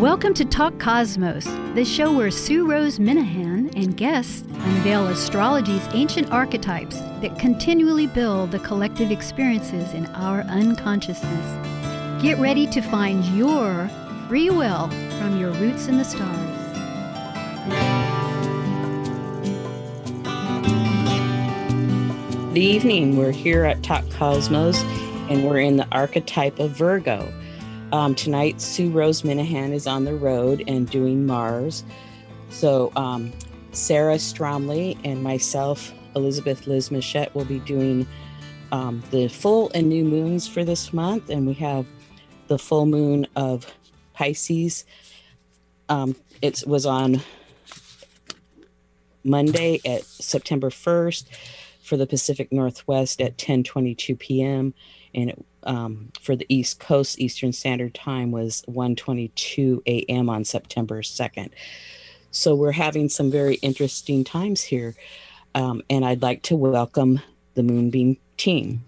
Welcome 0.00 0.34
to 0.34 0.44
Talk 0.44 0.78
Cosmos, 0.78 1.46
the 1.74 1.82
show 1.82 2.12
where 2.12 2.30
Sue 2.30 2.70
Rose 2.70 2.98
Minahan 2.98 3.74
and 3.74 3.96
guests 3.96 4.42
unveil 4.42 5.06
astrology's 5.06 5.88
ancient 5.92 6.30
archetypes 6.30 7.00
that 7.22 7.38
continually 7.38 8.06
build 8.06 8.50
the 8.50 8.58
collective 8.58 9.10
experiences 9.10 9.94
in 9.94 10.04
our 10.08 10.42
unconsciousness. 10.42 12.22
Get 12.22 12.36
ready 12.38 12.66
to 12.66 12.82
find 12.82 13.24
your 13.38 13.88
free 14.28 14.50
will 14.50 14.88
from 15.18 15.40
your 15.40 15.52
roots 15.52 15.88
in 15.88 15.96
the 15.96 16.04
stars. 16.04 16.56
Good 22.48 22.58
evening. 22.58 23.16
We're 23.16 23.32
here 23.32 23.64
at 23.64 23.82
Talk 23.82 24.04
Cosmos 24.10 24.82
and 25.30 25.42
we're 25.44 25.60
in 25.60 25.78
the 25.78 25.88
archetype 25.90 26.58
of 26.58 26.72
Virgo. 26.72 27.32
Um, 27.96 28.14
tonight, 28.14 28.60
Sue 28.60 28.90
Rose 28.90 29.22
Minahan 29.22 29.72
is 29.72 29.86
on 29.86 30.04
the 30.04 30.14
road 30.14 30.62
and 30.68 30.86
doing 30.90 31.24
Mars. 31.24 31.82
So, 32.50 32.92
um, 32.94 33.32
Sarah 33.72 34.16
Stromley 34.16 34.98
and 35.02 35.22
myself, 35.22 35.94
Elizabeth 36.14 36.66
Liz 36.66 36.90
Machette, 36.90 37.34
will 37.34 37.46
be 37.46 37.58
doing 37.60 38.06
um, 38.70 39.02
the 39.12 39.28
full 39.28 39.70
and 39.74 39.88
new 39.88 40.04
moons 40.04 40.46
for 40.46 40.62
this 40.62 40.92
month. 40.92 41.30
And 41.30 41.46
we 41.46 41.54
have 41.54 41.86
the 42.48 42.58
full 42.58 42.84
moon 42.84 43.26
of 43.34 43.66
Pisces. 44.12 44.84
Um, 45.88 46.14
it 46.42 46.64
was 46.66 46.84
on 46.84 47.22
Monday 49.24 49.80
at 49.86 50.04
September 50.04 50.68
1st 50.68 51.28
for 51.82 51.96
the 51.96 52.06
Pacific 52.06 52.52
Northwest 52.52 53.22
at 53.22 53.38
10:22 53.38 54.18
p.m. 54.18 54.74
and 55.14 55.30
it 55.30 55.46
um, 55.66 56.10
for 56.20 56.36
the 56.36 56.46
East 56.48 56.80
Coast 56.80 57.18
Eastern 57.18 57.52
Standard 57.52 57.94
Time 57.94 58.30
was 58.30 58.62
1:22 58.68 59.82
a.m. 59.86 60.28
on 60.28 60.44
September 60.44 61.02
2nd. 61.02 61.50
So 62.30 62.54
we're 62.54 62.72
having 62.72 63.08
some 63.08 63.30
very 63.30 63.56
interesting 63.56 64.24
times 64.24 64.62
here, 64.62 64.94
um, 65.54 65.82
and 65.88 66.04
I'd 66.04 66.22
like 66.22 66.42
to 66.44 66.56
welcome 66.56 67.20
the 67.54 67.62
Moonbeam 67.62 68.18
team. 68.36 68.84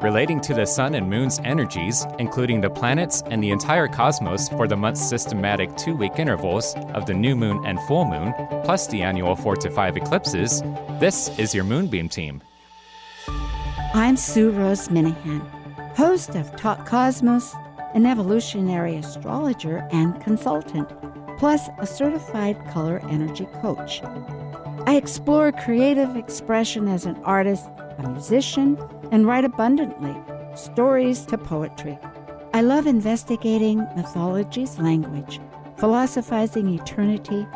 Relating 0.00 0.40
to 0.40 0.54
the 0.54 0.64
sun 0.64 0.94
and 0.94 1.08
moon's 1.08 1.38
energies, 1.44 2.06
including 2.18 2.60
the 2.60 2.70
planets 2.70 3.22
and 3.26 3.42
the 3.42 3.50
entire 3.50 3.86
cosmos 3.86 4.48
for 4.48 4.66
the 4.66 4.76
month's 4.76 5.06
systematic 5.06 5.74
two 5.76 5.94
week 5.94 6.18
intervals 6.18 6.74
of 6.94 7.06
the 7.06 7.14
new 7.14 7.36
moon 7.36 7.62
and 7.66 7.78
full 7.80 8.04
moon, 8.04 8.32
plus 8.64 8.86
the 8.88 9.02
annual 9.02 9.36
4 9.36 9.56
to 9.56 9.70
5 9.70 9.96
eclipses, 9.96 10.62
this 11.00 11.38
is 11.38 11.54
your 11.54 11.64
Moonbeam 11.64 12.08
team. 12.08 12.42
I'm 13.94 14.16
Sue 14.16 14.50
Rose 14.50 14.88
Minahan 14.88 15.63
host 15.96 16.34
of 16.34 16.54
Talk 16.56 16.86
Cosmos, 16.86 17.54
an 17.94 18.04
evolutionary 18.04 18.96
astrologer 18.96 19.86
and 19.92 20.20
consultant, 20.20 20.88
plus 21.38 21.68
a 21.78 21.86
certified 21.86 22.58
color 22.70 23.00
energy 23.10 23.46
coach. 23.62 24.02
I 24.86 24.96
explore 24.96 25.52
creative 25.52 26.16
expression 26.16 26.88
as 26.88 27.06
an 27.06 27.16
artist, 27.24 27.68
a 27.98 28.08
musician, 28.08 28.76
and 29.12 29.26
write 29.26 29.44
abundantly 29.44 30.16
stories 30.56 31.24
to 31.26 31.38
poetry. 31.38 31.98
I 32.52 32.60
love 32.60 32.86
investigating 32.86 33.78
mythology's 33.96 34.78
language, 34.78 35.40
philosophizing 35.76 36.68
eternity, 36.68 37.46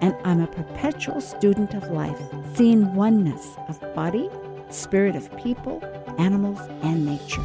and 0.00 0.14
I'm 0.24 0.40
a 0.40 0.46
perpetual 0.46 1.20
student 1.20 1.74
of 1.74 1.90
life, 1.90 2.20
seeing 2.54 2.94
oneness 2.94 3.56
of 3.68 3.80
body, 3.94 4.30
spirit 4.70 5.16
of 5.16 5.36
people, 5.36 5.82
animals, 6.18 6.60
and 6.82 7.04
nature. 7.04 7.44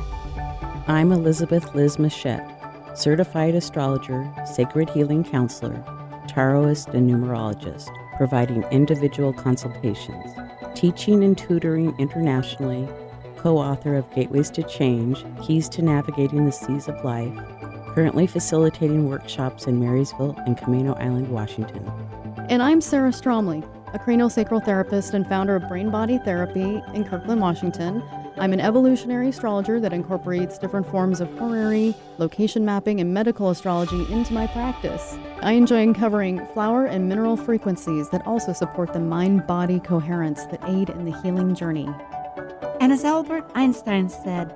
I'm 0.87 1.13
Elizabeth 1.13 1.73
Liz 1.73 1.97
Machette, 1.97 2.45
certified 2.93 3.55
astrologer, 3.55 4.29
sacred 4.45 4.89
healing 4.89 5.23
counselor, 5.23 5.81
tarotist, 6.27 6.93
and 6.93 7.09
numerologist, 7.09 7.89
providing 8.17 8.63
individual 8.63 9.31
consultations, 9.31 10.33
teaching 10.75 11.23
and 11.23 11.38
tutoring 11.38 11.95
internationally, 11.99 12.85
co 13.38 13.59
author 13.59 13.95
of 13.95 14.13
Gateways 14.13 14.51
to 14.51 14.63
Change 14.63 15.23
Keys 15.41 15.69
to 15.69 15.81
Navigating 15.81 16.43
the 16.43 16.51
Seas 16.51 16.89
of 16.89 17.01
Life, 17.05 17.33
currently 17.95 18.27
facilitating 18.27 19.07
workshops 19.07 19.67
in 19.67 19.79
Marysville 19.79 20.35
and 20.45 20.57
Camano 20.57 20.99
Island, 20.99 21.29
Washington. 21.29 21.89
And 22.49 22.61
I'm 22.61 22.81
Sarah 22.81 23.11
Stromley, 23.11 23.66
a 23.93 23.99
craniosacral 23.99 24.66
therapist 24.66 25.13
and 25.13 25.25
founder 25.27 25.55
of 25.55 25.66
Brain 25.69 25.91
Body 25.91 26.17
Therapy 26.17 26.83
in 26.93 27.05
Kirkland, 27.05 27.39
Washington 27.39 28.03
I'm 28.38 28.51
an 28.51 28.59
evolutionary 28.59 29.29
astrologer 29.29 29.79
that 29.79 29.94
incorporates 29.94 30.57
different 30.57 30.89
forms 30.89 31.21
of 31.21 31.29
horary, 31.38 31.94
location 32.17 32.66
mapping, 32.66 32.99
and 32.99 33.13
medical 33.13 33.51
astrology 33.51 34.11
into 34.11 34.33
my 34.33 34.47
practice. 34.47 35.17
I 35.44 35.51
enjoy 35.51 35.83
uncovering 35.83 36.43
flower 36.47 36.88
and 36.88 37.07
mineral 37.07 37.38
frequencies 37.38 38.09
that 38.09 38.25
also 38.25 38.51
support 38.51 38.91
the 38.91 38.99
mind 38.99 39.45
body 39.45 39.79
coherence 39.79 40.45
that 40.47 40.67
aid 40.67 40.89
in 40.89 41.05
the 41.05 41.16
healing 41.22 41.53
journey. 41.53 41.88
And 42.79 42.91
as 42.91 43.05
Albert 43.05 43.49
Einstein 43.53 44.09
said, 44.09 44.55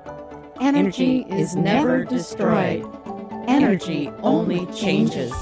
energy, 0.59 1.23
energy 1.23 1.25
is 1.29 1.55
never 1.55 2.03
destroyed, 2.03 2.83
energy 3.47 4.09
only 4.23 4.65
changes. 4.73 5.33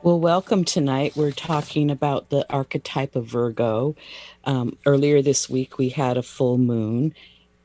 Well, 0.00 0.20
welcome 0.20 0.64
tonight. 0.64 1.16
We're 1.16 1.32
talking 1.32 1.90
about 1.90 2.30
the 2.30 2.46
archetype 2.52 3.16
of 3.16 3.26
Virgo. 3.26 3.96
Um, 4.44 4.78
earlier 4.86 5.22
this 5.22 5.50
week, 5.50 5.76
we 5.76 5.88
had 5.88 6.16
a 6.16 6.22
full 6.22 6.56
moon 6.56 7.14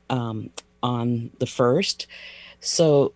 um, 0.09 0.49
on 0.81 1.29
the 1.38 1.45
first. 1.45 2.07
So 2.59 3.13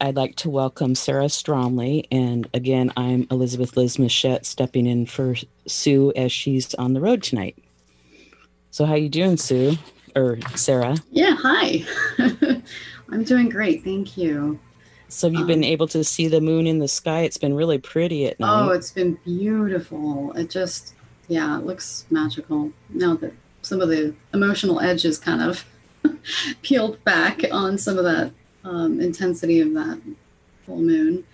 I'd 0.00 0.14
like 0.14 0.36
to 0.36 0.48
welcome 0.48 0.94
Sarah 0.94 1.24
Stromley. 1.24 2.06
And 2.12 2.48
again, 2.54 2.92
I'm 2.96 3.26
Elizabeth 3.32 3.76
Liz 3.76 3.98
Machette 3.98 4.46
stepping 4.46 4.86
in 4.86 5.06
for 5.06 5.34
Sue 5.66 6.12
as 6.14 6.30
she's 6.30 6.72
on 6.74 6.92
the 6.92 7.00
road 7.00 7.24
tonight. 7.24 7.58
So 8.70 8.84
how 8.84 8.94
you 8.94 9.08
doing, 9.08 9.38
Sue? 9.38 9.76
Or 10.14 10.38
Sarah? 10.54 10.96
Yeah, 11.10 11.36
hi. 11.36 11.84
I'm 13.08 13.24
doing 13.24 13.48
great. 13.48 13.82
Thank 13.82 14.16
you. 14.16 14.60
So 15.12 15.28
have 15.28 15.34
you 15.34 15.40
um, 15.40 15.46
been 15.46 15.64
able 15.64 15.86
to 15.88 16.02
see 16.02 16.26
the 16.26 16.40
moon 16.40 16.66
in 16.66 16.78
the 16.78 16.88
sky? 16.88 17.20
It's 17.20 17.36
been 17.36 17.54
really 17.54 17.78
pretty 17.78 18.26
at 18.26 18.40
night. 18.40 18.64
Oh, 18.64 18.70
it's 18.70 18.90
been 18.90 19.18
beautiful. 19.24 20.32
It 20.32 20.48
just 20.48 20.94
yeah, 21.28 21.58
it 21.58 21.64
looks 21.64 22.06
magical 22.10 22.72
now 22.88 23.14
that 23.16 23.32
some 23.60 23.80
of 23.80 23.88
the 23.88 24.14
emotional 24.32 24.80
edges 24.80 25.18
kind 25.18 25.42
of 25.42 25.64
peeled 26.62 27.02
back 27.04 27.42
on 27.52 27.78
some 27.78 27.98
of 27.98 28.04
that 28.04 28.32
um, 28.64 29.00
intensity 29.00 29.60
of 29.60 29.74
that 29.74 30.00
full 30.64 30.80
moon. 30.80 31.24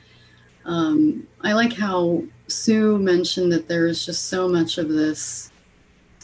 Um, 0.64 1.26
I 1.42 1.52
like 1.52 1.72
how 1.72 2.24
Sue 2.48 2.98
mentioned 2.98 3.52
that 3.52 3.68
there's 3.68 4.04
just 4.04 4.26
so 4.26 4.48
much 4.48 4.78
of 4.78 4.88
this 4.88 5.50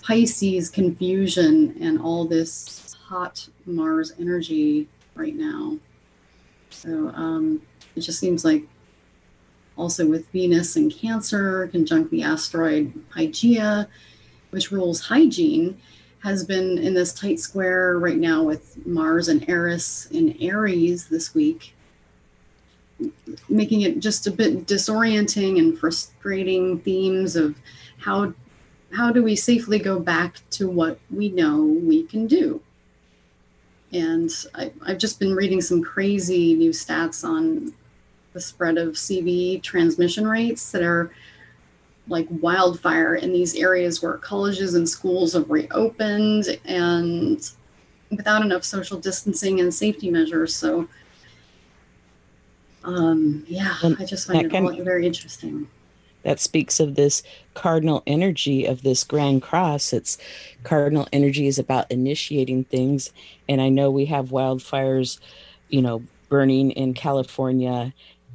Pisces 0.03 0.69
confusion 0.69 1.77
and 1.81 2.01
all 2.01 2.27
this 2.27 2.95
hot 3.07 3.49
Mars 3.65 4.13
energy 4.19 4.89
right 5.15 5.35
now. 5.35 5.79
So 6.75 7.09
um, 7.15 7.63
it 7.97 8.01
just 8.01 8.19
seems 8.19 8.45
like 8.45 8.65
also 9.77 10.07
with 10.07 10.29
Venus 10.31 10.77
and 10.77 10.93
Cancer, 10.93 11.69
conjunct 11.69 12.11
the 12.11 12.23
asteroid 12.23 12.93
Hygeia, 13.15 13.87
which 14.51 14.71
rules 14.71 15.01
hygiene, 15.01 15.81
has 16.23 16.45
been 16.45 16.79
in 16.79 16.95
this 16.95 17.13
tight 17.13 17.39
square 17.41 17.99
right 17.99 18.17
now 18.19 18.43
with 18.43 18.85
Mars 18.87 19.29
and 19.29 19.49
Eris 19.49 20.07
in 20.07 20.37
Aries 20.41 21.09
this 21.09 21.35
week, 21.35 21.75
making 23.49 23.83
it 23.83 23.99
just 24.01 24.27
a 24.27 24.31
bit 24.31 24.67
disorienting 24.67 25.59
and 25.59 25.79
frustrating 25.79 26.81
themes 26.81 27.37
of 27.37 27.57
how 27.99 28.33
how 28.93 29.11
do 29.11 29.25
we 29.25 29.35
safely 29.35 29.79
go 29.79 29.99
back 29.99 30.39
to 30.51 30.69
what 30.69 31.01
we 31.11 31.29
know 31.29 31.65
we 31.65 32.05
can 32.05 32.29
do 32.29 32.63
and 33.95 34.31
I, 34.55 34.73
have 34.87 34.99
just 34.99 35.21
been 35.21 35.35
reading 35.35 35.61
some 35.61 35.83
crazy 35.83 36.55
new 36.55 36.71
stats 36.71 37.25
on 37.27 37.73
the 38.33 38.41
spread 38.41 38.77
of 38.77 38.95
CV 38.95 39.63
transmission 39.63 40.27
rates 40.27 40.73
that 40.73 40.83
are 40.83 41.13
like 42.09 42.27
wildfire 42.29 43.15
in 43.15 43.33
these 43.33 43.55
areas 43.55 44.03
where 44.03 44.15
colleges 44.15 44.75
and 44.75 44.87
schools 44.87 45.33
have 45.33 45.49
reopened 45.49 46.59
and 46.65 47.51
without 48.11 48.43
enough 48.43 48.65
social 48.65 48.99
distancing 48.99 49.61
and 49.61 49.73
safety 49.73 50.11
measures. 50.11 50.55
So, 50.55 50.89
um, 52.83 53.45
yeah, 53.47 53.77
I 53.83 54.05
just 54.05 54.27
find 54.27 54.45
it 54.45 54.55
all 54.55 54.85
very 54.85 55.07
interesting. 55.07 55.69
That 56.25 56.41
speaks 56.41 56.81
of 56.81 56.95
this 56.95 57.23
cardinal 57.55 58.03
energy 58.07 58.67
of 58.67 58.83
this 58.83 59.05
grand 59.05 59.43
cross. 59.43 59.93
It's 59.93 60.19
cardinal 60.63 61.07
energy 61.13 61.47
is 61.47 61.59
about 61.59 61.91
initiating 61.91 62.65
things. 62.65 63.13
And 63.49 63.61
I 63.61 63.69
know 63.69 63.91
we 63.91 64.07
have 64.07 64.31
wildfires, 64.31 65.19
you 65.69 65.83
know, 65.83 66.03
burning 66.29 66.73
in 66.73 66.95
California 66.95 67.93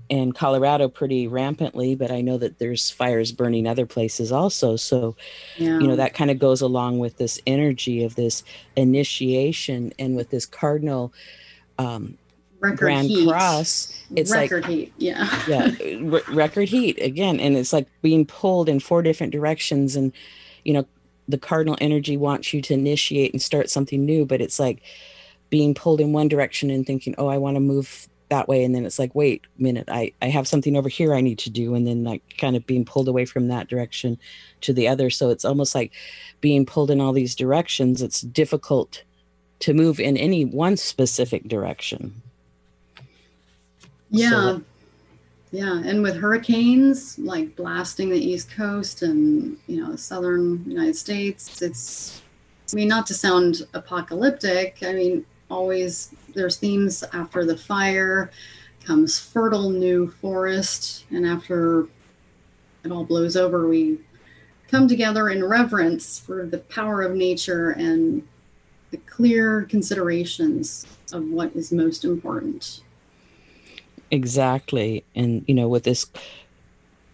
and 0.09 0.33
Colorado 0.33 0.87
pretty 0.87 1.27
rampantly, 1.27 1.95
but 1.95 2.11
I 2.11 2.21
know 2.21 2.37
that 2.37 2.57
there's 2.57 2.89
fires 2.89 3.31
burning 3.31 3.67
other 3.67 3.85
places 3.85 4.31
also. 4.31 4.75
So, 4.75 5.15
yeah. 5.57 5.79
you 5.79 5.87
know, 5.87 5.95
that 5.95 6.13
kind 6.13 6.31
of 6.31 6.39
goes 6.39 6.61
along 6.61 6.99
with 6.99 7.17
this 7.17 7.39
energy 7.45 8.03
of 8.03 8.15
this 8.15 8.43
initiation 8.75 9.93
and 9.99 10.15
with 10.15 10.29
this 10.31 10.45
cardinal 10.45 11.13
um, 11.77 12.17
record 12.59 12.77
Grand 12.77 13.07
heat. 13.07 13.27
Cross, 13.27 13.93
it's 14.15 14.31
like 14.31 14.51
record 14.51 14.65
heat. 14.65 14.93
Yeah. 14.97 15.29
yeah, 15.47 15.71
r- 16.11 16.33
record 16.33 16.69
heat 16.69 17.01
again, 17.01 17.39
and 17.39 17.55
it's 17.55 17.73
like 17.73 17.87
being 18.01 18.25
pulled 18.25 18.69
in 18.69 18.79
four 18.79 19.01
different 19.01 19.31
directions, 19.31 19.95
and 19.95 20.11
you 20.63 20.73
know, 20.73 20.85
the 21.27 21.37
cardinal 21.37 21.77
energy 21.79 22.17
wants 22.17 22.53
you 22.53 22.61
to 22.63 22.73
initiate 22.73 23.33
and 23.33 23.41
start 23.41 23.69
something 23.69 24.05
new, 24.05 24.25
but 24.25 24.41
it's 24.41 24.59
like 24.59 24.81
being 25.49 25.73
pulled 25.73 26.01
in 26.01 26.13
one 26.13 26.27
direction 26.27 26.69
and 26.69 26.85
thinking, 26.85 27.15
oh, 27.17 27.27
I 27.27 27.37
want 27.37 27.55
to 27.55 27.61
move 27.61 28.07
that 28.29 28.47
way, 28.47 28.63
and 28.63 28.75
then 28.75 28.85
it's 28.85 28.99
like, 28.99 29.15
wait 29.15 29.45
a 29.57 29.63
minute, 29.63 29.89
I 29.89 30.13
I 30.21 30.27
have 30.27 30.47
something 30.47 30.75
over 30.75 30.89
here 30.89 31.13
I 31.13 31.21
need 31.21 31.39
to 31.39 31.49
do, 31.49 31.75
and 31.75 31.87
then 31.87 32.03
like 32.03 32.37
kind 32.37 32.55
of 32.55 32.65
being 32.65 32.85
pulled 32.85 33.07
away 33.07 33.25
from 33.25 33.47
that 33.47 33.67
direction 33.67 34.17
to 34.61 34.73
the 34.73 34.87
other. 34.87 35.09
So 35.09 35.29
it's 35.29 35.45
almost 35.45 35.73
like 35.75 35.93
being 36.41 36.65
pulled 36.65 36.91
in 36.91 37.01
all 37.01 37.13
these 37.13 37.35
directions. 37.35 38.01
It's 38.01 38.21
difficult 38.21 39.03
to 39.59 39.73
move 39.73 39.99
in 39.99 40.15
any 40.15 40.45
one 40.45 40.77
specific 40.77 41.47
direction. 41.47 42.21
Yeah. 44.11 44.29
So- 44.29 44.61
yeah. 45.51 45.81
And 45.83 46.03
with 46.03 46.15
hurricanes 46.15 47.17
like 47.17 47.55
blasting 47.55 48.09
the 48.09 48.23
East 48.23 48.51
Coast 48.51 49.01
and, 49.01 49.57
you 49.67 49.81
know, 49.83 49.95
southern 49.95 50.63
United 50.69 50.95
States, 50.95 51.61
it's, 51.63 52.21
I 52.71 52.75
mean, 52.75 52.87
not 52.87 53.07
to 53.07 53.15
sound 53.15 53.67
apocalyptic, 53.73 54.77
I 54.83 54.93
mean, 54.93 55.25
always 55.49 56.13
there's 56.35 56.57
themes 56.57 57.03
after 57.13 57.45
the 57.45 57.57
fire 57.57 58.29
comes 58.85 59.19
fertile 59.19 59.71
new 59.71 60.09
forest. 60.09 61.05
And 61.09 61.25
after 61.25 61.87
it 62.83 62.91
all 62.91 63.03
blows 63.03 63.35
over, 63.35 63.67
we 63.67 63.97
come 64.67 64.87
together 64.87 65.29
in 65.29 65.43
reverence 65.43 66.19
for 66.19 66.45
the 66.45 66.59
power 66.59 67.01
of 67.01 67.15
nature 67.15 67.71
and 67.71 68.21
the 68.91 68.97
clear 68.97 69.63
considerations 69.63 70.85
of 71.11 71.23
what 71.23 71.55
is 71.55 71.71
most 71.71 72.05
important. 72.05 72.81
Exactly. 74.11 75.03
And, 75.15 75.43
you 75.47 75.53
know, 75.53 75.67
with 75.67 75.83
this 75.83 76.05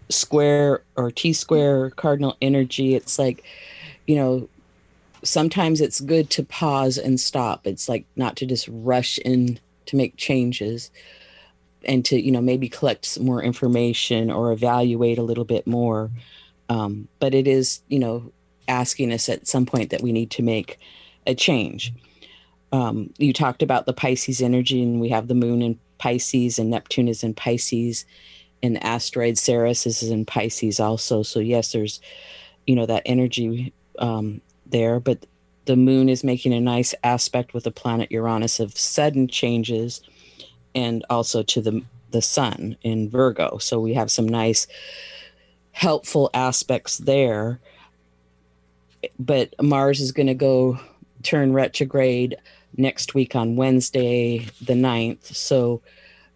square 0.09 0.83
or 0.95 1.12
T 1.12 1.33
square 1.33 1.89
cardinal 1.92 2.38
energy, 2.42 2.95
it's 2.95 3.19
like, 3.19 3.44
you 4.07 4.15
know, 4.15 4.47
sometimes 5.24 5.81
it's 5.81 6.00
good 6.00 6.30
to 6.31 6.44
pause 6.44 6.97
and 6.97 7.19
stop. 7.19 7.65
It's 7.65 7.89
like 7.89 8.06
not 8.15 8.36
to 8.38 8.45
just 8.45 8.68
rush 8.69 9.18
in 9.19 9.59
to 9.88 9.95
make 9.95 10.15
changes 10.18 10.92
and 11.83 12.06
to, 12.06 12.19
you 12.19 12.31
know, 12.31 12.42
maybe 12.42 12.69
collect 12.69 13.06
some 13.06 13.25
more 13.25 13.44
information 13.44 14.31
or 14.31 14.51
evaluate 14.51 15.18
a 15.18 15.24
little 15.24 15.45
bit 15.45 15.68
more. 15.68 16.09
Um, 16.69 17.07
but 17.19 17.33
it 17.33 17.47
is, 17.47 17.81
you 17.89 18.00
know, 18.00 18.31
asking 18.68 19.12
us 19.12 19.30
at 19.30 19.47
some 19.47 19.65
point 19.65 19.92
that 19.92 20.01
we 20.01 20.12
need 20.12 20.31
to 20.31 20.42
make 20.42 20.80
a 21.27 21.36
change. 21.36 21.94
Um, 22.71 23.13
you 23.18 23.33
talked 23.33 23.62
about 23.62 23.86
the 23.86 23.94
Pisces 23.94 24.42
energy, 24.42 24.81
and 24.81 25.00
we 25.00 25.09
have 25.09 25.27
the 25.27 25.36
moon 25.36 25.62
in 25.62 25.80
Pisces, 25.97 26.59
and 26.59 26.69
Neptune 26.69 27.07
is 27.07 27.24
in 27.24 27.33
Pisces, 27.33 28.06
and 28.63 28.75
the 28.75 28.86
asteroid 28.86 29.38
Ceres 29.38 29.86
is 29.86 30.03
in 30.03 30.25
Pisces 30.25 30.80
also. 30.80 31.24
So 31.24 31.39
yes, 31.39 31.71
there's, 31.71 32.01
you 32.68 32.75
know, 32.75 32.86
that 32.86 33.03
energy 33.06 33.74
um, 34.00 34.42
there, 34.65 35.00
but 35.00 35.25
the 35.65 35.75
moon 35.75 36.09
is 36.09 36.24
making 36.24 36.53
a 36.53 36.62
nice 36.62 36.94
aspect 37.03 37.53
with 37.53 37.63
the 37.63 37.71
planet 37.71 38.12
Uranus 38.12 38.59
of 38.59 38.77
sudden 38.77 39.27
changes, 39.27 40.01
and 40.74 41.06
also 41.09 41.44
to 41.44 41.62
the 41.62 41.83
the 42.12 42.21
sun 42.21 42.77
in 42.81 43.09
Virgo. 43.09 43.57
So 43.57 43.80
we 43.80 43.94
have 43.94 44.09
some 44.09 44.27
nice 44.27 44.68
helpful 45.71 46.30
aspects 46.33 46.97
there. 46.97 47.59
But 49.19 49.53
Mars 49.62 50.00
is 50.00 50.12
going 50.12 50.27
to 50.27 50.33
go 50.33 50.80
turn 51.24 51.51
retrograde 51.51 52.38
next 52.77 53.13
week 53.13 53.36
on 53.36 53.56
Wednesday, 53.56 54.48
the 54.62 54.74
9th. 54.74 55.36
So, 55.36 55.81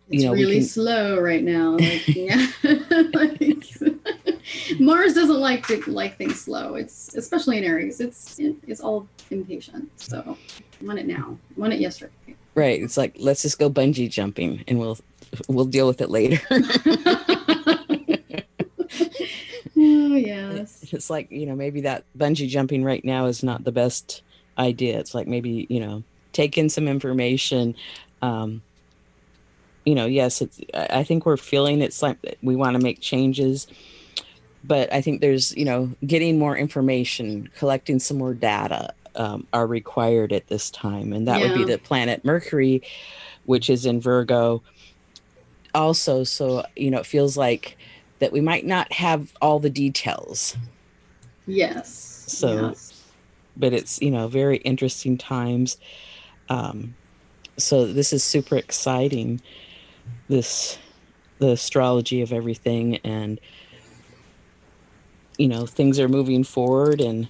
It's 0.10 0.24
you 0.24 0.28
know, 0.28 0.34
really 0.34 0.60
can, 0.60 0.66
slow 0.66 1.20
right 1.20 1.44
now. 1.44 1.78
Like, 1.80 2.08
yeah. 2.08 2.48
Like, 3.14 3.66
Mars 4.80 5.14
doesn't 5.14 5.40
like 5.40 5.68
to 5.68 5.82
like 5.90 6.18
things 6.18 6.42
slow. 6.42 6.76
It's 6.76 7.16
especially 7.16 7.58
in 7.58 7.64
Aries. 7.64 8.00
It's 8.00 8.40
it's 8.40 8.82
all 8.82 9.08
impatient. 9.30 9.90
So 10.00 10.38
I 10.82 10.86
want 10.86 11.00
it 11.00 11.08
now. 11.08 11.38
I 11.56 11.60
want 11.60 11.74
it 11.74 11.80
yesterday. 11.80 12.12
right. 12.56 12.82
It's 12.82 12.98
like, 12.98 13.16
let's 13.20 13.42
just 13.42 13.60
go 13.60 13.70
bungee 13.70 14.10
jumping 14.10 14.64
and 14.68 14.80
we'll, 14.80 14.98
we'll 15.48 15.66
deal 15.66 15.88
with 15.88 16.02
it 16.02 16.10
later. 16.10 16.42
oh 19.78 20.16
yes. 20.16 20.86
it's 20.92 21.10
like, 21.10 21.32
you 21.32 21.46
know, 21.46 21.56
maybe 21.56 21.82
that 21.82 22.06
bungee 22.18 22.48
jumping 22.48 22.84
right 22.84 23.04
now 23.06 23.26
is 23.26 23.44
not 23.44 23.64
the 23.64 23.72
best 23.72 24.24
idea. 24.58 25.00
It's 25.00 25.14
like 25.14 25.28
maybe, 25.28 25.68
you 25.70 25.80
know, 25.80 26.04
take 26.34 26.58
in 26.58 26.70
some 26.70 26.88
information. 26.88 27.76
Um, 28.22 28.62
you 29.86 29.96
know, 29.96 30.06
yes, 30.06 30.42
it's, 30.42 30.60
I 30.74 31.04
think 31.04 31.26
we're 31.26 31.38
feeling 31.38 31.82
it's 31.82 32.02
like 32.02 32.18
we 32.44 32.56
want 32.56 32.76
to 32.76 32.84
make 32.84 33.00
changes, 33.00 33.68
but 34.64 34.92
I 34.94 35.02
think 35.02 35.22
there's, 35.22 35.56
you 35.56 35.66
know, 35.66 35.92
getting 36.06 36.38
more 36.38 36.56
information, 36.56 37.50
collecting 37.58 38.00
some 38.00 38.18
more 38.18 38.34
data 38.34 38.94
um, 39.16 39.48
are 39.54 39.66
required 39.66 40.32
at 40.34 40.48
this 40.48 40.70
time. 40.70 41.14
And 41.14 41.28
that 41.28 41.42
would 41.42 41.54
be 41.56 41.64
the 41.64 41.78
planet 41.80 42.24
Mercury, 42.24 42.84
which 43.46 43.70
is 43.70 43.86
in 43.86 44.00
Virgo 44.00 44.62
also. 45.74 46.24
So, 46.24 46.66
you 46.76 46.92
know, 46.92 47.00
it 47.00 47.06
feels 47.06 47.36
like 47.38 47.78
that 48.20 48.32
we 48.32 48.42
might 48.42 48.66
not 48.66 48.92
have 48.94 49.34
all 49.42 49.60
the 49.60 49.70
details 49.70 50.56
Yes. 51.48 51.90
So- 52.28 52.68
yes. 52.70 52.94
but 53.58 53.74
it's 53.74 54.00
you 54.02 54.12
know 54.12 54.28
very 54.28 54.58
interesting 54.58 55.18
times 55.18 55.78
um 56.50 56.96
so 57.58 57.86
this 57.86 58.14
is 58.14 58.24
super 58.24 58.56
exciting 58.56 59.42
this 60.28 60.78
the 61.40 61.52
astrology 61.52 62.22
of 62.22 62.32
everything 62.32 62.98
and 62.98 63.40
you 65.38 65.48
know 65.48 65.66
things 65.66 66.00
are 66.00 66.10
moving 66.10 66.44
forward 66.44 67.02
and 67.02 67.28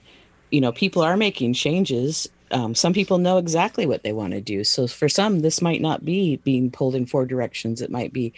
you 0.51 0.59
know 0.59 0.71
people 0.71 1.01
are 1.01 1.15
making 1.15 1.53
changes. 1.53 2.27
Um, 2.51 2.73
some 2.73 2.93
people 2.93 3.19
know 3.19 3.37
exactly 3.37 3.85
what 3.85 4.01
they 4.01 4.11
want 4.11 4.33
to 4.33 4.41
do. 4.41 4.63
So 4.63 4.87
for 4.87 5.07
some 5.07 5.39
this 5.39 5.61
might 5.61 5.81
not 5.81 6.03
be 6.03 6.37
being 6.37 6.71
pulled 6.71 6.95
in 6.95 7.05
four 7.05 7.25
directions. 7.25 7.81
It 7.81 7.91
might 7.91 8.11
be 8.11 8.33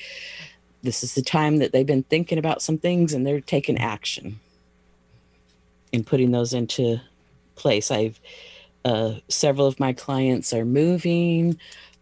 this 0.84 1.04
is 1.04 1.16
the 1.16 1.22
time 1.22 1.57
that 1.57 1.72
they've 1.72 1.86
been 1.86 2.04
thinking 2.04 2.38
about 2.38 2.62
some 2.62 2.77
things 2.77 3.13
and 3.13 3.25
they're 3.25 3.39
taking 3.39 3.77
action 3.77 4.39
and 5.94 6.06
putting 6.06 6.31
those 6.31 6.54
into 6.54 7.00
place. 7.56 7.92
I've 7.92 8.19
uh, 8.86 9.16
several 9.28 9.68
of 9.68 9.80
my 9.80 9.94
clients 9.94 10.54
are 10.54 10.66
moving. 10.66 11.57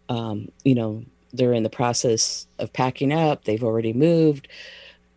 Um, 0.08 0.50
you 0.64 0.74
know, 0.74 1.04
they're 1.32 1.52
in 1.52 1.62
the 1.62 1.70
process 1.70 2.46
of 2.58 2.72
packing 2.72 3.12
up. 3.12 3.44
They've 3.44 3.62
already 3.62 3.92
moved. 3.92 4.48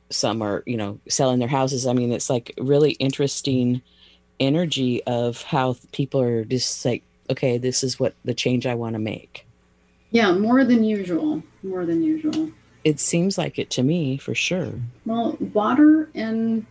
Some 0.10 0.42
are, 0.42 0.64
you 0.66 0.78
know, 0.78 1.00
selling 1.10 1.40
their 1.40 1.48
houses. 1.48 1.88
I 1.88 1.94
mean, 1.94 2.12
it's 2.12 2.30
like 2.30 2.54
really 2.60 2.92
interesting 2.94 3.82
energy 4.40 5.04
of 5.06 5.42
how 5.44 5.76
people 5.92 6.22
are 6.22 6.44
just 6.44 6.84
like, 6.86 7.04
okay, 7.30 7.58
this 7.58 7.84
is 7.84 8.00
what 8.00 8.14
the 8.26 8.34
change 8.34 8.68
I 8.68 8.76
want 8.76 8.94
to 8.94 9.00
make. 9.00 9.48
Yeah, 10.12 10.34
more 10.34 10.64
than 10.64 10.84
usual. 10.84 11.42
More 11.64 11.86
than 11.86 12.04
usual. 12.04 12.52
It 12.84 13.00
seems 13.00 13.38
like 13.38 13.58
it 13.58 13.70
to 13.72 13.84
me 13.84 14.18
for 14.18 14.36
sure. 14.36 14.74
Well, 15.06 15.38
water 15.40 16.10
and 16.14 16.66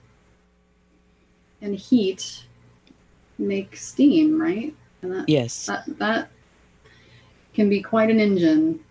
and 1.60 1.74
heat 1.74 2.44
make 3.38 3.76
steam, 3.76 4.40
right? 4.40 4.74
And 5.02 5.12
that 5.12 5.28
Yes. 5.28 5.66
that 5.66 5.84
that 5.98 6.30
can 7.54 7.68
be 7.68 7.82
quite 7.82 8.10
an 8.10 8.18
engine 8.18 8.80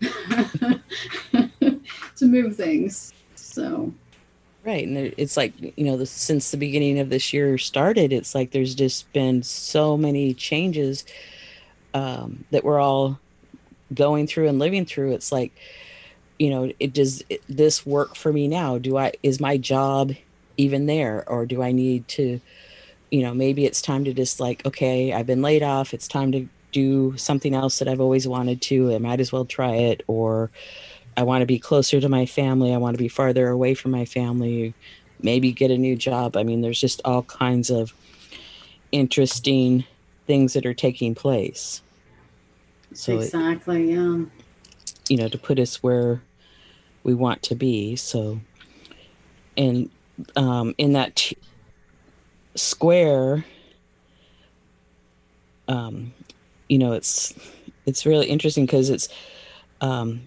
to 2.16 2.26
move 2.26 2.56
things. 2.56 3.12
So 3.34 3.92
Right. 4.64 4.86
And 4.86 5.12
it's 5.16 5.36
like, 5.36 5.54
you 5.60 5.84
know, 5.84 5.96
the, 5.96 6.06
since 6.06 6.52
the 6.52 6.56
beginning 6.56 7.00
of 7.00 7.10
this 7.10 7.32
year 7.32 7.58
started, 7.58 8.12
it's 8.12 8.32
like 8.32 8.52
there's 8.52 8.76
just 8.76 9.12
been 9.12 9.42
so 9.42 9.96
many 9.96 10.34
changes 10.34 11.04
um, 11.94 12.44
that 12.52 12.62
we're 12.62 12.78
all 12.78 13.18
going 13.92 14.28
through 14.28 14.48
and 14.48 14.60
living 14.60 14.86
through. 14.86 15.12
It's 15.12 15.32
like, 15.32 15.52
you 16.38 16.48
know, 16.50 16.72
it 16.78 16.92
does 16.92 17.24
it, 17.28 17.42
this 17.48 17.84
work 17.84 18.14
for 18.14 18.32
me 18.32 18.46
now? 18.46 18.78
Do 18.78 18.96
I, 18.96 19.12
is 19.24 19.40
my 19.40 19.56
job 19.56 20.12
even 20.56 20.86
there? 20.86 21.28
Or 21.28 21.44
do 21.44 21.60
I 21.60 21.72
need 21.72 22.06
to, 22.08 22.40
you 23.12 23.20
know, 23.20 23.34
maybe 23.34 23.66
it's 23.66 23.82
time 23.82 24.04
to 24.06 24.14
just 24.14 24.40
like, 24.40 24.64
okay, 24.64 25.12
I've 25.12 25.26
been 25.26 25.42
laid 25.42 25.62
off. 25.62 25.92
It's 25.92 26.08
time 26.08 26.32
to 26.32 26.48
do 26.72 27.14
something 27.18 27.54
else 27.54 27.78
that 27.78 27.86
I've 27.86 28.00
always 28.00 28.26
wanted 28.26 28.62
to. 28.62 28.94
I 28.94 28.98
might 28.98 29.20
as 29.20 29.30
well 29.30 29.44
try 29.44 29.74
it. 29.74 30.02
Or, 30.06 30.50
I 31.14 31.22
want 31.22 31.42
to 31.42 31.46
be 31.46 31.58
closer 31.58 32.00
to 32.00 32.08
my 32.08 32.24
family. 32.24 32.72
I 32.72 32.78
want 32.78 32.96
to 32.96 33.02
be 33.02 33.08
farther 33.08 33.48
away 33.48 33.74
from 33.74 33.90
my 33.90 34.06
family. 34.06 34.72
Maybe 35.20 35.52
get 35.52 35.70
a 35.70 35.76
new 35.76 35.94
job. 35.94 36.38
I 36.38 36.42
mean, 36.42 36.62
there's 36.62 36.80
just 36.80 37.02
all 37.04 37.22
kinds 37.24 37.68
of 37.68 37.92
interesting 38.92 39.84
things 40.26 40.54
that 40.54 40.64
are 40.64 40.74
taking 40.74 41.14
place. 41.14 41.82
So, 42.94 43.18
it, 43.18 43.24
exactly, 43.24 43.92
yeah. 43.92 44.24
you 45.10 45.16
know, 45.18 45.28
to 45.28 45.38
put 45.38 45.58
us 45.58 45.82
where 45.82 46.22
we 47.04 47.12
want 47.12 47.42
to 47.42 47.54
be. 47.54 47.96
So, 47.96 48.40
and 49.56 49.90
um, 50.34 50.74
in 50.78 50.94
that 50.94 51.16
t- 51.16 51.36
square, 52.54 53.44
um, 55.68 56.12
you 56.68 56.78
know, 56.78 56.92
it's 56.92 57.34
it's 57.86 58.06
really 58.06 58.26
interesting 58.26 58.66
because 58.66 58.90
it's 58.90 59.08
um, 59.80 60.22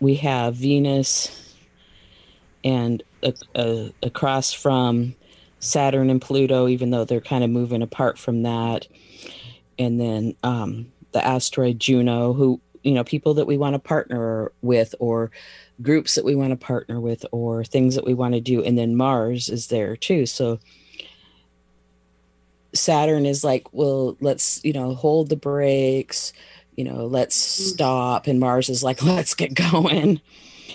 we 0.00 0.16
have 0.16 0.54
Venus 0.54 1.54
and 2.62 3.02
across 4.02 4.52
from 4.52 5.14
Saturn 5.60 6.10
and 6.10 6.20
Pluto, 6.20 6.68
even 6.68 6.90
though 6.90 7.04
they're 7.04 7.20
kind 7.20 7.44
of 7.44 7.50
moving 7.50 7.82
apart 7.82 8.18
from 8.18 8.42
that. 8.42 8.86
And 9.78 10.00
then 10.00 10.34
um, 10.42 10.92
the 11.12 11.24
asteroid 11.24 11.78
Juno, 11.78 12.32
who, 12.32 12.60
you 12.84 12.92
know, 12.92 13.02
people 13.02 13.34
that 13.34 13.46
we 13.46 13.56
want 13.56 13.74
to 13.74 13.78
partner 13.78 14.52
with 14.62 14.94
or 15.00 15.30
groups 15.82 16.14
that 16.14 16.24
we 16.24 16.36
want 16.36 16.50
to 16.50 16.56
partner 16.56 17.00
with 17.00 17.24
or 17.32 17.64
things 17.64 17.94
that 17.94 18.04
we 18.04 18.14
want 18.14 18.34
to 18.34 18.40
do. 18.40 18.62
And 18.62 18.78
then 18.78 18.94
Mars 18.94 19.48
is 19.48 19.68
there 19.68 19.96
too. 19.96 20.26
So 20.26 20.60
Saturn 22.74 23.24
is 23.26 23.42
like, 23.42 23.72
well, 23.72 24.16
let's, 24.20 24.60
you 24.64 24.72
know, 24.72 24.94
hold 24.94 25.30
the 25.30 25.36
brakes, 25.36 26.32
you 26.76 26.84
know, 26.84 27.06
let's 27.06 27.36
mm. 27.36 27.72
stop. 27.72 28.26
And 28.26 28.38
Mars 28.38 28.68
is 28.68 28.84
like, 28.84 29.02
let's 29.02 29.34
get 29.34 29.54
going. 29.54 30.20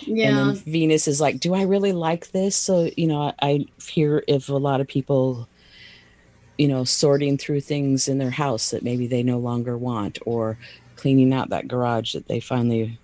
Yeah. 0.02 0.28
And 0.28 0.38
then 0.38 0.56
Venus 0.56 1.06
is 1.06 1.20
like, 1.20 1.38
do 1.38 1.54
I 1.54 1.62
really 1.62 1.92
like 1.92 2.32
this? 2.32 2.56
So, 2.56 2.90
you 2.96 3.06
know, 3.06 3.22
I, 3.22 3.34
I 3.40 3.66
hear 3.86 4.24
if 4.26 4.48
a 4.48 4.54
lot 4.54 4.80
of 4.80 4.88
people, 4.88 5.48
you 6.58 6.66
know, 6.66 6.84
sorting 6.84 7.38
through 7.38 7.60
things 7.60 8.08
in 8.08 8.18
their 8.18 8.30
house 8.30 8.70
that 8.70 8.82
maybe 8.82 9.06
they 9.06 9.22
no 9.22 9.38
longer 9.38 9.78
want 9.78 10.18
or 10.26 10.58
cleaning 11.00 11.32
out 11.32 11.48
that 11.48 11.66
garage 11.66 12.12
that 12.12 12.28
they 12.28 12.40
finally, 12.40 12.98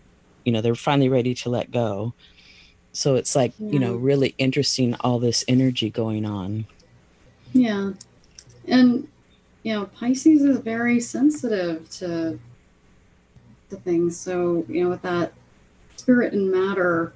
you 0.45 0.53
know, 0.53 0.61
they're 0.61 0.75
finally 0.75 1.09
ready 1.09 1.35
to 1.35 1.49
let 1.49 1.71
go. 1.71 2.13
So 2.93 3.15
it's 3.15 3.35
like, 3.35 3.55
yeah. 3.59 3.71
you 3.71 3.79
know, 3.79 3.95
really 3.97 4.35
interesting 4.37 4.95
all 5.01 5.19
this 5.19 5.45
energy 5.49 5.89
going 5.89 6.27
on. 6.27 6.67
Yeah. 7.55 7.93
And, 8.69 9.09
you 9.63 9.73
know, 9.73 9.87
Pisces 9.87 10.43
is 10.43 10.59
very 10.59 11.01
sensitive 11.01 11.89
to 12.01 12.39
the 13.71 13.77
things. 13.77 14.19
So, 14.19 14.67
you 14.69 14.85
know, 14.85 14.91
with 14.91 15.03
that 15.03 15.33
spirit 15.97 16.35
and 16.35 16.51
matter 16.53 17.15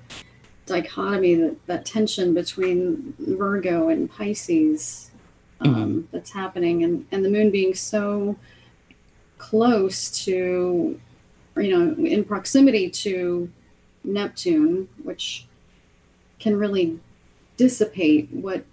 dichotomy, 0.65 1.35
that, 1.35 1.67
that 1.67 1.85
tension 1.85 2.33
between 2.33 3.13
Virgo 3.19 3.89
and 3.89 4.11
Pisces 4.11 5.11
um, 5.61 5.75
mm-hmm. 5.75 6.01
that's 6.11 6.31
happening, 6.31 6.85
and, 6.85 7.05
and 7.13 7.23
the 7.23 7.29
moon 7.29 7.51
being 7.51 7.75
so 7.75 8.37
close 9.41 10.11
to, 10.25 11.01
you 11.57 11.71
know, 11.79 12.05
in 12.05 12.23
proximity 12.25 12.91
to 12.91 13.51
Neptune, 14.05 14.87
which 15.03 15.47
can 16.39 16.57
really 16.57 17.01
dissipate 17.57 18.31
what 18.31 18.65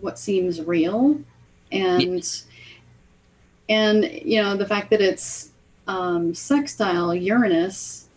what 0.00 0.18
seems 0.18 0.60
real. 0.60 1.20
And 1.72 2.24
and 3.68 4.04
you 4.04 4.42
know 4.42 4.56
the 4.56 4.66
fact 4.66 4.90
that 4.90 5.00
it's 5.00 5.50
um, 5.86 6.34
sextile 6.34 7.14
Uranus 7.14 8.08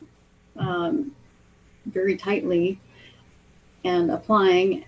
um, 0.58 1.16
very 1.86 2.18
tightly 2.18 2.80
and 3.86 4.12
applying, 4.12 4.86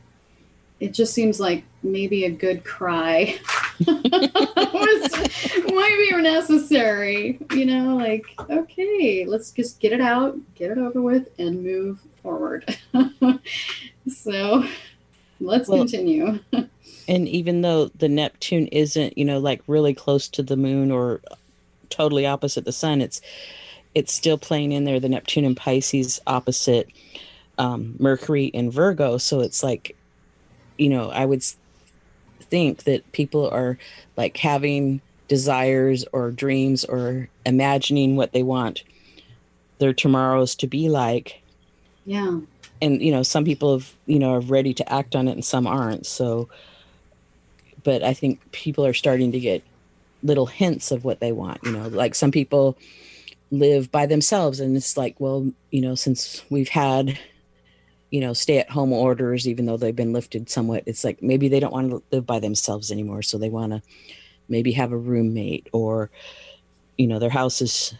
it 0.80 0.94
just 0.94 1.14
seems 1.14 1.40
like 1.40 1.64
maybe 1.84 2.26
a 2.26 2.30
good 2.30 2.64
cry 2.66 3.40
was, 3.80 5.12
might 5.74 6.08
be 6.10 6.22
necessary. 6.22 7.40
You 7.52 7.66
know, 7.66 7.96
like, 7.96 8.26
okay, 8.50 9.26
let's 9.26 9.52
just 9.52 9.80
get 9.80 9.92
it 9.92 10.02
out, 10.02 10.38
get 10.56 10.72
it 10.72 10.78
over 10.78 11.02
with, 11.02 11.30
and 11.40 11.64
move 11.64 12.00
forward. 12.22 12.78
so 14.08 14.66
let's 15.40 15.70
well, 15.70 15.80
continue. 15.80 16.40
and 17.08 17.28
even 17.28 17.62
though 17.62 17.88
the 17.88 18.10
Neptune 18.10 18.68
isn't, 18.68 19.18
you 19.18 19.26
know, 19.26 19.40
like 19.40 19.62
really 19.68 19.94
close 19.94 20.28
to 20.30 20.44
the 20.44 20.58
moon 20.58 20.92
or 20.92 21.22
totally 21.90 22.26
opposite 22.26 22.66
the 22.66 22.72
sun, 22.72 23.02
it's 23.02 23.22
it's 23.94 24.14
still 24.14 24.38
playing 24.38 24.74
in 24.74 24.84
there 24.84 25.00
the 25.00 25.10
Neptune 25.10 25.46
and 25.46 25.56
Pisces 25.56 26.20
opposite 26.28 26.90
um, 27.58 27.96
Mercury 28.00 28.52
and 28.54 28.72
Virgo. 28.72 29.18
So 29.18 29.40
it's 29.40 29.64
like, 29.64 29.96
you 30.78 30.90
know, 30.90 31.10
I 31.10 31.26
would 31.26 31.44
think 32.50 32.84
that 32.84 33.12
people 33.12 33.50
are 33.50 33.78
like 34.18 34.38
having 34.38 35.02
desires 35.28 36.06
or 36.12 36.32
dreams 36.32 36.86
or 36.86 37.30
imagining 37.46 38.16
what 38.16 38.34
they 38.34 38.44
want 38.44 38.84
their 39.80 39.94
tomorrows 39.94 40.56
to 40.56 40.68
be 40.68 40.88
like. 40.88 41.42
Yeah. 42.06 42.40
And 42.82 43.02
you 43.02 43.12
know, 43.12 43.24
some 43.24 43.44
people 43.44 43.74
have, 43.74 43.94
you 44.06 44.20
know, 44.20 44.34
are 44.34 44.42
ready 44.42 44.74
to 44.76 44.94
act 44.94 45.16
on 45.16 45.28
it 45.28 45.34
and 45.34 45.46
some 45.46 45.68
aren't. 45.68 46.06
So 46.06 46.50
but 47.84 48.04
I 48.04 48.14
think 48.14 48.52
people 48.52 48.86
are 48.86 48.94
starting 48.94 49.32
to 49.34 49.40
get 49.40 49.64
little 50.24 50.48
hints 50.48 50.92
of 50.92 51.06
what 51.06 51.20
they 51.20 51.32
want, 51.32 51.60
you 51.64 51.72
know, 51.72 51.88
like 51.88 52.16
some 52.16 52.32
people 52.32 52.78
live 53.52 53.92
by 53.92 54.06
themselves 54.06 54.60
and 54.60 54.76
it's 54.76 54.98
like 54.98 55.16
well 55.20 55.52
you 55.70 55.80
know 55.80 55.94
since 55.94 56.44
we've 56.50 56.70
had 56.70 57.18
you 58.12 58.22
know 58.22 58.34
stay 58.34 58.60
at 58.60 58.70
home 58.70 58.94
orders 58.94 59.48
even 59.48 59.66
though 59.66 59.78
they've 59.78 59.96
been 59.96 60.14
lifted 60.14 60.50
somewhat. 60.50 60.84
It's 60.86 61.04
like 61.04 61.22
maybe 61.22 61.48
they 61.48 61.60
don't 61.60 61.74
want 61.74 61.92
to 61.92 62.04
live 62.12 62.26
by 62.26 62.40
themselves 62.40 62.92
anymore 62.92 63.22
so 63.22 63.38
they 63.38 63.50
want 63.50 63.74
to 63.74 63.82
maybe 64.48 64.72
have 64.74 64.92
a 64.92 64.98
roommate 64.98 65.68
or 65.74 66.10
you 66.98 67.08
know 67.08 67.20
their 67.20 67.30
house 67.30 67.62
is 67.62 67.94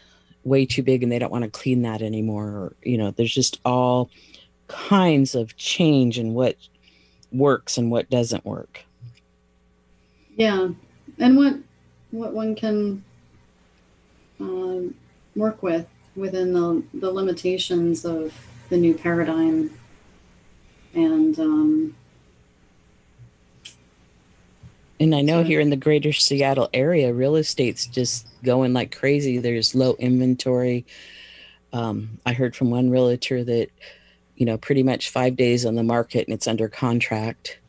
way 0.44 0.66
too 0.66 0.84
big 0.84 1.02
and 1.02 1.12
they 1.12 1.20
don't 1.20 1.32
want 1.32 1.44
to 1.44 1.50
clean 1.50 1.82
that 1.82 2.02
anymore 2.02 2.46
or 2.46 2.76
you 2.84 2.98
know 2.98 3.12
there's 3.12 3.34
just 3.34 3.60
all 3.66 4.10
kinds 4.68 5.36
of 5.36 5.56
change 5.58 6.18
in 6.18 6.34
what 6.34 6.56
works 7.32 7.78
and 7.78 7.92
what 7.92 8.10
doesn't 8.10 8.46
work. 8.46 8.84
Yeah 10.36 10.70
and 11.20 11.38
what 11.38 11.56
what 12.12 12.34
one 12.34 12.56
can 12.56 13.04
um, 14.40 14.94
work 15.36 15.64
with 15.64 15.88
within 16.16 16.54
the, 16.54 16.84
the 16.94 17.12
limitations 17.12 18.06
of 18.06 18.34
the 18.70 18.78
new 18.78 18.94
paradigm 18.94 19.70
and 20.96 21.38
um, 21.40 21.96
and 25.00 25.14
I 25.14 25.22
know 25.22 25.44
here 25.44 25.60
in 25.60 25.70
the 25.70 25.76
greater 25.76 26.14
Seattle 26.14 26.70
area, 26.74 27.14
real 27.14 27.36
estate's 27.36 27.86
just 27.86 28.28
going 28.44 28.74
like 28.74 28.96
crazy. 28.96 29.38
There's 29.38 29.76
low 29.76 29.96
inventory. 30.00 30.86
Um, 31.74 32.20
I 32.26 32.32
heard 32.32 32.56
from 32.56 32.70
one 32.70 32.90
realtor 32.90 33.44
that, 33.44 33.70
you 34.38 34.46
know, 34.46 34.58
pretty 34.58 34.84
much 34.84 35.10
five 35.10 35.36
days 35.36 35.66
on 35.66 35.76
the 35.76 35.84
market 35.84 36.26
and 36.28 36.34
it's 36.34 36.48
under 36.48 36.70
contract. 36.70 37.60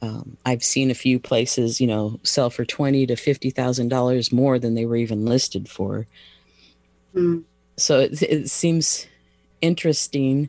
Um, 0.00 0.38
I've 0.46 0.64
seen 0.64 0.90
a 0.90 0.94
few 0.94 1.18
places, 1.18 1.80
you 1.80 1.86
know, 1.86 2.18
sell 2.22 2.48
for 2.48 2.64
twenty 2.64 3.06
to 3.06 3.16
fifty 3.16 3.50
thousand 3.50 3.88
dollars 3.88 4.32
more 4.32 4.58
than 4.58 4.74
they 4.74 4.86
were 4.86 4.96
even 4.96 5.26
listed 5.26 5.68
for. 5.68 6.06
Mm. 7.14 7.44
So 7.76 8.00
it, 8.00 8.22
it 8.22 8.50
seems 8.50 9.06
interesting 9.60 10.48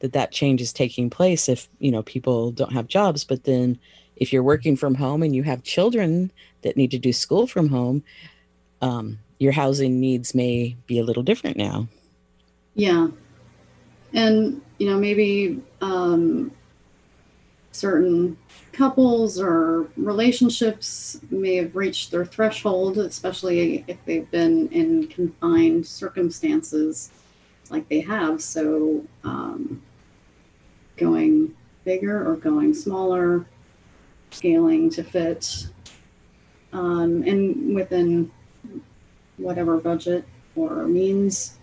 that 0.00 0.12
that 0.12 0.32
change 0.32 0.60
is 0.60 0.72
taking 0.72 1.10
place 1.10 1.48
if 1.48 1.68
you 1.78 1.90
know 1.90 2.02
people 2.02 2.50
don't 2.50 2.72
have 2.72 2.88
jobs. 2.88 3.24
But 3.24 3.44
then 3.44 3.78
if 4.16 4.32
you're 4.32 4.42
working 4.42 4.76
from 4.76 4.94
home 4.94 5.22
and 5.22 5.34
you 5.34 5.42
have 5.42 5.62
children 5.62 6.30
that 6.62 6.76
need 6.76 6.90
to 6.90 6.98
do 6.98 7.12
school 7.12 7.46
from 7.46 7.68
home 7.68 8.02
um, 8.82 9.18
your 9.38 9.52
housing 9.52 10.00
needs 10.00 10.34
may 10.34 10.76
be 10.86 10.98
a 10.98 11.04
little 11.04 11.22
different 11.22 11.56
now. 11.56 11.88
Yeah. 12.74 13.08
And 14.12 14.62
you 14.78 14.88
know 14.88 14.98
maybe 14.98 15.62
um, 15.80 16.52
certain 17.72 18.36
couples 18.72 19.40
or 19.40 19.88
relationships 19.96 21.18
may 21.30 21.56
have 21.56 21.74
reached 21.74 22.10
their 22.10 22.24
threshold, 22.24 22.98
especially 22.98 23.84
if 23.86 23.96
they've 24.04 24.30
been 24.30 24.68
in 24.68 25.06
confined 25.08 25.86
circumstances 25.86 27.10
like 27.70 27.88
they 27.88 28.00
have. 28.00 28.42
So, 28.42 29.02
um, 29.24 29.82
going 30.96 31.54
bigger 31.84 32.28
or 32.28 32.36
going 32.36 32.74
smaller, 32.74 33.46
scaling 34.30 34.90
to 34.90 35.02
fit, 35.02 35.66
um, 36.72 37.22
and 37.22 37.74
within 37.74 38.30
whatever 39.36 39.76
budget 39.76 40.24
or 40.54 40.86
means 40.86 41.58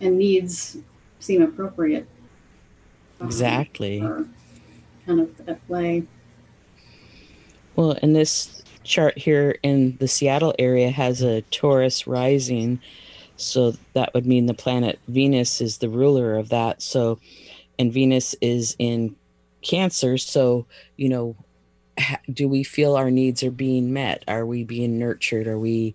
and 0.00 0.18
needs 0.18 0.78
seem 1.18 1.42
appropriate. 1.42 2.06
Um, 3.20 3.26
exactly 3.26 4.00
kind 5.08 5.20
of 5.20 5.48
at 5.48 5.66
play. 5.66 6.04
Well, 7.74 7.96
and 8.02 8.14
this 8.14 8.62
chart 8.84 9.16
here 9.16 9.56
in 9.62 9.96
the 9.98 10.06
Seattle 10.06 10.54
area 10.58 10.90
has 10.90 11.22
a 11.22 11.42
Taurus 11.42 12.06
rising. 12.06 12.80
So 13.36 13.74
that 13.94 14.12
would 14.14 14.26
mean 14.26 14.46
the 14.46 14.54
planet 14.54 14.98
Venus 15.08 15.60
is 15.60 15.78
the 15.78 15.88
ruler 15.88 16.36
of 16.36 16.50
that. 16.50 16.82
So, 16.82 17.18
and 17.78 17.92
Venus 17.92 18.34
is 18.40 18.76
in 18.78 19.16
Cancer. 19.62 20.18
So, 20.18 20.66
you 20.96 21.08
know, 21.08 21.36
do 22.32 22.48
we 22.48 22.62
feel 22.62 22.96
our 22.96 23.10
needs 23.10 23.42
are 23.42 23.50
being 23.50 23.92
met? 23.92 24.24
Are 24.28 24.46
we 24.46 24.64
being 24.64 24.98
nurtured? 24.98 25.46
Are 25.46 25.58
we, 25.58 25.94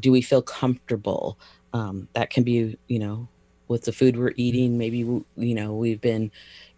do 0.00 0.10
we 0.10 0.20
feel 0.20 0.42
comfortable? 0.42 1.38
Um, 1.72 2.08
that 2.14 2.30
can 2.30 2.42
be, 2.42 2.76
you 2.88 2.98
know, 2.98 3.28
with 3.68 3.84
the 3.84 3.92
food 3.92 4.18
we're 4.18 4.34
eating. 4.36 4.78
Maybe, 4.78 4.98
you 4.98 5.24
know, 5.36 5.74
we've 5.74 6.00
been 6.00 6.30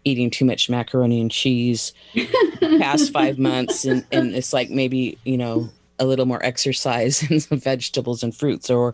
eating 0.03 0.29
too 0.29 0.45
much 0.45 0.69
macaroni 0.69 1.19
and 1.19 1.31
cheese 1.31 1.93
past 2.79 3.11
five 3.11 3.39
months 3.39 3.85
and, 3.85 4.05
and 4.11 4.35
it's 4.35 4.53
like 4.53 4.69
maybe 4.69 5.17
you 5.23 5.35
know 5.35 5.67
a 5.97 6.05
little 6.05 6.27
more 6.27 6.45
exercise 6.45 7.23
and 7.31 7.41
some 7.41 7.59
vegetables 7.59 8.21
and 8.21 8.35
fruits 8.35 8.69
or 8.69 8.93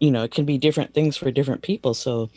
you 0.00 0.10
know, 0.10 0.24
it 0.24 0.30
can 0.30 0.44
be 0.44 0.58
different 0.58 0.94
things 0.94 1.16
for 1.16 1.30
different 1.30 1.62
people. 1.62 1.94
So, 1.94 2.30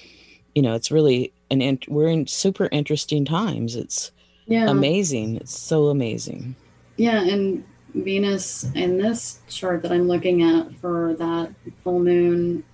you 0.60 0.63
know, 0.63 0.75
it's 0.75 0.92
really 0.92 1.32
an 1.51 1.62
int- 1.62 1.88
we're 1.88 2.10
in 2.10 2.28
super 2.28 2.68
interesting 2.74 3.24
times. 3.24 3.78
It's 3.78 4.12
Yeah. 4.46 4.70
amazing. 4.70 5.38
It's 5.38 5.58
so 5.58 5.88
amazing. 5.88 6.54
Yeah, 6.98 7.22
and 7.24 7.63
Venus 7.96 8.66
in 8.75 8.98
this 8.98 9.39
chart 9.48 9.84
that 9.84 9.94
I'm 9.94 10.10
looking 10.10 10.44
at 10.44 10.75
for 10.82 11.16
that 11.18 11.54
full 11.82 12.01
moon 12.01 12.66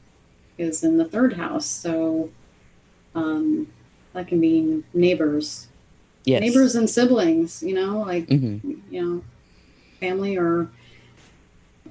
is 0.57 0.83
in 0.83 0.97
the 0.97 1.05
third 1.05 1.33
house. 1.33 1.67
So 1.67 2.31
um, 3.13 3.67
that 4.13 4.27
can 4.27 4.41
be 4.41 4.83
neighbors, 4.95 5.67
Yes. 6.23 6.41
neighbors 6.41 6.73
and 6.73 6.89
siblings. 6.89 7.61
You 7.61 7.75
know, 7.75 7.99
like 7.99 8.27
hmm 8.29 8.57
you 8.89 8.99
know, 9.05 9.23
family 9.99 10.39
or 10.39 10.71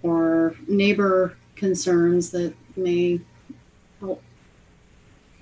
or 0.02 0.56
neighbor 0.66 1.36
concerns 1.54 2.30
that 2.30 2.52
may 2.76 3.20
help 4.00 4.20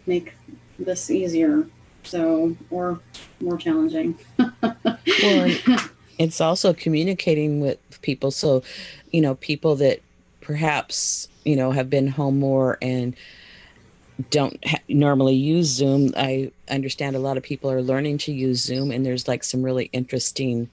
make 0.06 0.34
this 0.84 1.10
easier. 1.10 1.66
So 2.04 2.56
or 2.70 3.00
more 3.40 3.56
challenging. 3.56 4.18
Well, 4.38 5.56
it's 6.18 6.40
also 6.40 6.72
communicating 6.72 7.60
with 7.60 7.78
people 8.02 8.30
so 8.30 8.62
you 9.10 9.20
know 9.20 9.34
people 9.36 9.76
that 9.76 10.00
perhaps 10.40 11.28
you 11.44 11.56
know 11.56 11.70
have 11.70 11.90
been 11.90 12.06
home 12.06 12.38
more 12.38 12.78
and 12.82 13.16
don't 14.30 14.56
ha- 14.66 14.78
normally 14.88 15.34
use 15.34 15.66
zoom 15.66 16.12
i 16.16 16.50
understand 16.68 17.16
a 17.16 17.20
lot 17.20 17.36
of 17.36 17.42
people 17.42 17.70
are 17.70 17.82
learning 17.82 18.18
to 18.18 18.32
use 18.32 18.62
zoom 18.62 18.90
and 18.90 19.04
there's 19.04 19.26
like 19.26 19.42
some 19.42 19.62
really 19.62 19.88
interesting 19.92 20.68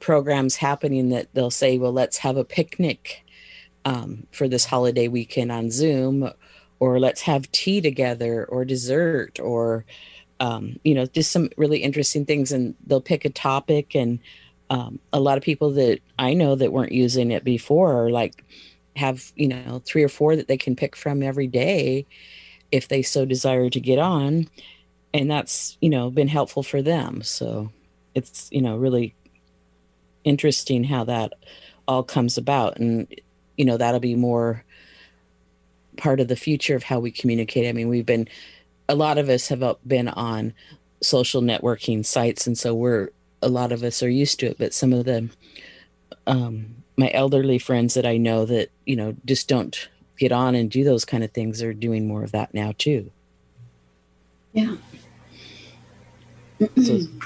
programs 0.00 0.56
happening 0.56 1.10
that 1.10 1.28
they'll 1.34 1.50
say 1.50 1.78
well 1.78 1.92
let's 1.92 2.18
have 2.18 2.36
a 2.36 2.44
picnic 2.44 3.24
um, 3.84 4.26
for 4.30 4.46
this 4.48 4.64
holiday 4.64 5.08
weekend 5.08 5.50
on 5.50 5.70
zoom 5.70 6.30
or 6.82 6.98
let's 6.98 7.20
have 7.20 7.52
tea 7.52 7.80
together 7.80 8.44
or 8.46 8.64
dessert 8.64 9.38
or 9.38 9.84
um, 10.40 10.80
you 10.82 10.96
know, 10.96 11.06
just 11.06 11.30
some 11.30 11.48
really 11.56 11.78
interesting 11.78 12.26
things. 12.26 12.50
And 12.50 12.74
they'll 12.84 13.00
pick 13.00 13.24
a 13.24 13.30
topic. 13.30 13.94
And 13.94 14.18
um, 14.68 14.98
a 15.12 15.20
lot 15.20 15.38
of 15.38 15.44
people 15.44 15.70
that 15.74 16.00
I 16.18 16.34
know 16.34 16.56
that 16.56 16.72
weren't 16.72 16.90
using 16.90 17.30
it 17.30 17.44
before 17.44 17.92
are 17.92 18.10
like, 18.10 18.44
have, 18.96 19.30
you 19.36 19.46
know, 19.46 19.80
three 19.84 20.02
or 20.02 20.08
four 20.08 20.34
that 20.34 20.48
they 20.48 20.56
can 20.56 20.74
pick 20.74 20.96
from 20.96 21.22
every 21.22 21.46
day 21.46 22.04
if 22.72 22.88
they 22.88 23.02
so 23.02 23.24
desire 23.24 23.70
to 23.70 23.78
get 23.78 24.00
on. 24.00 24.48
And 25.14 25.30
that's, 25.30 25.78
you 25.80 25.88
know, 25.88 26.10
been 26.10 26.26
helpful 26.26 26.64
for 26.64 26.82
them. 26.82 27.22
So 27.22 27.70
it's, 28.16 28.48
you 28.50 28.60
know, 28.60 28.76
really 28.76 29.14
interesting 30.24 30.82
how 30.82 31.04
that 31.04 31.34
all 31.86 32.02
comes 32.02 32.36
about. 32.36 32.78
And, 32.78 33.06
you 33.56 33.64
know, 33.64 33.76
that'll 33.76 34.00
be 34.00 34.16
more 34.16 34.64
part 35.96 36.20
of 36.20 36.28
the 36.28 36.36
future 36.36 36.76
of 36.76 36.82
how 36.82 37.00
we 37.00 37.10
communicate. 37.10 37.68
I 37.68 37.72
mean, 37.72 37.88
we've 37.88 38.06
been, 38.06 38.28
a 38.88 38.94
lot 38.94 39.18
of 39.18 39.28
us 39.28 39.48
have 39.48 39.76
been 39.86 40.08
on 40.08 40.54
social 41.00 41.42
networking 41.42 42.04
sites 42.06 42.46
and 42.46 42.56
so 42.56 42.72
we're 42.72 43.10
a 43.42 43.48
lot 43.48 43.72
of 43.72 43.82
us 43.82 44.04
are 44.04 44.08
used 44.08 44.38
to 44.38 44.46
it 44.46 44.56
but 44.56 44.72
some 44.72 44.92
of 44.92 45.04
the 45.04 45.28
um 46.28 46.76
my 46.96 47.10
elderly 47.12 47.58
friends 47.58 47.94
that 47.94 48.06
i 48.06 48.16
know 48.16 48.44
that 48.44 48.70
you 48.86 48.94
know 48.94 49.12
just 49.24 49.48
don't 49.48 49.88
get 50.16 50.30
on 50.30 50.54
and 50.54 50.70
do 50.70 50.84
those 50.84 51.04
kind 51.04 51.24
of 51.24 51.32
things 51.32 51.60
are 51.60 51.74
doing 51.74 52.06
more 52.06 52.22
of 52.22 52.30
that 52.30 52.54
now 52.54 52.72
too 52.78 53.10
Yeah. 54.52 54.76
So 56.60 56.68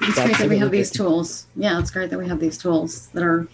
it's 0.00 0.14
great 0.14 0.38
that 0.38 0.48
we 0.48 0.58
have 0.58 0.70
these 0.70 0.90
tools. 0.90 1.46
Yeah, 1.56 1.78
it's 1.78 1.90
great 1.90 2.10
that 2.10 2.18
we 2.18 2.28
have 2.28 2.40
these 2.40 2.56
tools 2.56 3.08
that 3.08 3.22
are 3.22 3.48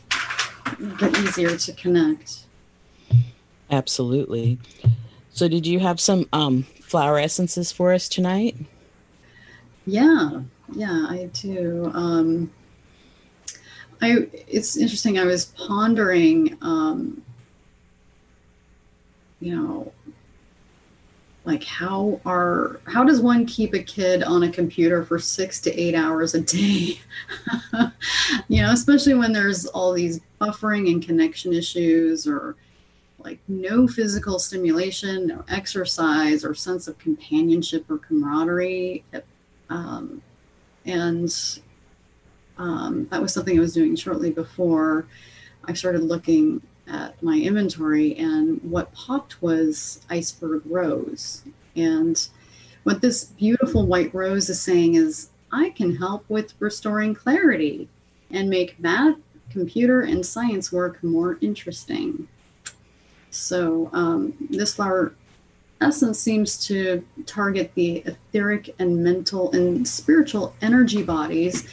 get 0.99 1.19
easier 1.19 1.57
to 1.57 1.73
connect. 1.73 2.47
Absolutely 3.72 4.58
so 5.30 5.48
did 5.48 5.66
you 5.66 5.80
have 5.80 5.98
some 5.98 6.28
um 6.32 6.62
flower 6.62 7.18
essences 7.18 7.72
for 7.72 7.92
us 7.92 8.08
tonight 8.08 8.54
Yeah, 9.87 10.42
yeah, 10.74 11.06
I 11.08 11.28
do. 11.32 11.90
Um, 11.92 12.52
I 14.00 14.28
it's 14.48 14.76
interesting. 14.76 15.18
I 15.18 15.24
was 15.24 15.46
pondering, 15.46 16.56
um, 16.62 17.22
you 19.40 19.56
know, 19.56 19.92
like 21.44 21.64
how 21.64 22.20
are 22.24 22.80
how 22.87 23.04
does 23.04 23.20
one 23.20 23.44
keep 23.46 23.74
a 23.74 23.82
kid 23.82 24.22
on 24.22 24.44
a 24.44 24.50
computer 24.50 25.04
for 25.04 25.18
six 25.18 25.61
to 25.62 25.74
eight 25.80 25.94
hours 25.94 26.35
a 26.35 26.40
day? 26.40 27.00
you 28.48 28.62
know, 28.62 28.70
especially 28.70 29.14
when 29.14 29.32
there's 29.32 29.66
all 29.66 29.92
these 29.92 30.20
buffering 30.40 30.90
and 30.92 31.04
connection 31.04 31.52
issues, 31.52 32.26
or 32.26 32.56
like 33.24 33.40
no 33.48 33.87
physical 33.87 34.38
stimulation, 34.38 35.26
no 35.26 35.44
exercise, 35.48 36.44
or 36.44 36.54
sense 36.54 36.88
of 36.88 36.98
companionship 36.98 37.90
or 37.90 37.98
camaraderie 37.98 39.04
um, 39.72 40.22
and 40.85 41.35
um, 42.58 43.06
that 43.11 43.22
was 43.22 43.32
something 43.32 43.56
I 43.56 43.61
was 43.61 43.72
doing 43.72 43.96
shortly 43.96 44.30
before 44.30 45.06
I 45.64 45.72
started 45.72 46.02
looking 46.02 46.61
at 46.88 47.20
my 47.22 47.37
inventory, 47.38 48.16
and 48.16 48.61
what 48.62 48.92
popped 48.92 49.40
was 49.40 50.04
iceberg 50.11 50.62
rose. 50.66 51.42
And 51.76 52.28
what 52.82 53.00
this 53.00 53.24
beautiful 53.24 53.87
white 53.87 54.12
rose 54.12 54.50
is 54.50 54.61
saying 54.61 54.94
is, 54.94 55.30
I 55.50 55.70
can 55.70 55.96
help 55.96 56.24
with 56.28 56.54
restoring 56.58 57.14
clarity 57.14 57.88
and 58.30 58.50
make 58.50 58.80
math, 58.80 59.16
computer, 59.50 60.00
and 60.00 60.24
science 60.24 60.72
work 60.72 61.02
more 61.02 61.38
interesting. 61.40 62.28
So, 63.33 63.90
um, 63.92 64.35
this 64.51 64.75
flower 64.75 65.14
essence 65.83 66.18
seems 66.18 66.64
to 66.66 67.05
target 67.27 67.73
the 67.75 68.05
etheric 68.07 68.75
and 68.79 69.03
mental 69.03 69.51
and 69.53 69.87
spiritual 69.87 70.55
energy 70.62 71.03
bodies 71.03 71.68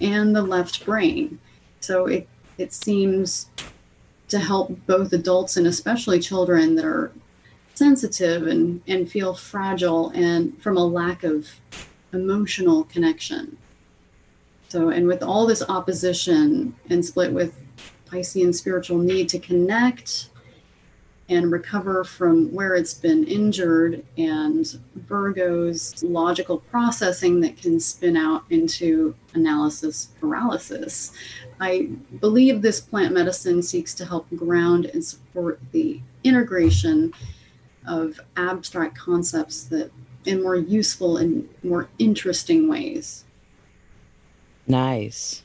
and 0.00 0.34
the 0.34 0.42
left 0.42 0.84
brain. 0.84 1.38
So 1.80 2.06
it, 2.06 2.28
it 2.58 2.72
seems 2.72 3.48
to 4.28 4.38
help 4.38 4.76
both 4.86 5.12
adults 5.12 5.56
and 5.56 5.66
especially 5.66 6.18
children 6.18 6.74
that 6.76 6.84
are 6.84 7.12
sensitive 7.74 8.46
and, 8.46 8.82
and 8.86 9.10
feel 9.10 9.34
fragile 9.34 10.10
and 10.10 10.60
from 10.60 10.76
a 10.76 10.84
lack 10.84 11.22
of 11.22 11.48
emotional 12.12 12.84
connection. 12.84 13.56
So, 14.68 14.88
and 14.88 15.06
with 15.06 15.22
all 15.22 15.46
this 15.46 15.62
opposition 15.68 16.74
and 16.88 17.04
split 17.04 17.32
with 17.32 17.58
Piscean 18.06 18.54
spiritual 18.54 18.98
need 18.98 19.28
to 19.30 19.38
connect 19.38 20.30
and 21.32 21.50
recover 21.50 22.04
from 22.04 22.52
where 22.52 22.74
it's 22.74 22.92
been 22.92 23.24
injured, 23.24 24.04
and 24.18 24.78
Virgo's 24.94 26.02
logical 26.02 26.58
processing 26.58 27.40
that 27.40 27.56
can 27.56 27.80
spin 27.80 28.18
out 28.18 28.44
into 28.50 29.14
analysis 29.32 30.08
paralysis. 30.20 31.12
I 31.58 31.88
believe 32.20 32.60
this 32.60 32.80
plant 32.80 33.14
medicine 33.14 33.62
seeks 33.62 33.94
to 33.94 34.04
help 34.04 34.26
ground 34.36 34.86
and 34.86 35.02
support 35.02 35.58
the 35.72 36.02
integration 36.22 37.12
of 37.86 38.20
abstract 38.36 38.96
concepts 38.96 39.64
that 39.64 39.90
in 40.26 40.42
more 40.42 40.56
useful 40.56 41.16
and 41.16 41.48
more 41.64 41.88
interesting 41.98 42.68
ways. 42.68 43.24
nice 44.68 45.42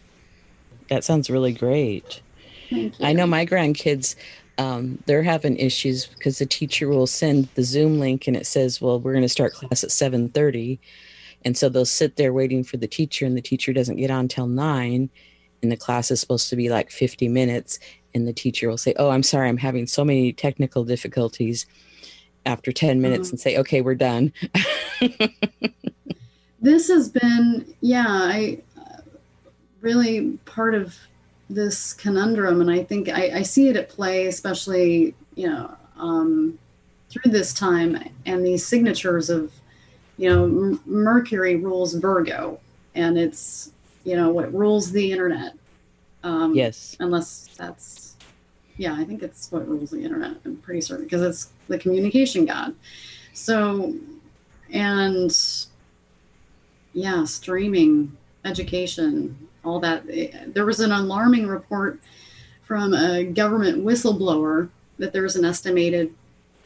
that 0.89 1.03
sounds 1.03 1.31
really 1.31 1.51
great 1.51 2.21
Thank 2.69 2.99
you. 2.99 3.05
I 3.05 3.13
know 3.13 3.25
my 3.25 3.45
grandkids, 3.45 4.15
um, 4.57 5.01
they're 5.05 5.23
having 5.23 5.57
issues 5.57 6.07
because 6.07 6.39
the 6.39 6.45
teacher 6.45 6.89
will 6.89 7.07
send 7.07 7.47
the 7.55 7.63
Zoom 7.63 7.99
link 7.99 8.27
and 8.27 8.35
it 8.35 8.47
says, 8.47 8.81
"Well, 8.81 8.99
we're 8.99 9.13
going 9.13 9.21
to 9.23 9.29
start 9.29 9.53
class 9.53 9.83
at 9.83 9.91
7:30," 9.91 10.79
and 11.45 11.57
so 11.57 11.69
they'll 11.69 11.85
sit 11.85 12.15
there 12.15 12.33
waiting 12.33 12.63
for 12.63 12.77
the 12.77 12.87
teacher, 12.87 13.25
and 13.25 13.37
the 13.37 13.41
teacher 13.41 13.73
doesn't 13.73 13.97
get 13.97 14.11
on 14.11 14.27
till 14.27 14.47
nine, 14.47 15.09
and 15.61 15.71
the 15.71 15.77
class 15.77 16.11
is 16.11 16.19
supposed 16.19 16.49
to 16.49 16.55
be 16.55 16.69
like 16.69 16.91
50 16.91 17.27
minutes, 17.29 17.79
and 18.13 18.27
the 18.27 18.33
teacher 18.33 18.67
will 18.67 18.77
say, 18.77 18.93
"Oh, 18.97 19.09
I'm 19.09 19.23
sorry, 19.23 19.47
I'm 19.47 19.57
having 19.57 19.87
so 19.87 20.03
many 20.03 20.33
technical 20.33 20.83
difficulties." 20.83 21.65
After 22.45 22.71
10 22.71 23.01
minutes, 23.01 23.27
Mhm. 23.27 23.31
and 23.31 23.39
say, 23.41 23.57
"Okay, 23.57 23.81
we're 23.81 23.95
done." 23.95 24.31
this 26.61 26.87
has 26.87 27.09
been 27.09 27.65
yeah 27.81 28.05
i 28.07 28.57
uh, 28.77 29.01
really 29.81 30.31
part 30.45 30.73
of 30.73 30.95
this 31.49 31.93
conundrum 31.93 32.61
and 32.61 32.69
i 32.69 32.83
think 32.83 33.09
i, 33.09 33.37
I 33.37 33.41
see 33.41 33.69
it 33.69 33.77
at 33.77 33.89
play 33.89 34.27
especially 34.27 35.15
you 35.35 35.47
know 35.47 35.75
um, 35.97 36.59
through 37.09 37.31
this 37.31 37.53
time 37.53 37.97
and 38.25 38.45
these 38.45 38.65
signatures 38.65 39.29
of 39.29 39.51
you 40.17 40.29
know 40.29 40.45
M- 40.45 40.81
mercury 40.85 41.55
rules 41.55 41.93
virgo 41.93 42.59
and 42.95 43.17
it's 43.17 43.71
you 44.03 44.15
know 44.15 44.29
what 44.29 44.53
rules 44.53 44.91
the 44.91 45.11
internet 45.11 45.53
um, 46.23 46.53
yes, 46.53 46.97
unless 46.99 47.49
that's 47.57 48.15
yeah 48.77 48.95
i 48.95 49.03
think 49.03 49.23
it's 49.23 49.51
what 49.51 49.67
rules 49.67 49.91
the 49.91 50.01
internet 50.01 50.35
i'm 50.45 50.57
pretty 50.57 50.81
certain 50.81 51.05
because 51.05 51.21
it's 51.21 51.49
the 51.67 51.77
communication 51.77 52.45
god. 52.45 52.75
So 53.33 53.93
and 54.73 55.31
yeah 56.93 57.23
streaming 57.23 58.17
education 58.45 59.47
all 59.67 59.79
that 59.81 60.03
there 60.53 60.65
was 60.65 60.79
an 60.79 60.91
alarming 60.91 61.47
report 61.47 61.99
from 62.63 62.93
a 62.93 63.23
government 63.23 63.83
whistleblower 63.83 64.69
that 64.97 65.13
there's 65.13 65.35
an 65.35 65.45
estimated 65.45 66.13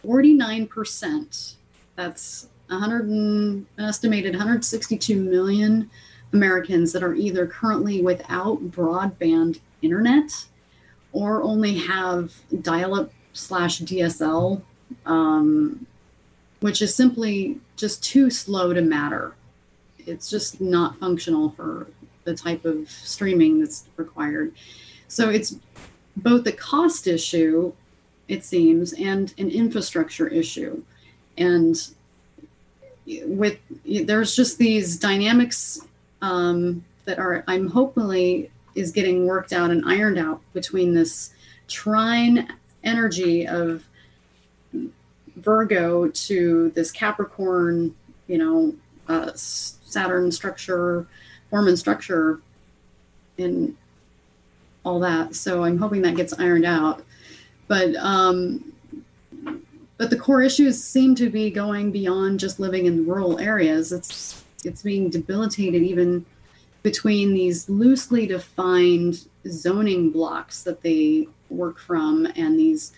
49%, 0.06 1.56
that's 1.96 2.48
100 2.68 3.08
and, 3.08 3.66
an 3.78 3.86
estimated 3.86 4.34
162 4.34 5.16
million 5.16 5.90
Americans 6.34 6.94
that 6.94 7.04
are 7.04 7.14
either 7.14 7.46
currently 7.46 8.02
without 8.02 8.72
broadband 8.72 9.60
internet 9.82 10.46
or 11.12 11.44
only 11.44 11.78
have 11.78 12.34
dial 12.62 12.96
up 12.96 13.12
slash 13.34 13.82
DSL, 13.82 14.62
um, 15.06 15.86
which 16.62 16.82
is 16.82 16.96
simply 16.96 17.60
just 17.76 18.04
too 18.04 18.30
slow 18.30 18.74
to 18.74 18.82
matter. 18.82 19.36
It's 20.00 20.30
just 20.30 20.62
not 20.62 20.98
functional 20.98 21.50
for 21.50 21.88
the 22.24 22.36
type 22.36 22.66
of 22.66 22.90
streaming 22.90 23.60
that's 23.60 23.86
required. 23.98 24.54
So 25.08 25.30
it's 25.30 25.56
both 26.18 26.46
a 26.48 26.52
cost 26.52 27.08
issue, 27.08 27.74
it 28.28 28.44
seems, 28.44 28.94
and 28.94 29.34
an 29.38 29.50
infrastructure 29.50 30.28
issue. 30.28 30.84
And 31.38 31.76
with 33.26 33.58
there's 33.86 34.36
just 34.36 34.58
these 34.58 34.98
dynamics 34.98 35.82
um, 36.22 36.84
that 37.06 37.20
are 37.20 37.44
I'm 37.48 37.70
hopefully 37.70 38.52
is 38.76 38.92
getting 38.92 39.26
worked 39.26 39.54
out 39.54 39.72
and 39.72 39.84
ironed 39.86 40.18
out 40.18 40.42
between 40.54 40.94
this 40.94 41.32
trine 41.68 42.48
energy 42.84 43.48
of 43.48 43.84
Virgo 45.36 46.08
to 46.08 46.72
this 46.76 46.92
Capricorn, 46.92 47.96
you 48.28 48.38
know, 48.38 48.76
uh, 49.08 49.32
Saturn 49.36 50.32
structure, 50.32 51.08
form 51.52 51.68
and 51.68 51.78
structure, 51.78 52.42
and 53.38 53.78
all 54.84 55.00
that. 55.02 55.36
So 55.36 55.64
I'm 55.64 55.78
hoping 55.78 56.02
that 56.02 56.16
gets 56.16 56.34
ironed 56.40 56.66
out. 56.66 57.04
But 57.68 57.96
um, 57.98 58.74
but 59.98 60.10
the 60.10 60.18
core 60.18 60.42
issues 60.42 60.84
seem 60.84 61.14
to 61.16 61.30
be 61.30 61.52
going 61.52 61.92
beyond 61.92 62.40
just 62.40 62.60
living 62.60 62.88
in 62.88 63.06
rural 63.06 63.40
areas. 63.40 63.92
It's 63.92 64.44
it's 64.66 64.82
being 64.82 65.10
debilitated 65.10 65.84
even 65.84 66.26
between 66.84 67.34
these 67.34 67.70
loosely 67.70 68.26
defined 68.26 69.28
zoning 69.48 70.10
blocks 70.10 70.64
that 70.64 70.82
they 70.82 71.28
work 71.50 71.80
from 71.80 72.28
and 72.36 72.58
these 72.58 72.94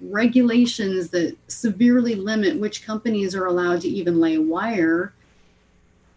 regulations 0.00 1.10
that 1.10 1.36
severely 1.48 2.14
limit 2.14 2.58
which 2.58 2.84
companies 2.84 3.34
are 3.34 3.46
allowed 3.46 3.80
to 3.80 3.88
even 3.88 4.20
lay 4.20 4.38
wire 4.38 5.12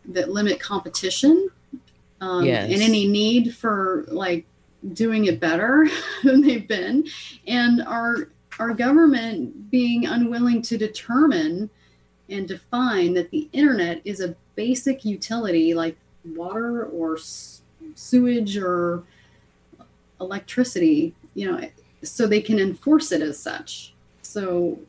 that 0.06 0.30
limit 0.30 0.60
competition 0.60 1.50
um, 2.22 2.46
yes. 2.46 2.72
and 2.72 2.82
any 2.82 3.08
need 3.08 3.56
for 3.56 4.06
like 4.10 4.46
doing 4.94 5.26
it 5.26 5.40
better 5.40 5.88
than 6.24 6.42
they've 6.42 6.68
been 6.68 7.06
and 7.48 7.82
our 7.84 8.30
our 8.60 8.74
government 8.74 9.72
being 9.72 10.06
unwilling 10.06 10.62
to 10.62 10.78
determine 10.78 11.70
and 12.30 12.48
define 12.48 13.14
that 13.14 13.32
the 13.32 13.48
internet 13.54 14.02
is 14.04 14.20
a 14.20 14.36
basic 14.56 15.06
utility 15.06 15.74
like 15.74 15.98
water 16.36 16.86
or 16.86 17.18
sewage 17.96 18.58
or 18.58 19.04
electricity, 20.20 21.14
you 21.34 21.50
know, 21.50 21.70
so 22.04 22.28
they 22.28 22.42
can 22.42 22.60
enforce 22.60 23.12
it 23.12 23.22
as 23.22 23.40
such. 23.40 23.94
So 24.22 24.80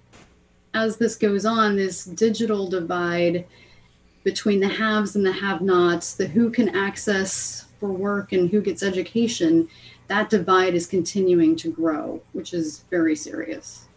as 0.74 0.96
this 0.96 1.16
goes 1.16 1.46
on, 1.46 1.76
this 1.76 2.04
digital 2.04 2.68
divide 2.68 3.46
between 4.30 4.60
the 4.60 4.68
haves 4.68 5.16
and 5.16 5.26
the 5.26 5.32
have 5.32 5.60
nots, 5.60 6.14
the 6.14 6.28
who 6.28 6.50
can 6.50 6.68
access 6.68 7.66
for 7.80 7.88
work 7.88 8.30
and 8.30 8.48
who 8.48 8.60
gets 8.60 8.80
education, 8.80 9.68
that 10.06 10.30
divide 10.30 10.72
is 10.72 10.86
continuing 10.86 11.56
to 11.56 11.68
grow, 11.68 12.22
which 12.32 12.54
is 12.54 12.84
very 12.90 13.16
serious. 13.16 13.88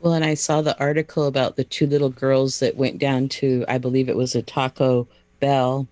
Well, 0.00 0.12
and 0.12 0.24
I 0.24 0.34
saw 0.34 0.60
the 0.60 0.76
article 0.80 1.26
about 1.28 1.54
the 1.54 1.62
two 1.62 1.86
little 1.86 2.08
girls 2.08 2.58
that 2.58 2.74
went 2.74 2.98
down 2.98 3.28
to, 3.28 3.64
I 3.68 3.78
believe 3.78 4.08
it 4.08 4.16
was 4.16 4.34
a 4.34 4.42
Taco 4.42 5.06
Bell, 5.38 5.86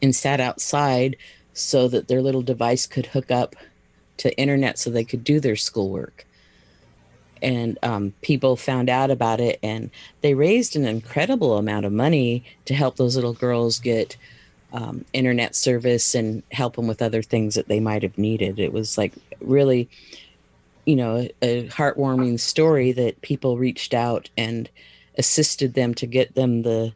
and 0.00 0.14
sat 0.14 0.38
outside 0.38 1.16
so 1.54 1.88
that 1.88 2.06
their 2.06 2.22
little 2.22 2.42
device 2.42 2.86
could 2.86 3.06
hook 3.06 3.32
up 3.32 3.56
to 4.18 4.38
internet 4.38 4.78
so 4.78 4.90
they 4.90 5.02
could 5.02 5.24
do 5.24 5.40
their 5.40 5.56
schoolwork 5.56 6.24
and 7.42 7.78
um, 7.82 8.12
people 8.22 8.56
found 8.56 8.88
out 8.88 9.10
about 9.10 9.40
it 9.40 9.58
and 9.62 9.90
they 10.20 10.34
raised 10.34 10.76
an 10.76 10.84
incredible 10.84 11.58
amount 11.58 11.86
of 11.86 11.92
money 11.92 12.44
to 12.64 12.74
help 12.74 12.96
those 12.96 13.16
little 13.16 13.34
girls 13.34 13.78
get 13.78 14.16
um, 14.72 15.04
internet 15.12 15.54
service 15.54 16.14
and 16.14 16.42
help 16.52 16.76
them 16.76 16.86
with 16.86 17.02
other 17.02 17.22
things 17.22 17.54
that 17.54 17.68
they 17.68 17.80
might 17.80 18.02
have 18.02 18.18
needed. 18.18 18.58
It 18.58 18.72
was 18.72 18.98
like 18.98 19.12
really 19.40 19.88
you 20.86 20.96
know 20.96 21.28
a, 21.42 21.68
heartwarming 21.68 22.40
story 22.40 22.92
that 22.92 23.20
people 23.20 23.58
reached 23.58 23.92
out 23.92 24.30
and 24.38 24.70
assisted 25.18 25.74
them 25.74 25.94
to 25.94 26.06
get 26.06 26.34
them 26.34 26.62
the 26.62 26.92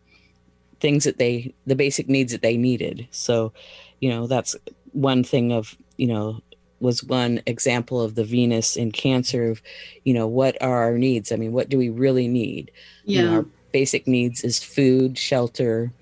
things 0.79 1.05
that 1.05 1.19
they 1.19 1.53
the 1.67 1.77
basic 1.77 2.09
needs 2.09 2.33
that 2.33 2.41
they 2.41 2.57
needed. 2.57 3.07
So 3.11 3.53
you 4.01 4.09
know 4.09 4.27
that's 4.27 4.57
one 4.93 5.23
thing 5.23 5.53
of 5.53 5.77
you 5.97 6.07
know 6.07 6.41
was 6.81 7.05
one 7.05 7.43
example 7.47 8.01
of 8.01 8.15
the 8.15 8.25
venus 8.25 8.77
in 8.77 8.91
cancer 8.93 9.51
of 9.51 9.63
you 10.05 10.15
know 10.15 10.27
what 10.27 10.61
are 10.63 10.83
our 10.83 10.99
needs? 10.99 11.33
I 11.33 11.37
mean 11.37 11.53
what 11.53 11.69
do 11.69 11.79
we 11.79 11.89
really 11.89 12.29
need? 12.29 12.71
Yeah 13.05 13.21
you 13.21 13.27
know, 13.27 13.37
our 13.37 13.47
basic 13.73 14.07
needs 14.07 14.43
is 14.43 14.63
food 14.63 15.17
shelter 15.17 15.93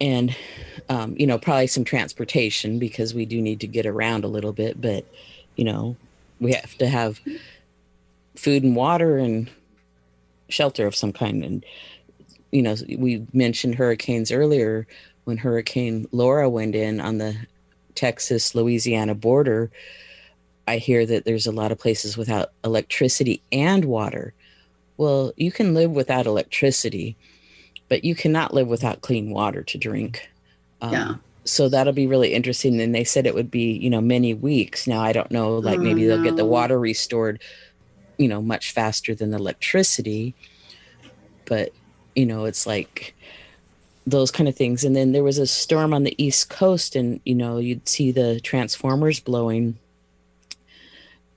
and 0.00 0.36
um, 0.88 1.14
you 1.16 1.26
know 1.26 1.38
probably 1.38 1.66
some 1.66 1.84
transportation 1.84 2.78
because 2.78 3.14
we 3.14 3.24
do 3.24 3.40
need 3.40 3.60
to 3.60 3.66
get 3.66 3.86
around 3.86 4.24
a 4.24 4.28
little 4.28 4.52
bit 4.52 4.80
but 4.80 5.06
you 5.56 5.64
know 5.64 5.96
we 6.40 6.52
have 6.52 6.76
to 6.76 6.88
have 6.88 7.20
food 8.34 8.62
and 8.62 8.74
water 8.74 9.18
and 9.18 9.50
shelter 10.48 10.86
of 10.86 10.94
some 10.94 11.12
kind. 11.12 11.44
And 11.44 11.64
you 12.50 12.62
know, 12.62 12.76
we 12.98 13.26
mentioned 13.32 13.74
hurricanes 13.74 14.30
earlier 14.30 14.86
when 15.24 15.38
Hurricane 15.38 16.06
Laura 16.12 16.48
went 16.50 16.74
in 16.74 17.00
on 17.00 17.18
the 17.18 17.36
Texas 17.94 18.54
Louisiana 18.54 19.14
border. 19.14 19.70
I 20.68 20.78
hear 20.78 21.04
that 21.06 21.24
there's 21.24 21.46
a 21.46 21.52
lot 21.52 21.72
of 21.72 21.78
places 21.78 22.16
without 22.16 22.52
electricity 22.64 23.42
and 23.50 23.84
water. 23.84 24.32
Well, 24.96 25.32
you 25.36 25.50
can 25.50 25.74
live 25.74 25.90
without 25.90 26.26
electricity, 26.26 27.16
but 27.88 28.04
you 28.04 28.14
cannot 28.14 28.54
live 28.54 28.68
without 28.68 29.00
clean 29.00 29.30
water 29.30 29.62
to 29.62 29.78
drink. 29.78 30.30
Um, 30.80 30.92
yeah. 30.92 31.14
So 31.44 31.68
that'll 31.68 31.92
be 31.92 32.06
really 32.06 32.34
interesting. 32.34 32.80
And 32.80 32.94
they 32.94 33.04
said 33.04 33.26
it 33.26 33.34
would 33.34 33.50
be, 33.50 33.72
you 33.72 33.90
know, 33.90 34.00
many 34.00 34.34
weeks. 34.34 34.86
Now 34.86 35.00
I 35.00 35.12
don't 35.12 35.30
know, 35.30 35.56
like 35.56 35.80
oh, 35.80 35.82
maybe 35.82 36.06
they'll 36.06 36.22
get 36.22 36.36
the 36.36 36.44
water 36.44 36.78
restored, 36.78 37.42
you 38.16 38.28
know, 38.28 38.40
much 38.40 38.72
faster 38.72 39.14
than 39.14 39.30
the 39.30 39.38
electricity. 39.38 40.34
But 41.46 41.72
you 42.14 42.26
know, 42.26 42.44
it's 42.44 42.66
like 42.66 43.14
those 44.06 44.30
kind 44.30 44.48
of 44.48 44.56
things. 44.56 44.84
And 44.84 44.96
then 44.96 45.12
there 45.12 45.22
was 45.22 45.38
a 45.38 45.46
storm 45.46 45.94
on 45.94 46.02
the 46.02 46.22
East 46.22 46.50
Coast, 46.50 46.96
and, 46.96 47.20
you 47.24 47.34
know, 47.34 47.58
you'd 47.58 47.88
see 47.88 48.10
the 48.10 48.40
transformers 48.40 49.20
blowing. 49.20 49.78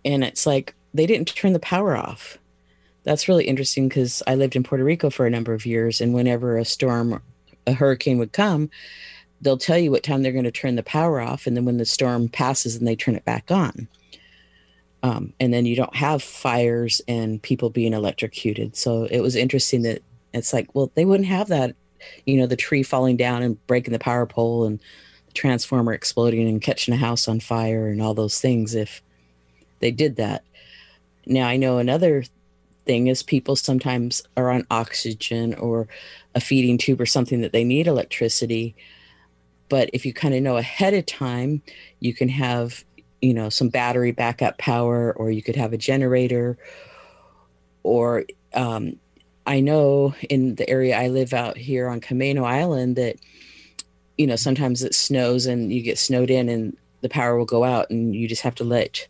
And 0.03 0.23
it's 0.23 0.45
like 0.45 0.73
they 0.93 1.05
didn't 1.05 1.35
turn 1.35 1.53
the 1.53 1.59
power 1.59 1.95
off. 1.95 2.37
That's 3.03 3.27
really 3.27 3.45
interesting 3.45 3.87
because 3.87 4.23
I 4.25 4.35
lived 4.35 4.55
in 4.55 4.63
Puerto 4.63 4.83
Rico 4.83 5.09
for 5.09 5.27
a 5.27 5.29
number 5.29 5.53
of 5.53 5.65
years. 5.65 6.01
And 6.01 6.13
whenever 6.13 6.57
a 6.57 6.65
storm, 6.65 7.21
a 7.67 7.73
hurricane 7.73 8.17
would 8.17 8.33
come, 8.33 8.69
they'll 9.41 9.57
tell 9.57 9.77
you 9.77 9.91
what 9.91 10.01
time 10.01 10.23
they're 10.23 10.31
going 10.31 10.45
to 10.45 10.51
turn 10.51 10.75
the 10.75 10.81
power 10.81 11.21
off. 11.21 11.45
And 11.45 11.55
then 11.55 11.65
when 11.65 11.77
the 11.77 11.85
storm 11.85 12.29
passes, 12.29 12.75
and 12.75 12.87
they 12.87 12.95
turn 12.95 13.15
it 13.15 13.25
back 13.25 13.51
on. 13.51 13.87
Um, 15.03 15.33
and 15.39 15.53
then 15.53 15.67
you 15.67 15.75
don't 15.75 15.95
have 15.95 16.23
fires 16.23 16.99
and 17.07 17.39
people 17.39 17.69
being 17.69 17.93
electrocuted. 17.93 18.75
So 18.75 19.03
it 19.03 19.19
was 19.19 19.35
interesting 19.35 19.83
that 19.83 20.01
it's 20.33 20.51
like, 20.51 20.73
well, 20.73 20.91
they 20.95 21.05
wouldn't 21.05 21.29
have 21.29 21.49
that, 21.49 21.75
you 22.25 22.37
know, 22.37 22.47
the 22.47 22.55
tree 22.55 22.83
falling 22.83 23.17
down 23.17 23.43
and 23.43 23.65
breaking 23.67 23.93
the 23.93 23.99
power 23.99 24.25
pole 24.25 24.65
and 24.65 24.79
the 25.27 25.33
transformer 25.33 25.93
exploding 25.93 26.47
and 26.47 26.61
catching 26.61 26.93
a 26.93 26.97
house 26.97 27.27
on 27.27 27.39
fire 27.39 27.87
and 27.87 28.01
all 28.01 28.13
those 28.13 28.39
things 28.39 28.75
if 28.75 29.01
they 29.79 29.91
did 29.91 30.15
that. 30.17 30.43
Now, 31.25 31.47
I 31.47 31.57
know 31.57 31.77
another 31.77 32.23
thing 32.85 33.07
is 33.07 33.23
people 33.23 33.55
sometimes 33.55 34.23
are 34.37 34.51
on 34.51 34.65
oxygen 34.69 35.55
or 35.55 35.87
a 36.35 36.39
feeding 36.39 36.77
tube 36.77 37.01
or 37.01 37.05
something 37.05 37.41
that 37.41 37.51
they 37.51 37.63
need 37.63 37.87
electricity. 37.87 38.75
But 39.69 39.89
if 39.93 40.05
you 40.05 40.13
kind 40.13 40.35
of 40.35 40.43
know 40.43 40.57
ahead 40.57 40.93
of 40.93 41.05
time, 41.05 41.63
you 41.99 42.13
can 42.13 42.29
have, 42.29 42.83
you 43.21 43.33
know, 43.33 43.49
some 43.49 43.69
battery 43.69 44.11
backup 44.11 44.57
power, 44.59 45.13
or 45.13 45.31
you 45.31 45.41
could 45.41 45.55
have 45.55 45.73
a 45.73 45.77
generator, 45.77 46.57
or 47.81 48.25
um, 48.53 48.99
I 49.47 49.59
know 49.59 50.15
in 50.29 50.55
the 50.55 50.69
area 50.69 50.97
I 50.97 51.07
live 51.07 51.33
out 51.33 51.57
here 51.57 51.87
on 51.87 52.01
Camano 52.01 52.43
Island 52.43 52.95
that, 52.95 53.17
you 54.17 54.25
know, 54.25 54.35
sometimes 54.35 54.83
it 54.83 54.95
snows 54.95 55.45
and 55.45 55.71
you 55.71 55.81
get 55.81 55.97
snowed 55.97 56.29
in 56.29 56.49
and 56.49 56.75
the 57.01 57.09
power 57.09 57.37
will 57.37 57.45
go 57.45 57.63
out 57.63 57.89
and 57.89 58.15
you 58.15 58.27
just 58.27 58.41
have 58.41 58.55
to 58.55 58.63
let 58.63 59.07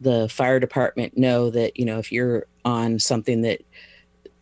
the 0.00 0.28
fire 0.28 0.58
department 0.60 1.16
know 1.18 1.50
that, 1.50 1.78
you 1.78 1.84
know, 1.84 1.98
if 1.98 2.10
you're 2.10 2.46
on 2.64 2.98
something 2.98 3.42
that, 3.42 3.60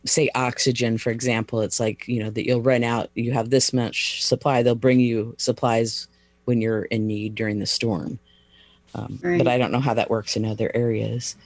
say 0.06 0.30
oxygen 0.34 0.96
for 0.96 1.10
example 1.10 1.60
it's 1.60 1.80
like 1.80 2.06
you 2.08 2.22
know 2.22 2.30
that 2.30 2.46
you'll 2.46 2.62
run 2.62 2.82
out 2.82 3.10
you 3.14 3.32
have 3.32 3.50
this 3.50 3.72
much 3.74 4.24
supply 4.24 4.62
they'll 4.62 4.74
bring 4.74 5.00
you 5.00 5.34
supplies 5.38 6.06
when 6.44 6.62
you're 6.62 6.84
in 6.84 7.06
need 7.06 7.34
during 7.34 7.58
the 7.58 7.66
storm 7.66 8.18
um, 8.94 9.18
right. 9.22 9.36
but 9.36 9.48
i 9.48 9.58
don't 9.58 9.72
know 9.72 9.80
how 9.80 9.92
that 9.92 10.08
works 10.08 10.34
in 10.36 10.46
other 10.46 10.70
areas 10.72 11.36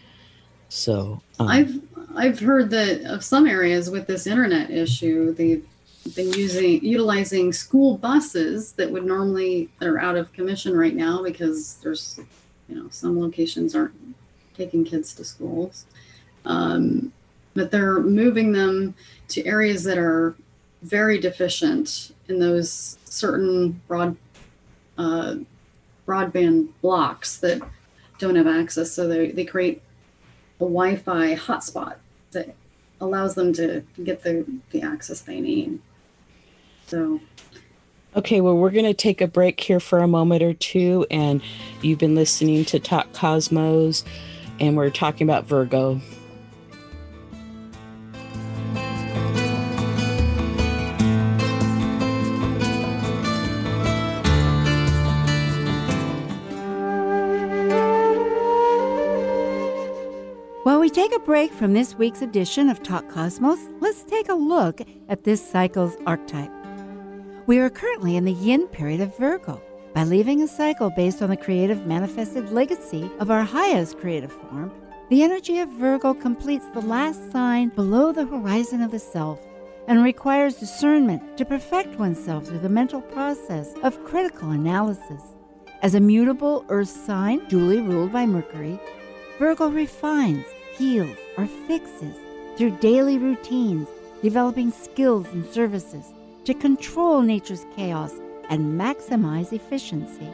So 0.73 1.21
um, 1.39 1.49
I've 1.49 1.81
I've 2.15 2.41
heard 2.41 2.71
that 2.71 3.03
of 3.05 3.25
some 3.25 3.47
areas 3.47 3.91
with 3.91 4.07
this 4.07 4.27
internet 4.27 4.71
issue, 4.71 5.33
they've 5.35 5.67
been 6.15 6.33
using 6.33 6.85
utilizing 6.85 7.53
school 7.53 7.97
buses 7.97 8.73
that 8.73 8.91
would 8.91 9.05
normally 9.05 9.71
that 9.79 9.89
are 9.89 10.01
out 10.01 10.17
of 10.17 10.33
commission 10.33 10.77
right 10.77 10.97
now 10.97 11.23
because 11.23 11.77
there's 11.77 12.19
you 12.69 12.75
know 12.75 12.89
some 12.91 13.21
locations 13.21 13.75
aren't 13.75 13.95
taking 14.57 14.85
kids 14.85 15.15
to 15.15 15.25
schools. 15.25 15.87
Um, 16.45 17.13
but 17.55 17.71
they're 17.71 18.01
moving 18.01 18.53
them 18.53 18.95
to 19.29 19.47
areas 19.47 19.85
that 19.85 19.99
are 19.99 20.35
very 20.83 21.19
deficient 21.19 22.13
in 22.29 22.39
those 22.39 22.99
certain 23.05 23.81
broad 23.87 24.17
uh, 24.99 25.37
broadband 26.07 26.69
blocks 26.81 27.37
that 27.39 27.61
don't 28.19 28.37
have 28.37 28.47
access. 28.47 28.91
So 28.91 29.07
they, 29.07 29.31
they 29.31 29.45
create 29.45 29.83
a 30.61 30.65
wi-fi 30.65 31.37
hotspot 31.37 31.97
that 32.33 32.55
allows 33.01 33.35
them 33.35 33.53
to 33.53 33.83
get 34.03 34.23
the, 34.23 34.47
the 34.71 34.83
access 34.83 35.21
they 35.21 35.41
need 35.41 35.81
so 36.87 37.21
Okay, 38.15 38.43
well, 38.43 38.55
we're 38.55 38.71
going 38.71 38.85
to 38.85 38.93
take 38.93 39.23
a 39.23 39.27
break 39.27 39.59
here 39.59 39.81
for 39.81 40.01
a 40.01 40.07
moment 40.07 40.43
or 40.43 40.53
two, 40.53 41.07
and 41.11 41.41
you've 41.81 41.99
been 41.99 42.15
listening 42.15 42.67
to 42.67 42.79
Talk 42.79 43.11
Cosmos, 43.15 44.05
and 44.61 44.77
we're 44.77 44.91
talking 44.91 45.27
about 45.27 45.47
Virgo. 45.47 45.99
Take 60.93 61.17
a 61.17 61.21
break 61.21 61.51
from 61.51 61.73
this 61.73 61.95
week's 61.95 62.21
edition 62.21 62.69
of 62.69 62.83
Talk 62.83 63.09
Cosmos, 63.09 63.59
let's 63.81 64.03
take 64.03 64.29
a 64.29 64.35
look 64.35 64.83
at 65.09 65.25
this 65.25 65.43
cycle's 65.43 65.97
archetype. 66.05 66.51
We 67.47 67.59
are 67.61 67.71
currently 67.71 68.17
in 68.17 68.27
the 68.27 68.33
yin 68.33 68.67
period 68.67 69.01
of 69.01 69.17
Virgo. 69.17 69.63
By 69.95 70.05
leaving 70.05 70.43
a 70.43 70.49
cycle 70.49 70.91
based 70.91 71.23
on 71.23 71.31
the 71.31 71.37
creative 71.37 71.87
manifested 71.87 72.53
legacy 72.53 73.11
of 73.21 73.31
our 73.31 73.43
highest 73.43 73.99
creative 74.01 74.33
form, 74.33 74.71
the 75.09 75.23
energy 75.23 75.61
of 75.61 75.71
Virgo 75.71 76.13
completes 76.13 76.67
the 76.75 76.83
last 76.83 77.33
sign 77.33 77.71
below 77.71 78.13
the 78.13 78.27
horizon 78.27 78.83
of 78.83 78.91
the 78.91 78.99
self 78.99 79.41
and 79.89 80.05
requires 80.05 80.57
discernment 80.57 81.39
to 81.39 81.47
perfect 81.47 81.99
oneself 81.99 82.47
through 82.47 82.59
the 82.59 82.69
mental 82.69 83.01
process 83.01 83.73
of 83.83 84.05
critical 84.05 84.51
analysis. 84.51 85.23
As 85.81 85.95
a 85.95 86.01
mutable 86.01 86.67
earth 86.69 86.91
sign 86.91 87.49
duly 87.49 87.81
ruled 87.81 88.13
by 88.13 88.27
Mercury, 88.27 88.79
Virgo 89.39 89.69
refines, 89.69 90.45
heals, 90.77 91.17
or 91.37 91.47
fixes 91.67 92.17
through 92.57 92.77
daily 92.79 93.19
routines, 93.19 93.89
developing 94.23 94.71
skills 94.71 95.27
and 95.29 95.45
services 95.47 96.05
to 96.45 96.55
control 96.55 97.23
nature's 97.23 97.65
chaos 97.77 98.13
and 98.49 98.81
maximize 98.81 99.53
efficiency. 99.53 100.29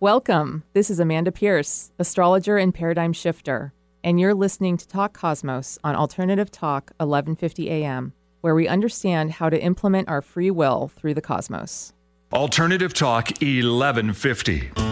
Welcome. 0.00 0.64
This 0.72 0.90
is 0.90 0.98
Amanda 0.98 1.30
Pierce, 1.30 1.92
astrologer 1.98 2.58
and 2.58 2.74
paradigm 2.74 3.12
shifter, 3.12 3.72
and 4.02 4.18
you're 4.18 4.34
listening 4.34 4.76
to 4.76 4.88
Talk 4.88 5.12
Cosmos 5.12 5.78
on 5.84 5.94
Alternative 5.94 6.50
Talk 6.50 6.90
1150 6.98 7.70
AM, 7.70 8.12
where 8.40 8.54
we 8.54 8.66
understand 8.66 9.30
how 9.30 9.48
to 9.48 9.62
implement 9.62 10.08
our 10.08 10.20
free 10.20 10.50
will 10.50 10.88
through 10.96 11.14
the 11.14 11.20
cosmos. 11.20 11.92
Alternative 12.32 12.92
Talk 12.92 13.28
1150. 13.40 14.91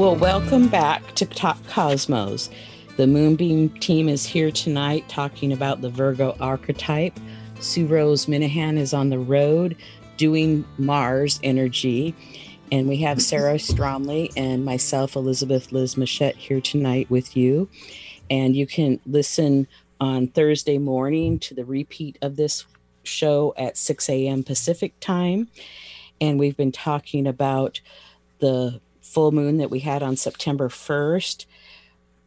Well, 0.00 0.16
welcome 0.16 0.68
back 0.68 1.14
to 1.16 1.26
Talk 1.26 1.58
Cosmos. 1.66 2.48
The 2.96 3.06
Moonbeam 3.06 3.68
team 3.80 4.08
is 4.08 4.24
here 4.24 4.50
tonight 4.50 5.06
talking 5.10 5.52
about 5.52 5.82
the 5.82 5.90
Virgo 5.90 6.34
archetype. 6.40 7.20
Sue 7.60 7.86
Rose 7.86 8.24
Minahan 8.24 8.78
is 8.78 8.94
on 8.94 9.10
the 9.10 9.18
road 9.18 9.76
doing 10.16 10.64
Mars 10.78 11.38
energy. 11.42 12.14
And 12.72 12.88
we 12.88 12.96
have 13.02 13.20
Sarah 13.20 13.56
Stromley 13.56 14.32
and 14.38 14.64
myself, 14.64 15.16
Elizabeth 15.16 15.70
Liz 15.70 15.98
Machette, 15.98 16.36
here 16.36 16.62
tonight 16.62 17.10
with 17.10 17.36
you. 17.36 17.68
And 18.30 18.56
you 18.56 18.66
can 18.66 19.00
listen 19.04 19.68
on 20.00 20.28
Thursday 20.28 20.78
morning 20.78 21.38
to 21.40 21.54
the 21.54 21.66
repeat 21.66 22.16
of 22.22 22.36
this 22.36 22.64
show 23.02 23.52
at 23.58 23.76
6 23.76 24.08
a.m. 24.08 24.44
Pacific 24.44 24.98
time. 25.00 25.48
And 26.22 26.38
we've 26.38 26.56
been 26.56 26.72
talking 26.72 27.26
about 27.26 27.82
the 28.38 28.80
full 29.10 29.32
moon 29.32 29.58
that 29.58 29.70
we 29.70 29.80
had 29.80 30.02
on 30.02 30.16
September 30.16 30.68
1st 30.68 31.46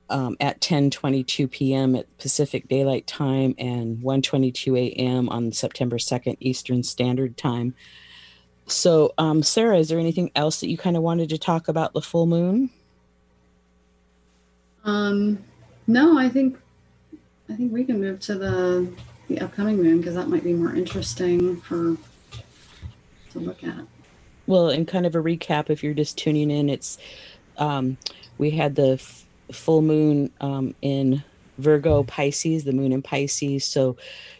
um, 0.09 0.35
at 0.39 0.59
10:22 0.59 1.49
p.m. 1.49 1.95
at 1.95 2.17
Pacific 2.17 2.67
Daylight 2.67 3.07
Time 3.07 3.55
and 3.57 3.99
1:22 3.99 4.77
a.m. 4.77 5.29
on 5.29 5.51
September 5.53 5.97
2nd 5.97 6.37
Eastern 6.39 6.83
Standard 6.83 7.37
Time. 7.37 7.73
So, 8.67 9.13
um, 9.17 9.43
Sarah, 9.43 9.77
is 9.77 9.89
there 9.89 9.99
anything 9.99 10.31
else 10.35 10.59
that 10.59 10.69
you 10.69 10.77
kind 10.77 10.97
of 10.97 11.03
wanted 11.03 11.29
to 11.29 11.37
talk 11.37 11.67
about 11.67 11.93
the 11.93 12.01
full 12.01 12.25
moon? 12.25 12.69
Um, 14.83 15.43
no, 15.87 16.17
I 16.17 16.27
think 16.27 16.57
I 17.49 17.55
think 17.55 17.71
we 17.71 17.85
can 17.85 18.01
move 18.01 18.19
to 18.21 18.35
the 18.35 18.93
the 19.29 19.39
upcoming 19.39 19.81
moon 19.81 19.99
because 19.99 20.15
that 20.15 20.27
might 20.27 20.43
be 20.43 20.53
more 20.53 20.75
interesting 20.75 21.61
for 21.61 21.95
to 23.31 23.39
look 23.39 23.63
at. 23.63 23.85
Well, 24.45 24.69
and 24.69 24.87
kind 24.87 25.05
of 25.05 25.15
a 25.15 25.19
recap 25.19 25.69
if 25.69 25.83
you're 25.83 25.93
just 25.93 26.17
tuning 26.17 26.51
in, 26.51 26.69
it's 26.69 26.97
um, 27.57 27.97
we 28.37 28.51
had 28.51 28.75
the 28.75 29.01
full 29.51 29.81
moon 29.81 30.31
um, 30.41 30.75
in 30.81 31.23
Virgo 31.57 32.03
Pisces, 32.03 32.63
the 32.63 32.73
moon 32.73 32.91
in 32.91 33.01
Pisces. 33.01 33.63
So, 33.63 33.95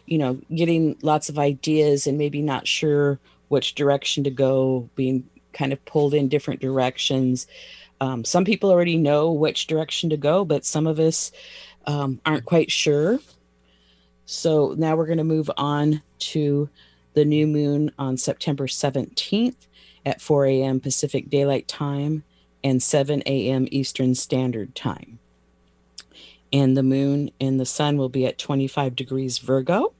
you 0.06 0.18
know, 0.18 0.38
getting 0.54 0.96
lots 1.02 1.28
of 1.28 1.38
ideas 1.38 2.06
and 2.06 2.18
maybe 2.18 2.42
not 2.42 2.66
sure 2.66 3.18
which 3.48 3.74
direction 3.74 4.24
to 4.24 4.30
go, 4.30 4.88
being 4.94 5.28
kind 5.52 5.72
of 5.72 5.84
pulled 5.84 6.14
in 6.14 6.28
different 6.28 6.60
directions. 6.60 7.46
Um, 8.00 8.24
some 8.24 8.44
people 8.44 8.70
already 8.70 8.96
know 8.96 9.32
which 9.32 9.66
direction 9.66 10.10
to 10.10 10.16
go, 10.16 10.44
but 10.44 10.64
some 10.64 10.86
of 10.86 10.98
us 10.98 11.30
um, 11.86 12.20
aren't 12.26 12.44
quite 12.44 12.70
sure. 12.70 13.20
So 14.26 14.74
now 14.76 14.96
we're 14.96 15.06
going 15.06 15.18
to 15.18 15.24
move 15.24 15.50
on 15.56 16.02
to 16.18 16.68
the 17.12 17.24
new 17.24 17.46
moon 17.46 17.92
on 17.98 18.16
September 18.16 18.66
17th 18.66 19.54
at 20.06 20.20
4 20.20 20.46
a.m. 20.46 20.80
Pacific 20.80 21.30
Daylight 21.30 21.68
Time 21.68 22.24
and 22.62 22.82
7 22.82 23.22
a.m. 23.26 23.68
Eastern 23.70 24.14
Standard 24.14 24.74
Time. 24.74 25.18
And 26.52 26.76
the 26.76 26.82
moon 26.82 27.30
and 27.40 27.58
the 27.58 27.66
sun 27.66 27.96
will 27.96 28.08
be 28.08 28.26
at 28.26 28.38
25 28.38 28.94
degrees 28.94 29.38
Virgo. 29.38 29.92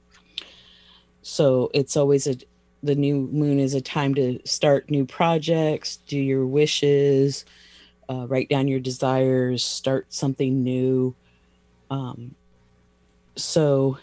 So 1.21 1.69
it's 1.73 1.97
always 1.97 2.27
a 2.27 2.35
the 2.83 2.95
new 2.95 3.27
moon 3.31 3.59
is 3.59 3.73
a 3.73 3.81
time 3.81 4.13
to 4.13 4.39
start 4.45 4.91
new 4.91 5.05
projects, 5.05 5.97
do 6.07 6.19
your 6.19 6.45
wishes, 6.45 7.45
uh, 8.07 8.27
write 8.27 8.47
down 8.47 8.67
your 8.67 8.79
desires, 8.79 9.63
start 9.63 10.05
something 10.09 10.63
new. 10.63 11.15
Um, 11.89 12.35
so 13.35 13.97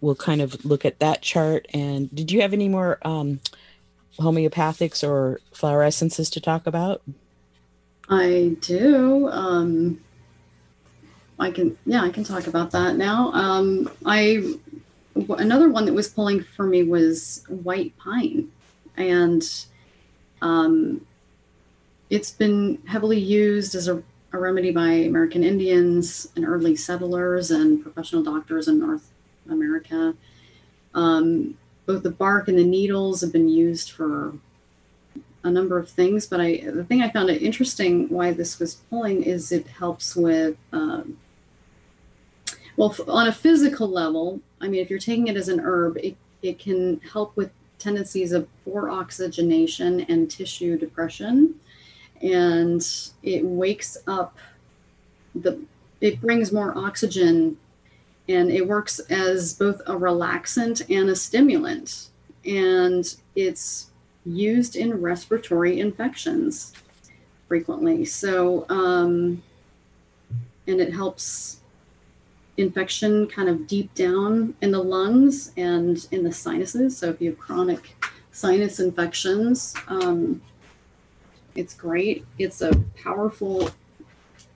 we'll 0.00 0.14
kind 0.14 0.40
of 0.40 0.64
look 0.64 0.84
at 0.84 1.00
that 1.00 1.22
chart. 1.22 1.66
And 1.74 2.14
did 2.14 2.30
you 2.30 2.42
have 2.42 2.52
any 2.52 2.68
more 2.68 2.98
um, 3.02 3.40
homeopathics 4.18 5.06
or 5.06 5.40
flower 5.52 5.82
essences 5.82 6.30
to 6.30 6.40
talk 6.40 6.66
about? 6.66 7.02
I 8.08 8.56
do. 8.60 9.28
Um, 9.30 10.00
I 11.38 11.50
can, 11.50 11.76
yeah, 11.84 12.02
I 12.02 12.10
can 12.10 12.24
talk 12.24 12.46
about 12.46 12.70
that 12.72 12.96
now. 12.96 13.32
Um, 13.32 13.90
I 14.04 14.54
another 15.14 15.68
one 15.68 15.84
that 15.86 15.92
was 15.92 16.08
pulling 16.08 16.42
for 16.42 16.66
me 16.66 16.82
was 16.82 17.44
white 17.48 17.96
pine, 17.98 18.50
and 18.96 19.42
um, 20.42 21.06
it's 22.10 22.30
been 22.30 22.78
heavily 22.86 23.18
used 23.18 23.74
as 23.74 23.88
a, 23.88 24.02
a 24.32 24.38
remedy 24.38 24.70
by 24.70 24.90
American 24.90 25.42
Indians 25.42 26.28
and 26.36 26.44
early 26.44 26.76
settlers 26.76 27.50
and 27.50 27.82
professional 27.82 28.22
doctors 28.22 28.68
in 28.68 28.78
North 28.78 29.10
America. 29.48 30.14
Um, 30.94 31.56
both 31.86 32.02
the 32.02 32.10
bark 32.10 32.48
and 32.48 32.58
the 32.58 32.64
needles 32.64 33.20
have 33.20 33.32
been 33.32 33.48
used 33.48 33.90
for 33.90 34.34
a 35.44 35.50
number 35.50 35.78
of 35.78 35.88
things, 35.90 36.26
but 36.26 36.40
I 36.40 36.62
the 36.64 36.84
thing 36.84 37.02
I 37.02 37.10
found 37.10 37.28
it 37.28 37.42
interesting 37.42 38.08
why 38.08 38.32
this 38.32 38.58
was 38.58 38.76
pulling 38.88 39.22
is 39.22 39.52
it 39.52 39.66
helps 39.66 40.16
with 40.16 40.56
um, 40.72 41.18
well 42.76 42.96
on 43.06 43.28
a 43.28 43.32
physical 43.32 43.88
level. 43.88 44.40
I 44.60 44.68
mean, 44.68 44.80
if 44.80 44.88
you're 44.88 44.98
taking 44.98 45.28
it 45.28 45.36
as 45.36 45.48
an 45.48 45.60
herb, 45.60 45.98
it 45.98 46.16
it 46.42 46.58
can 46.58 47.00
help 47.00 47.36
with 47.36 47.50
tendencies 47.78 48.32
of 48.32 48.48
poor 48.64 48.88
oxygenation 48.88 50.00
and 50.08 50.30
tissue 50.30 50.78
depression, 50.78 51.60
and 52.22 52.86
it 53.22 53.44
wakes 53.44 53.98
up 54.06 54.38
the 55.34 55.60
it 56.00 56.22
brings 56.22 56.52
more 56.52 56.76
oxygen 56.76 57.58
and 58.28 58.50
it 58.50 58.66
works 58.66 58.98
as 59.10 59.54
both 59.54 59.80
a 59.86 59.92
relaxant 59.92 60.82
and 60.88 61.10
a 61.10 61.16
stimulant 61.16 62.08
and 62.46 63.16
it's 63.34 63.90
used 64.24 64.76
in 64.76 65.00
respiratory 65.00 65.80
infections. 65.80 66.72
frequently. 67.46 68.04
So, 68.06 68.64
um, 68.70 69.42
and 70.66 70.80
it 70.80 70.92
helps 70.92 71.60
infection 72.56 73.26
kind 73.26 73.48
of 73.50 73.66
deep 73.66 73.94
down 73.94 74.54
in 74.62 74.70
the 74.70 74.82
lungs 74.82 75.52
and 75.56 76.06
in 76.10 76.24
the 76.24 76.32
sinuses. 76.32 76.96
So, 76.96 77.10
if 77.10 77.20
you 77.20 77.30
have 77.30 77.38
chronic 77.38 77.96
sinus 78.32 78.80
infections, 78.80 79.74
um, 79.88 80.40
it's 81.54 81.74
great. 81.74 82.24
It's 82.38 82.62
a 82.62 82.72
powerful 82.96 83.70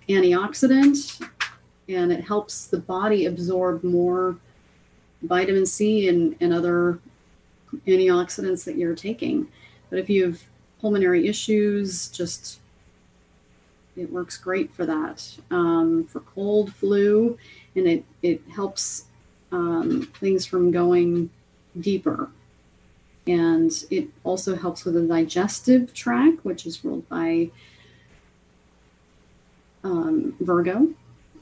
antioxidant 0.09 1.29
and 1.89 2.13
it 2.13 2.25
helps 2.25 2.67
the 2.67 2.79
body 2.79 3.27
absorb 3.27 3.83
more 3.83 4.37
vitamin 5.23 5.67
C 5.67 6.09
and, 6.09 6.37
and 6.41 6.53
other 6.53 6.99
antioxidants 7.87 8.65
that 8.65 8.77
you're 8.77 8.95
taking. 8.95 9.49
But 9.91 9.99
if 9.99 10.11
you 10.11 10.25
have 10.25 10.43
pulmonary 10.81 11.27
issues, 11.27 12.09
just 12.09 12.61
it 13.97 14.13
works 14.13 14.37
great 14.37 14.71
for 14.71 14.87
that. 14.87 15.39
Um, 15.51 16.05
for 16.05 16.21
cold, 16.21 16.73
flu, 16.75 17.39
and 17.75 17.87
it, 17.87 18.05
it 18.23 18.43
helps 18.55 19.07
um, 19.51 20.03
things 20.21 20.47
from 20.47 20.71
going 20.71 21.31
deeper. 21.81 22.31
And 23.27 23.73
it 23.91 24.09
also 24.25 24.57
helps 24.57 24.85
with 24.85 24.95
the 24.95 25.03
digestive 25.03 25.93
tract, 25.93 26.45
which 26.45 26.65
is 26.65 26.85
ruled 26.85 27.09
by 27.09 27.51
um, 29.85 30.35
Virgo 30.41 30.89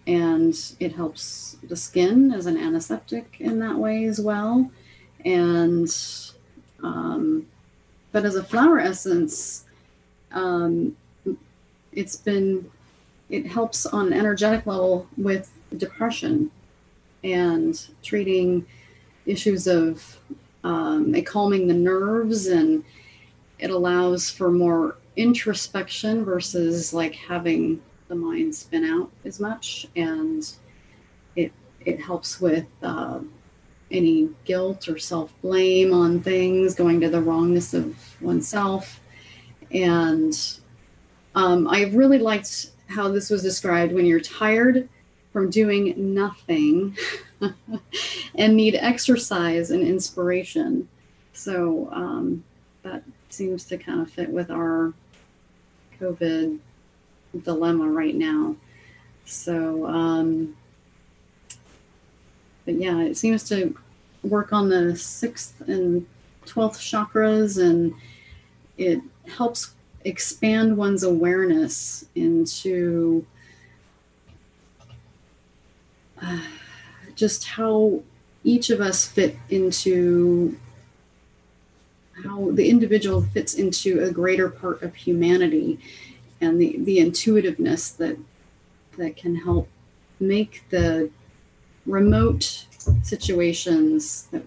and 0.07 0.57
it 0.79 0.95
helps 0.95 1.57
the 1.65 1.77
skin 1.77 2.33
as 2.33 2.47
an 2.47 2.57
antiseptic 2.57 3.37
in 3.41 3.59
that 3.59 3.77
way 3.77 4.05
as 4.05 4.21
well. 4.21 4.71
And 5.25 5.89
um, 6.83 7.47
but 8.13 8.25
as 8.25 8.37
a 8.37 8.45
flower 8.45 8.79
essence, 8.79 9.65
um, 10.33 10.97
it's 11.93 12.17
been 12.17 12.71
it 13.29 13.47
helps 13.47 13.87
on 13.87 14.07
an 14.07 14.13
energetic 14.13 14.67
level 14.67 15.09
with 15.17 15.51
depression 15.77 16.51
and 17.25 17.89
treating 18.03 18.65
issues 19.25 19.67
of 19.67 20.21
um, 20.63 21.21
calming 21.25 21.67
the 21.67 21.75
nerves 21.75 22.47
and 22.47 22.85
it 23.59 23.71
allows 23.71 24.31
for 24.31 24.51
more 24.51 24.97
introspection 25.17 26.25
versus 26.25 26.93
like 26.93 27.15
having 27.15 27.81
the 28.09 28.15
mind 28.15 28.55
spin 28.55 28.85
out 28.85 29.11
as 29.25 29.41
much, 29.41 29.87
and 29.97 30.51
it 31.35 31.53
it 31.85 32.01
helps 32.01 32.41
with 32.41 32.67
uh, 32.83 33.21
any 33.91 34.31
guilt 34.45 34.89
or 34.89 34.99
self 34.99 35.33
blame 35.43 35.93
on 35.93 36.21
things, 36.21 36.75
going 36.75 37.01
to 37.01 37.09
the 37.09 37.21
wrongness 37.21 37.75
of 37.75 37.97
oneself, 38.21 39.01
and 39.71 40.59
um, 41.35 41.69
I 41.69 41.85
really 41.87 42.19
liked 42.19 42.71
how 42.89 43.09
this 43.09 43.31
was 43.31 43.43
described 43.43 43.93
when 43.93 44.07
you're 44.07 44.21
tired 44.21 44.89
from 45.33 45.51
doing 45.51 46.15
nothing 46.15 46.97
and 48.35 48.57
need 48.57 48.75
exercise 48.75 49.71
and 49.71 49.83
inspiration. 49.83 50.89
So 51.35 51.91
um, 51.93 52.43
that 52.83 53.03
seems 53.29 53.65
to 53.67 53.77
kind 53.77 54.01
of 54.01 54.11
fit 54.11 54.31
with 54.31 54.51
our 54.51 54.95
COVID 56.01 56.59
dilemma 57.43 57.89
right 57.89 58.15
now. 58.15 58.57
So, 59.25 59.87
um, 59.87 60.57
but 62.65 62.75
yeah, 62.75 63.01
it 63.03 63.17
seems 63.17 63.49
to 63.49 63.77
work 64.23 64.53
on 64.53 64.69
the 64.69 64.97
sixth 64.97 65.61
and 65.69 66.07
12th 66.47 66.79
chakras 66.79 67.63
and 67.63 67.95
it 68.79 69.01
helps 69.29 69.75
expand 70.05 70.77
one's 70.77 71.03
awareness 71.03 72.05
into 72.15 73.27
uh, 76.23 76.41
just 77.15 77.45
how 77.45 78.03
each 78.45 78.71
of 78.71 78.81
us 78.81 79.07
fit 79.07 79.37
into 79.51 80.57
how 82.25 82.51
the 82.53 82.69
individual 82.69 83.23
fits 83.23 83.55
into 83.55 84.03
a 84.03 84.11
greater 84.11 84.49
part 84.49 84.83
of 84.83 84.95
humanity 84.95 85.79
and 86.41 86.61
the, 86.61 86.77
the 86.79 86.99
intuitiveness 86.99 87.91
that 87.91 88.19
that 88.99 89.17
can 89.17 89.37
help 89.37 89.69
make 90.19 90.65
the 90.71 91.11
remote 91.85 92.67
situations 93.03 94.29
that 94.33 94.43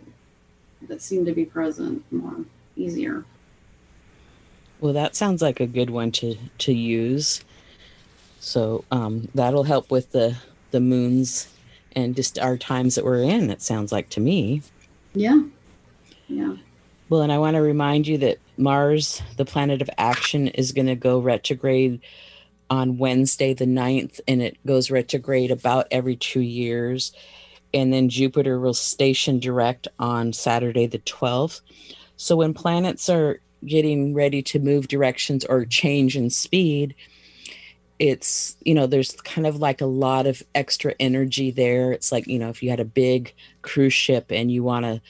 that 0.88 1.02
seem 1.02 1.26
to 1.26 1.34
be 1.34 1.46
present 1.46 2.04
more 2.12 2.46
easier. 2.76 3.26
Well, 4.80 4.94
that 4.94 5.16
sounds 5.16 5.42
like 5.42 5.60
a 5.60 5.68
good 5.68 5.90
one 5.90 6.12
to 6.14 6.38
to 6.60 6.74
use. 6.74 7.44
So 8.40 8.86
um, 8.92 9.28
that'll 9.36 9.64
help 9.64 9.92
with 9.92 10.12
the 10.12 10.38
the 10.72 10.80
moons 10.80 11.54
and 11.94 12.16
just 12.16 12.40
our 12.40 12.58
times 12.58 12.96
that 12.96 13.06
we're 13.06 13.24
in. 13.24 13.50
It 13.50 13.62
sounds 13.62 13.92
like 13.92 14.10
to 14.10 14.20
me. 14.20 14.62
Yeah, 15.14 15.42
yeah. 16.28 16.56
Well, 17.10 17.22
and 17.22 17.32
I 17.32 17.40
want 17.40 17.56
to 17.56 17.62
remind 17.62 18.08
you 18.08 18.20
that 18.20 18.38
Mars, 18.58 19.22
the 19.38 19.46
planet 19.46 19.82
of 19.82 19.90
action, 19.98 20.48
is 20.48 20.72
going 20.72 20.86
to 20.86 20.96
go 20.96 21.20
retrograde 21.20 22.02
on 22.70 23.00
Wednesday, 23.00 23.56
the 23.56 23.66
9th, 23.66 24.20
and 24.28 24.44
it 24.44 24.58
goes 24.64 24.92
retrograde 24.92 25.50
about 25.50 25.88
every 25.90 26.16
two 26.16 26.42
years. 26.42 27.12
And 27.74 27.92
then 27.92 28.10
Jupiter 28.10 28.60
will 28.60 28.76
station 28.76 29.40
direct 29.40 29.88
on 29.98 30.34
Saturday, 30.34 30.86
the 30.86 31.00
12th. 31.00 31.62
So 32.16 32.36
when 32.36 32.54
planets 32.54 33.10
are 33.10 33.42
getting 33.66 34.14
ready 34.14 34.44
to 34.44 34.60
move 34.60 34.88
directions 34.88 35.44
or 35.46 35.66
change 35.66 36.16
in 36.16 36.30
speed, 36.30 36.94
it's, 37.98 38.56
you 38.64 38.76
know, 38.76 38.86
there's 38.86 39.14
kind 39.24 39.48
of 39.48 39.58
like 39.58 39.82
a 39.82 39.88
lot 39.88 40.28
of 40.28 40.44
extra 40.54 40.94
energy 41.00 41.50
there. 41.50 41.92
It's 41.92 42.12
like, 42.12 42.28
you 42.28 42.38
know, 42.38 42.50
if 42.50 42.62
you 42.62 42.70
had 42.70 42.80
a 42.80 42.86
big 42.86 43.34
cruise 43.64 43.94
ship 43.94 44.32
and 44.32 44.52
you 44.52 44.64
want 44.64 44.86
to 44.86 45.02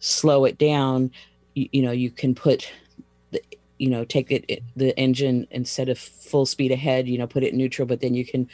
slow 0.00 0.44
it 0.44 0.58
down, 0.58 1.10
you, 1.54 1.68
you 1.72 1.82
know 1.82 1.92
you 1.92 2.10
can 2.10 2.34
put 2.34 2.70
the 3.30 3.42
you 3.78 3.90
know 3.90 4.04
take 4.04 4.30
it 4.30 4.62
the 4.76 4.96
engine 4.98 5.46
instead 5.50 5.88
of 5.88 5.98
full 5.98 6.46
speed 6.46 6.72
ahead 6.72 7.08
you 7.08 7.18
know 7.18 7.26
put 7.26 7.42
it 7.42 7.54
neutral 7.54 7.86
but 7.86 8.00
then 8.00 8.14
you 8.14 8.24
can 8.24 8.48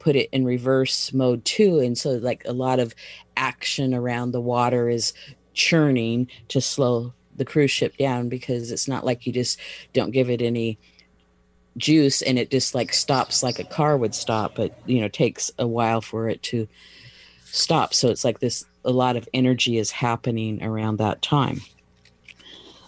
put 0.00 0.16
it 0.16 0.28
in 0.32 0.44
reverse 0.44 1.12
mode 1.12 1.44
too. 1.44 1.78
And 1.78 1.96
so 1.96 2.12
like 2.12 2.42
a 2.46 2.52
lot 2.52 2.80
of 2.80 2.94
action 3.36 3.94
around 3.94 4.32
the 4.32 4.40
water 4.40 4.88
is 4.88 5.12
churning 5.54 6.26
to 6.48 6.60
slow 6.60 7.12
the 7.36 7.44
cruise 7.44 7.70
ship 7.70 7.96
down 7.96 8.28
because 8.28 8.72
it's 8.72 8.88
not 8.88 9.04
like 9.04 9.26
you 9.26 9.32
just 9.32 9.60
don't 9.92 10.10
give 10.10 10.28
it 10.28 10.42
any 10.42 10.78
juice 11.76 12.20
and 12.22 12.38
it 12.38 12.50
just 12.50 12.74
like 12.74 12.92
stops 12.92 13.42
like 13.42 13.60
a 13.60 13.64
car 13.64 13.96
would 13.96 14.14
stop 14.14 14.56
but 14.56 14.76
you 14.86 15.00
know 15.00 15.06
takes 15.06 15.52
a 15.58 15.66
while 15.66 16.00
for 16.00 16.28
it 16.28 16.42
to 16.42 16.66
stop. 17.44 17.94
So 17.94 18.08
it's 18.08 18.24
like 18.24 18.40
this 18.40 18.64
a 18.84 18.90
lot 18.90 19.16
of 19.16 19.28
energy 19.34 19.76
is 19.76 19.90
happening 19.90 20.62
around 20.62 20.96
that 20.96 21.22
time 21.22 21.60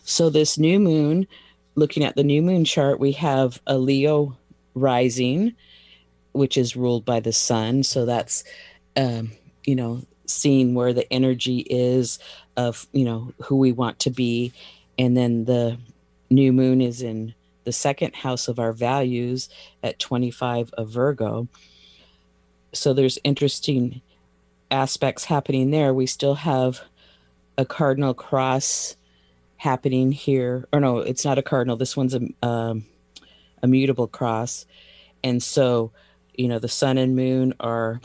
so, 0.05 0.31
this 0.31 0.59
new 0.59 0.81
moon, 0.81 1.27
looking 1.75 2.03
at 2.05 2.17
the 2.17 2.25
new 2.25 2.43
moon 2.43 2.65
chart, 2.65 2.99
we 2.99 3.12
have 3.12 3.61
a 3.67 3.79
Leo 3.79 4.37
rising, 4.75 5.55
which 6.33 6.57
is 6.57 6.77
ruled 6.77 7.05
by 7.05 7.21
the 7.21 7.33
sun. 7.33 7.83
So, 7.85 8.05
that's, 8.05 8.43
um, 8.97 9.33
you 9.65 9.77
know, 9.77 10.03
seeing 10.27 10.75
where 10.75 10.93
the 10.93 11.11
energy 11.12 11.59
is 11.71 12.19
of, 12.57 12.87
you 12.93 13.05
know, 13.05 13.33
who 13.45 13.57
we 13.57 13.71
want 13.71 14.01
to 14.01 14.11
be. 14.11 14.53
And 14.99 15.17
then 15.17 15.45
the 15.45 15.79
new 16.31 16.53
moon 16.53 16.81
is 16.81 17.01
in 17.01 17.35
the 17.65 17.73
second 17.73 18.17
house 18.17 18.49
of 18.49 18.59
our 18.59 18.73
values 18.73 19.49
at 19.85 20.01
25 20.01 20.73
of 20.73 20.88
Virgo. 20.88 21.47
So, 22.73 22.93
there's 22.93 23.19
interesting 23.23 24.03
aspects 24.73 25.25
happening 25.25 25.71
there. 25.71 25.95
We 25.95 26.07
still 26.07 26.35
have 26.35 26.81
a 27.57 27.65
cardinal 27.65 28.15
cross 28.15 28.97
happening 29.63 30.10
here. 30.10 30.67
Or 30.73 30.81
no, 30.81 30.98
it's 30.98 31.25
not 31.25 31.38
a 31.38 31.42
cardinal. 31.42 31.77
This 31.77 31.96
one's 31.96 32.15
a 32.15 32.21
um, 32.42 32.85
a 33.63 33.69
mutable 33.69 34.08
cross, 34.08 34.67
and 35.23 35.40
so 35.42 35.92
you 36.35 36.48
know 36.48 36.58
the 36.58 36.69
sun 36.69 36.98
and 36.98 37.15
moon 37.15 37.54
are 37.60 38.00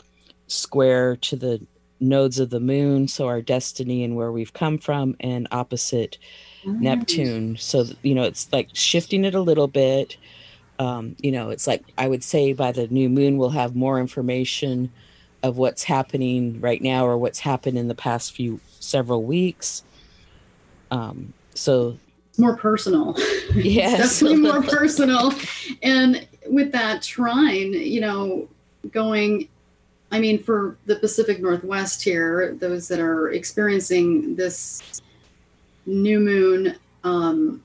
square 0.46 1.16
to 1.16 1.36
the 1.36 1.66
nodes 2.00 2.38
of 2.38 2.50
the 2.50 2.60
moon, 2.60 3.08
so 3.08 3.26
our 3.26 3.42
destiny 3.42 4.04
and 4.04 4.14
where 4.14 4.30
we've 4.30 4.52
come 4.52 4.78
from, 4.78 5.16
and 5.20 5.48
opposite. 5.50 6.16
Neptune. 6.64 7.56
So 7.56 7.86
you 8.02 8.14
know 8.14 8.24
it's 8.24 8.52
like 8.52 8.68
shifting 8.72 9.24
it 9.24 9.34
a 9.34 9.40
little 9.40 9.68
bit. 9.68 10.16
Um, 10.78 11.16
you 11.18 11.32
know, 11.32 11.50
it's 11.50 11.66
like 11.66 11.82
I 11.98 12.06
would 12.06 12.22
say 12.22 12.52
by 12.52 12.70
the 12.70 12.86
new 12.86 13.08
moon 13.08 13.36
we'll 13.36 13.50
have 13.50 13.74
more 13.74 13.98
information 13.98 14.92
of 15.42 15.56
what's 15.56 15.82
happening 15.84 16.60
right 16.60 16.82
now 16.82 17.06
or 17.06 17.16
what's 17.16 17.40
happened 17.40 17.78
in 17.78 17.88
the 17.88 17.94
past 17.94 18.32
few 18.32 18.60
several 18.78 19.24
weeks. 19.24 19.82
Um, 20.90 21.32
so 21.58 21.98
more 22.38 22.56
personal. 22.56 23.16
Yes. 23.54 24.20
definitely 24.20 24.42
more 24.42 24.62
personal. 24.62 25.32
And 25.82 26.28
with 26.46 26.70
that 26.72 27.02
trine, 27.02 27.72
you 27.72 28.00
know, 28.00 28.46
going 28.92 29.48
I 30.10 30.20
mean, 30.20 30.42
for 30.42 30.76
the 30.86 30.96
Pacific 30.96 31.40
Northwest 31.40 32.02
here, 32.02 32.54
those 32.58 32.88
that 32.88 32.98
are 32.98 33.30
experiencing 33.30 34.36
this 34.36 35.02
new 35.84 36.20
moon 36.20 36.76
um, 37.04 37.62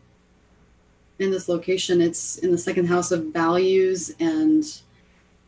in 1.20 1.32
this 1.32 1.48
location. 1.48 2.02
It's 2.02 2.38
in 2.38 2.52
the 2.52 2.58
second 2.58 2.88
house 2.88 3.12
of 3.12 3.28
values 3.28 4.14
and 4.20 4.64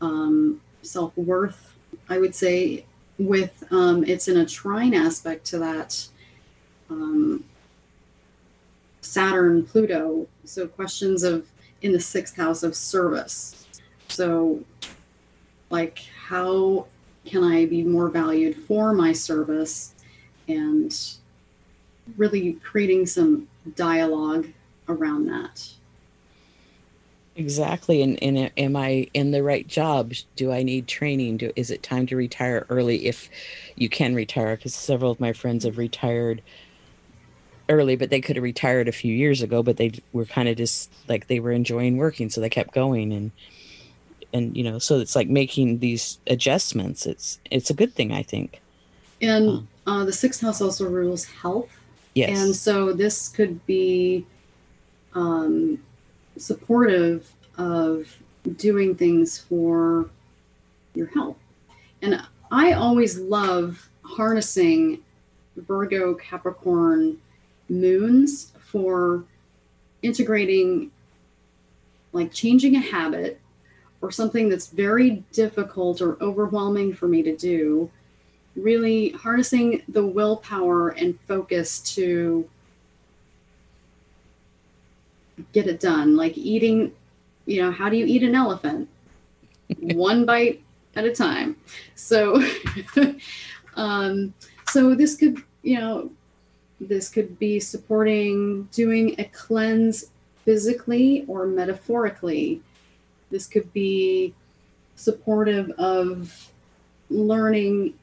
um, 0.01 0.61
self 0.83 1.15
worth, 1.17 1.73
I 2.09 2.19
would 2.19 2.35
say, 2.35 2.85
with 3.17 3.63
um, 3.71 4.03
it's 4.03 4.27
in 4.27 4.37
a 4.37 4.45
trine 4.45 4.93
aspect 4.93 5.45
to 5.47 5.59
that 5.59 6.07
um, 6.89 7.43
Saturn 9.15 9.63
Pluto. 9.63 10.27
So 10.43 10.67
questions 10.67 11.23
of 11.23 11.47
in 11.81 11.93
the 11.93 12.01
sixth 12.01 12.35
house 12.35 12.63
of 12.63 12.75
service. 12.75 13.65
So, 14.09 14.61
like, 15.69 15.99
how 16.27 16.87
can 17.23 17.41
I 17.41 17.65
be 17.65 17.81
more 17.81 18.09
valued 18.09 18.57
for 18.57 18.91
my 18.91 19.13
service? 19.13 19.93
And 20.49 20.93
really 22.17 22.53
creating 22.55 23.05
some 23.05 23.47
dialogue 23.75 24.47
around 24.89 25.27
that. 25.27 25.65
Exactly. 27.37 28.01
And, 28.01 28.21
and 28.21 28.51
am 28.57 28.75
I 28.75 29.09
in 29.13 29.31
the 29.31 29.43
right 29.43 29.65
job? 29.65 30.11
Do 30.35 30.51
I 30.51 30.61
need 30.61 30.87
training? 30.87 31.37
Do, 31.37 31.53
is 31.55 31.71
it 31.71 31.83
time 31.83 32.05
to 32.07 32.17
retire 32.17 32.65
early 32.69 33.05
if 33.05 33.29
you 33.75 33.87
can 33.87 34.13
retire? 34.13 34.57
Because 34.57 34.75
several 34.75 35.11
of 35.11 35.21
my 35.21 35.31
friends 35.31 35.63
have 35.63 35.77
retired 35.77 36.41
early, 37.69 37.95
but 37.95 38.09
they 38.09 38.21
could 38.21 38.35
have 38.35 38.43
retired 38.43 38.87
a 38.87 38.91
few 38.91 39.13
years 39.13 39.41
ago, 39.41 39.63
but 39.63 39.77
they 39.77 39.91
were 40.13 40.25
kind 40.25 40.47
of 40.49 40.57
just 40.57 40.91
like 41.07 41.27
they 41.27 41.39
were 41.39 41.51
enjoying 41.51 41.97
working. 41.97 42.29
So 42.29 42.41
they 42.41 42.49
kept 42.49 42.73
going. 42.73 43.11
And, 43.11 43.31
and, 44.33 44.55
you 44.55 44.63
know, 44.63 44.79
so 44.79 44.99
it's 44.99 45.15
like 45.15 45.29
making 45.29 45.79
these 45.79 46.19
adjustments. 46.27 47.05
It's, 47.05 47.39
it's 47.49 47.69
a 47.69 47.73
good 47.73 47.93
thing, 47.93 48.11
I 48.11 48.23
think. 48.23 48.61
And 49.21 49.49
um, 49.49 49.67
uh, 49.87 50.05
the 50.05 50.13
sixth 50.13 50.41
house 50.41 50.61
also 50.61 50.87
rules 50.87 51.25
health. 51.25 51.71
Yes. 52.13 52.39
And 52.39 52.55
so 52.55 52.93
this 52.93 53.29
could 53.29 53.65
be 53.65 54.25
um, 55.13 55.79
supportive 56.37 57.31
of 57.57 58.15
doing 58.57 58.95
things 58.95 59.39
for 59.39 60.09
your 60.93 61.07
health. 61.07 61.37
And 62.01 62.21
I 62.51 62.73
always 62.73 63.17
love 63.17 63.89
harnessing 64.03 65.01
Virgo 65.57 66.13
Capricorn 66.13 67.19
moons 67.69 68.51
for 68.59 69.23
integrating, 70.01 70.91
like 72.13 72.31
changing 72.31 72.75
a 72.75 72.79
habit 72.79 73.39
or 74.01 74.11
something 74.11 74.49
that's 74.49 74.67
very 74.67 75.23
difficult 75.31 76.01
or 76.01 76.21
overwhelming 76.21 76.93
for 76.93 77.07
me 77.07 77.23
to 77.23 77.35
do. 77.35 77.89
Really 78.55 79.09
harnessing 79.09 79.81
the 79.87 80.05
willpower 80.05 80.89
and 80.89 81.19
focus 81.27 81.79
to 81.95 82.47
get 85.51 85.67
it 85.67 85.79
done. 85.79 86.15
Like 86.15 86.37
eating, 86.37 86.93
you 87.45 87.61
know, 87.61 87.71
how 87.71 87.89
do 87.89 87.97
you 87.97 88.05
eat 88.05 88.23
an 88.23 88.35
elephant? 88.35 88.87
One 89.79 90.25
bite 90.25 90.63
at 90.95 91.05
a 91.05 91.13
time. 91.13 91.57
So, 91.95 92.41
um, 93.75 94.33
so 94.67 94.95
this 94.95 95.15
could, 95.15 95.37
you 95.63 95.79
know, 95.79 96.11
this 96.79 97.09
could 97.09 97.39
be 97.39 97.59
supporting 97.59 98.63
doing 98.71 99.15
a 99.19 99.25
cleanse 99.25 100.05
physically 100.43 101.25
or 101.27 101.47
metaphorically. 101.47 102.61
This 103.31 103.47
could 103.47 103.71
be 103.73 104.33
supportive 104.95 105.71
of 105.71 106.51
learning 107.09 107.93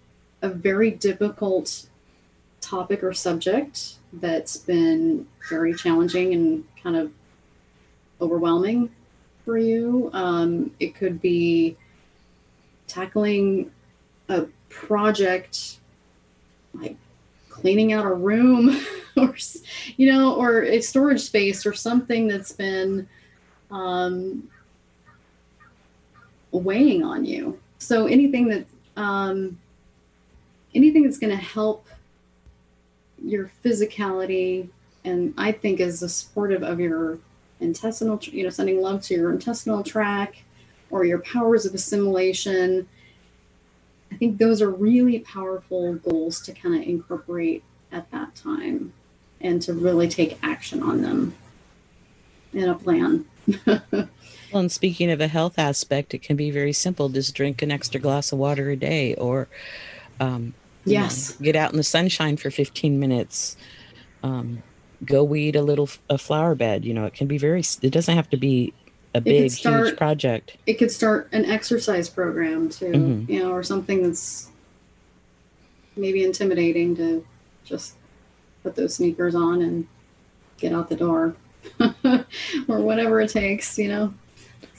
a 0.43 0.49
very 0.49 0.91
difficult 0.91 1.87
topic 2.61 3.03
or 3.03 3.12
subject 3.12 3.95
that's 4.14 4.57
been 4.57 5.27
very 5.49 5.75
challenging 5.75 6.33
and 6.35 6.64
kind 6.83 6.97
of 6.97 7.12
overwhelming 8.20 8.91
for 9.45 9.59
you. 9.59 10.11
Um, 10.12 10.73
it 10.81 10.95
could 10.95 11.20
be 11.20 11.77
tackling 12.87 13.70
a 14.29 14.47
project 14.68 15.79
like 16.75 16.97
cleaning 17.53 17.92
out 17.92 18.05
a 18.05 18.12
room 18.12 18.76
or 19.16 19.36
you 19.96 20.11
know 20.11 20.34
or 20.34 20.62
a 20.64 20.80
storage 20.80 21.20
space 21.20 21.64
or 21.64 21.72
something 21.72 22.26
that's 22.26 22.53
been 22.53 23.07
um, 23.70 24.48
weighing 26.50 27.05
on 27.05 27.24
you 27.24 27.59
so 27.78 28.07
anything 28.07 28.48
that 28.48 28.66
um, 28.96 29.59
anything 30.74 31.05
that's 31.05 31.18
going 31.18 31.36
to 31.36 31.44
help 31.44 31.86
your 33.24 33.50
physicality 33.64 34.68
and 35.05 35.32
i 35.38 35.53
think 35.53 35.78
is 35.80 36.00
supportive 36.12 36.62
of 36.62 36.80
your 36.80 37.18
intestinal, 37.62 38.18
you 38.22 38.44
know, 38.44 38.50
sending 38.50 38.80
love 38.80 39.03
to 39.03 39.14
your 39.14 39.32
intestinal 39.32 39.82
tract 39.82 40.42
or 40.90 41.05
your 41.05 41.20
powers 41.20 41.64
of 41.64 41.74
assimilation. 41.74 42.86
I 44.23 44.27
think 44.27 44.39
those 44.39 44.62
are 44.62 44.70
really 44.70 45.18
powerful 45.18 45.95
goals 45.95 46.41
to 46.43 46.53
kind 46.53 46.77
of 46.77 46.83
incorporate 46.83 47.64
at 47.91 48.09
that 48.12 48.37
time 48.37 48.93
and 49.41 49.61
to 49.62 49.75
really 49.75 50.09
take 50.09 50.39
action 50.45 50.81
on 50.81 51.03
them 51.03 51.35
in 52.53 52.68
a 52.68 52.77
plan. 52.77 53.25
well, 53.66 54.09
and 54.55 54.70
speaking 54.70 55.11
of 55.11 55.20
a 55.20 55.27
health 55.27 55.59
aspect, 55.59 56.14
it 56.14 56.23
can 56.23 56.37
be 56.37 56.53
very 56.53 56.73
simple. 56.73 57.09
Just 57.09 57.35
drink 57.35 57.62
an 57.62 57.73
extra 57.73 57.99
glass 58.01 58.31
of 58.31 58.39
water 58.39 58.70
a 58.70 58.77
day 58.77 59.16
or 59.16 59.49
um, 60.20 60.55
yes, 60.85 61.41
know, 61.41 61.45
get 61.47 61.57
out 61.57 61.73
in 61.73 61.77
the 61.77 61.83
sunshine 61.83 62.37
for 62.37 62.53
15 62.53 63.01
minutes. 63.01 63.57
Um, 64.23 64.62
go 65.05 65.25
weed 65.25 65.57
a 65.57 65.62
little 65.62 65.91
a 66.09 66.16
flower 66.16 66.55
bed 66.55 66.85
you 66.85 66.95
know 66.95 67.05
it 67.05 67.12
can 67.12 67.27
be 67.27 67.37
very 67.37 67.61
it 67.83 67.91
doesn't 67.91 68.14
have 68.14 68.31
to 68.31 68.37
be 68.37 68.73
a 69.15 69.21
big 69.21 69.51
start, 69.51 69.87
huge 69.87 69.97
project 69.97 70.57
it 70.67 70.75
could 70.75 70.91
start 70.91 71.29
an 71.33 71.45
exercise 71.45 72.09
program 72.09 72.69
too 72.69 72.87
mm-hmm. 72.87 73.31
you 73.31 73.43
know 73.43 73.51
or 73.53 73.63
something 73.63 74.03
that's 74.03 74.51
maybe 75.97 76.25
intimidating 76.25 76.97
to 76.97 77.25
just 77.65 77.95
put 78.63 78.77
those 78.77 78.95
sneakers 78.95 79.35
on 79.35 79.61
and 79.61 79.87
get 80.59 80.73
out 80.73 80.89
the 80.89 80.97
door 80.97 81.35
or 82.09 82.81
whatever 82.81 83.21
it 83.21 83.31
takes 83.31 83.79
you 83.79 83.89
know 83.89 84.13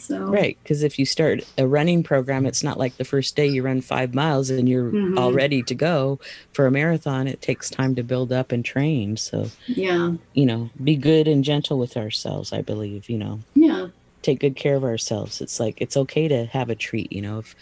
so 0.03 0.25
right, 0.25 0.57
because 0.61 0.83
if 0.83 0.99
you 0.99 1.05
start 1.05 1.45
a 1.57 1.65
running 1.65 2.03
program, 2.03 2.45
it's 2.45 2.61
not 2.61 2.77
like 2.77 2.97
the 2.97 3.05
first 3.05 3.37
day 3.37 3.47
you 3.47 3.63
run 3.63 3.79
five 3.79 4.13
miles 4.13 4.49
and 4.49 4.67
you're 4.67 4.91
mm-hmm. 4.91 5.17
all 5.17 5.31
ready 5.31 5.63
to 5.63 5.73
go 5.73 6.19
for 6.51 6.65
a 6.65 6.71
marathon. 6.71 7.25
It 7.25 7.41
takes 7.41 7.69
time 7.69 7.95
to 7.95 8.03
build 8.03 8.33
up 8.33 8.51
and 8.51 8.65
train. 8.65 9.15
So 9.15 9.49
yeah, 9.65 10.11
you 10.33 10.45
know, 10.45 10.69
be 10.83 10.97
good 10.97 11.29
and 11.29 11.41
gentle 11.41 11.79
with 11.79 11.95
ourselves. 11.95 12.51
I 12.51 12.61
believe 12.61 13.09
you 13.09 13.17
know. 13.17 13.39
Yeah. 13.55 13.87
Take 14.23 14.39
good 14.39 14.55
care 14.55 14.75
of 14.75 14.83
ourselves. 14.83 15.41
It's 15.41 15.59
like 15.59 15.79
it's 15.79 15.97
okay 15.97 16.27
to 16.27 16.45
have 16.45 16.69
a 16.69 16.75
treat. 16.75 17.11
You 17.11 17.21
know, 17.21 17.39
if 17.39 17.55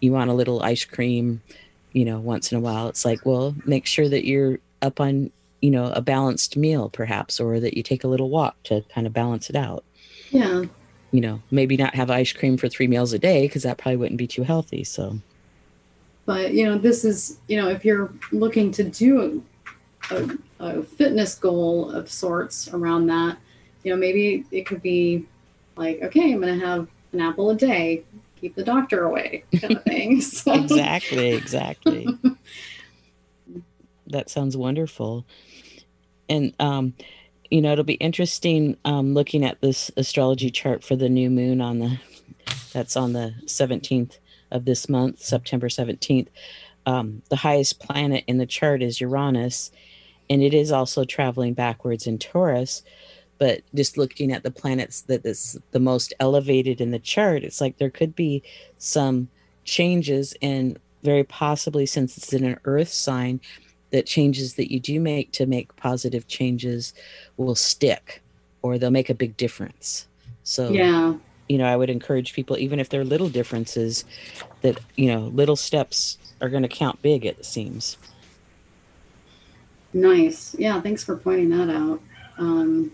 you 0.00 0.12
want 0.12 0.30
a 0.30 0.34
little 0.34 0.62
ice 0.62 0.84
cream, 0.84 1.42
you 1.92 2.04
know, 2.04 2.18
once 2.18 2.52
in 2.52 2.58
a 2.58 2.60
while, 2.60 2.88
it's 2.88 3.04
like 3.04 3.26
well, 3.26 3.54
make 3.66 3.86
sure 3.86 4.08
that 4.08 4.26
you're 4.26 4.58
up 4.80 5.00
on 5.00 5.30
you 5.60 5.70
know 5.70 5.92
a 5.92 6.00
balanced 6.00 6.56
meal 6.56 6.88
perhaps 6.88 7.38
or 7.38 7.60
that 7.60 7.76
you 7.76 7.82
take 7.82 8.02
a 8.02 8.08
little 8.08 8.30
walk 8.30 8.56
to 8.62 8.82
kind 8.94 9.06
of 9.06 9.12
balance 9.12 9.50
it 9.50 9.56
out 9.56 9.84
yeah 10.30 10.64
you 11.12 11.20
know, 11.20 11.42
maybe 11.50 11.76
not 11.76 11.94
have 11.94 12.10
ice 12.10 12.32
cream 12.32 12.56
for 12.56 12.68
three 12.68 12.86
meals 12.86 13.12
a 13.12 13.18
day 13.18 13.42
because 13.42 13.64
that 13.64 13.78
probably 13.78 13.96
wouldn't 13.96 14.18
be 14.18 14.26
too 14.26 14.42
healthy. 14.42 14.84
So, 14.84 15.18
but 16.26 16.54
you 16.54 16.64
know, 16.64 16.78
this 16.78 17.04
is, 17.04 17.38
you 17.48 17.60
know, 17.60 17.68
if 17.68 17.84
you're 17.84 18.12
looking 18.30 18.70
to 18.72 18.84
do 18.84 19.42
a, 20.10 20.14
a, 20.14 20.38
a 20.60 20.82
fitness 20.82 21.34
goal 21.34 21.90
of 21.90 22.10
sorts 22.10 22.68
around 22.68 23.06
that, 23.06 23.38
you 23.82 23.92
know, 23.92 23.98
maybe 23.98 24.44
it 24.50 24.66
could 24.66 24.82
be 24.82 25.26
like, 25.76 26.00
okay, 26.02 26.32
I'm 26.32 26.40
going 26.40 26.58
to 26.58 26.66
have 26.66 26.88
an 27.12 27.20
apple 27.20 27.50
a 27.50 27.56
day, 27.56 28.04
keep 28.40 28.54
the 28.54 28.64
doctor 28.64 29.04
away, 29.04 29.44
kind 29.60 29.76
of 29.76 29.82
thing. 29.84 30.20
So. 30.20 30.52
exactly, 30.52 31.32
exactly. 31.32 32.06
that 34.06 34.30
sounds 34.30 34.56
wonderful. 34.56 35.24
And 36.28 36.54
um, 36.60 36.94
you 37.50 37.60
know, 37.60 37.72
it'll 37.72 37.84
be 37.84 37.94
interesting 37.94 38.76
um, 38.84 39.12
looking 39.12 39.44
at 39.44 39.60
this 39.60 39.90
astrology 39.96 40.50
chart 40.50 40.84
for 40.84 40.96
the 40.96 41.08
new 41.08 41.28
moon 41.28 41.60
on 41.60 41.80
the 41.80 41.98
that's 42.72 42.96
on 42.96 43.12
the 43.12 43.34
17th 43.46 44.18
of 44.50 44.64
this 44.64 44.88
month, 44.88 45.20
September 45.20 45.68
17th. 45.68 46.28
Um, 46.86 47.22
the 47.28 47.36
highest 47.36 47.80
planet 47.80 48.24
in 48.26 48.38
the 48.38 48.46
chart 48.46 48.82
is 48.82 49.00
Uranus, 49.00 49.70
and 50.28 50.42
it 50.42 50.54
is 50.54 50.70
also 50.70 51.04
traveling 51.04 51.54
backwards 51.54 52.06
in 52.06 52.18
Taurus. 52.18 52.82
But 53.40 53.62
just 53.74 53.96
looking 53.96 54.32
at 54.32 54.44
the 54.44 54.50
planets 54.52 55.00
that 55.02 55.26
is 55.26 55.58
the 55.72 55.80
most 55.80 56.14
elevated 56.20 56.80
in 56.80 56.92
the 56.92 56.98
chart, 57.00 57.42
it's 57.42 57.60
like 57.60 57.78
there 57.78 57.90
could 57.90 58.14
be 58.14 58.44
some 58.78 59.28
changes, 59.64 60.34
and 60.42 60.78
very 61.02 61.24
possibly 61.24 61.86
since 61.86 62.16
it's 62.18 62.34
in 62.34 62.44
an 62.44 62.60
Earth 62.66 62.92
sign, 62.92 63.40
that 63.92 64.06
changes 64.06 64.54
that 64.54 64.70
you 64.70 64.78
do 64.78 65.00
make 65.00 65.32
to 65.32 65.46
make 65.46 65.74
positive 65.76 66.28
changes 66.28 66.92
will 67.38 67.54
stick 67.54 68.22
or 68.62 68.78
they'll 68.78 68.90
make 68.90 69.10
a 69.10 69.14
big 69.14 69.36
difference. 69.38 70.06
So, 70.44 70.70
yeah. 70.70 71.14
you 71.48 71.58
know, 71.58 71.64
I 71.64 71.76
would 71.76 71.90
encourage 71.90 72.34
people, 72.34 72.58
even 72.58 72.78
if 72.78 72.90
they're 72.90 73.04
little 73.04 73.30
differences, 73.30 74.04
that, 74.60 74.78
you 74.96 75.06
know, 75.06 75.28
little 75.28 75.56
steps 75.56 76.18
are 76.42 76.50
going 76.50 76.62
to 76.62 76.68
count 76.68 77.00
big, 77.00 77.24
it 77.24 77.44
seems. 77.44 77.96
Nice. 79.94 80.54
Yeah. 80.58 80.80
Thanks 80.80 81.02
for 81.02 81.16
pointing 81.16 81.50
that 81.50 81.70
out. 81.70 82.00
Um, 82.38 82.92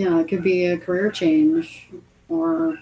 yeah, 0.00 0.18
it 0.18 0.28
could 0.28 0.42
be 0.42 0.64
a 0.64 0.78
career 0.78 1.10
change 1.10 1.90
or 2.30 2.78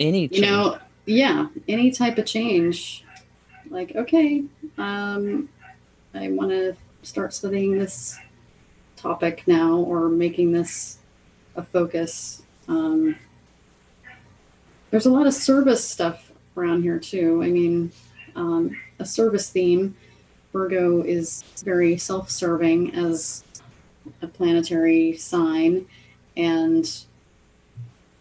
any 0.00 0.26
you 0.32 0.40
know, 0.40 0.78
yeah, 1.06 1.46
any 1.68 1.92
type 1.92 2.18
of 2.18 2.26
change. 2.26 3.04
Like, 3.70 3.94
okay, 3.94 4.42
um, 4.78 5.48
I 6.14 6.30
want 6.30 6.50
to 6.50 6.76
start 7.02 7.32
studying 7.32 7.78
this 7.78 8.18
topic 8.96 9.44
now 9.46 9.76
or 9.76 10.08
making 10.08 10.50
this 10.50 10.98
a 11.54 11.62
focus. 11.62 12.42
Um, 12.66 13.14
there's 14.90 15.06
a 15.06 15.12
lot 15.12 15.28
of 15.28 15.34
service 15.34 15.88
stuff 15.88 16.32
around 16.56 16.82
here 16.82 16.98
too. 16.98 17.44
I 17.44 17.50
mean, 17.50 17.92
um, 18.34 18.76
a 18.98 19.04
service 19.04 19.50
theme. 19.50 19.94
Virgo 20.52 21.02
is 21.02 21.44
very 21.64 21.96
self 21.96 22.28
serving 22.28 22.92
as 22.96 23.44
a 24.22 24.26
planetary 24.26 25.16
sign, 25.16 25.86
and 26.38 27.04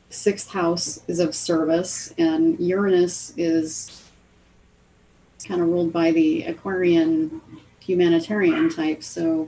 sixth 0.09 0.49
house 0.49 1.01
is 1.07 1.19
of 1.19 1.33
service, 1.33 2.13
and 2.17 2.59
Uranus 2.59 3.33
is 3.37 4.03
kind 5.47 5.61
of 5.61 5.67
ruled 5.67 5.93
by 5.93 6.11
the 6.11 6.43
Aquarian 6.43 7.41
humanitarian 7.79 8.69
type. 8.69 9.03
So 9.03 9.47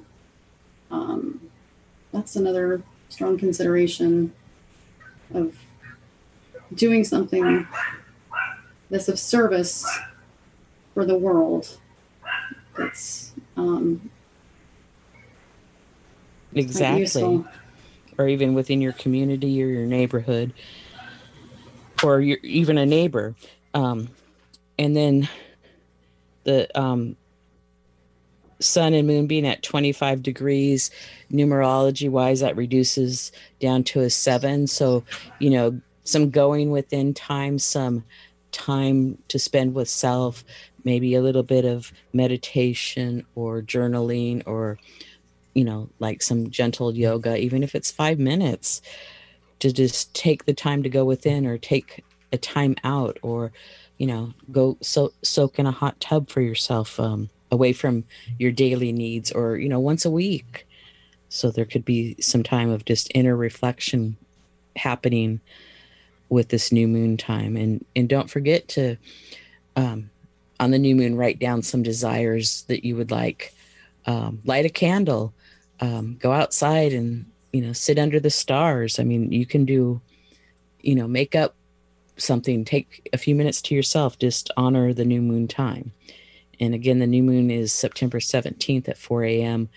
um, 0.91 1.41
that's 2.13 2.36
another 2.36 2.82
strong 3.09 3.38
consideration 3.38 4.34
of 5.34 5.55
doing 6.76 7.03
something 7.03 7.67
that's 8.89 9.07
of 9.07 9.20
service 9.20 9.86
for 10.93 11.05
the 11.05 11.17
world. 11.17 11.78
That's 12.78 13.34
um, 13.57 14.09
exactly, 16.53 17.43
or 18.20 18.28
even 18.28 18.53
within 18.53 18.82
your 18.82 18.93
community 18.93 19.63
or 19.63 19.67
your 19.67 19.86
neighborhood, 19.86 20.53
or 22.03 22.22
your, 22.22 22.38
even 22.43 22.78
a 22.78 22.86
neighbor. 22.86 23.34
Um, 23.74 24.09
and 24.78 24.95
then 24.95 25.30
the 26.43 26.80
um, 26.80 27.15
sun 28.59 28.93
and 28.93 29.07
moon 29.07 29.26
being 29.26 29.47
at 29.47 29.63
25 29.63 30.22
degrees 30.22 30.91
numerology 31.32 32.09
wise 32.09 32.41
that 32.41 32.57
reduces 32.57 33.32
down 33.59 33.84
to 33.84 34.01
a 34.01 34.09
seven 34.09 34.67
so 34.67 35.03
you 35.39 35.49
know 35.49 35.80
some 36.03 36.30
going 36.30 36.72
within 36.72 37.13
time 37.13 37.57
some 37.57 38.03
time 38.51 39.17
to 39.28 39.39
spend 39.39 39.74
with 39.74 39.88
self 39.88 40.43
maybe 40.84 41.15
a 41.15 41.22
little 41.22 41.43
bit 41.43 41.65
of 41.65 41.91
meditation 42.13 43.26
or 43.36 43.61
journaling 43.61 44.41
or 44.45 44.78
you 45.54 45.64
know 45.64 45.89
like 46.00 46.22
some 46.22 46.50
gentle 46.50 46.95
yoga 46.95 47.38
even 47.38 47.64
if 47.64 47.76
it's 47.76 47.91
five 47.91 48.20
minutes 48.20 48.82
to 49.60 49.72
just 49.74 50.14
take 50.14 50.45
the 50.45 50.54
time 50.54 50.84
to 50.84 50.89
go 50.89 51.04
within 51.04 51.45
or 51.45 51.58
take 51.58 52.04
a 52.32 52.38
time 52.38 52.76
out 52.84 53.18
or 53.22 53.52
you 53.97 54.08
know 54.08 54.34
go 54.52 54.78
so 54.82 55.12
soak 55.24 55.60
in 55.60 55.66
a 55.66 55.72
hot 55.72 56.00
tub 56.00 56.30
for 56.30 56.41
yourself 56.41 57.00
um, 57.00 57.30
away 57.52 57.74
from 57.74 58.04
your 58.38 58.52
daily 58.52 58.91
needs 58.91 59.32
or 59.32 59.58
you 59.58 59.70
know 59.70 59.80
once 59.80 60.06
a 60.06 60.12
week. 60.12 60.68
So 61.30 61.52
there 61.52 61.66
could 61.66 61.86
be 61.86 62.16
some 62.20 62.43
time 62.43 62.70
of 62.70 62.86
just 62.86 63.12
inner 63.14 63.36
reflection 63.36 64.18
happening 64.76 65.41
with 66.30 66.50
this 66.50 66.72
new 66.72 66.88
moon 66.88 67.18
time. 67.18 67.56
And 67.56 67.86
and 67.95 68.10
don't 68.10 68.30
forget 68.30 68.68
to 68.70 68.97
um, 69.76 70.10
on 70.60 70.72
the 70.72 70.80
new 70.80 70.95
moon 70.95 71.16
write 71.16 71.39
down 71.39 71.62
some 71.62 71.84
desires 71.84 72.64
that 72.68 72.84
you 72.84 72.95
would 72.95 73.12
like. 73.12 73.54
Um, 74.06 74.39
light 74.45 74.66
a 74.66 74.70
candle 74.70 75.34
um, 75.82 76.17
go 76.19 76.32
outside 76.32 76.93
and 76.93 77.25
you 77.53 77.61
know 77.61 77.73
sit 77.73 77.97
under 77.97 78.19
the 78.19 78.30
stars 78.30 78.99
i 78.99 79.03
mean 79.03 79.32
you 79.32 79.45
can 79.45 79.65
do 79.65 79.99
you 80.82 80.95
know 80.95 81.07
make 81.07 81.36
up 81.36 81.55
something 82.17 82.65
take 82.65 83.09
a 83.13 83.17
few 83.17 83.34
minutes 83.34 83.61
to 83.61 83.73
yourself 83.73 84.19
just 84.19 84.51
honor 84.57 84.93
the 84.93 85.05
new 85.05 85.21
moon 85.21 85.47
time 85.47 85.91
and 86.59 86.75
again, 86.75 86.99
the 86.99 87.07
new 87.07 87.23
moon 87.23 87.49
is 87.49 87.71
September 87.71 88.19
17th 88.19 88.89
at 88.89 88.97
4 88.97 89.23
a.m. 89.23 89.69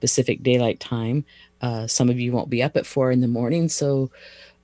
Pacific 0.00 0.42
Daylight 0.42 0.80
Time. 0.80 1.24
Uh, 1.60 1.86
some 1.86 2.10
of 2.10 2.18
you 2.18 2.32
won't 2.32 2.50
be 2.50 2.62
up 2.62 2.76
at 2.76 2.86
4 2.86 3.12
in 3.12 3.20
the 3.20 3.28
morning, 3.28 3.68
so 3.68 4.10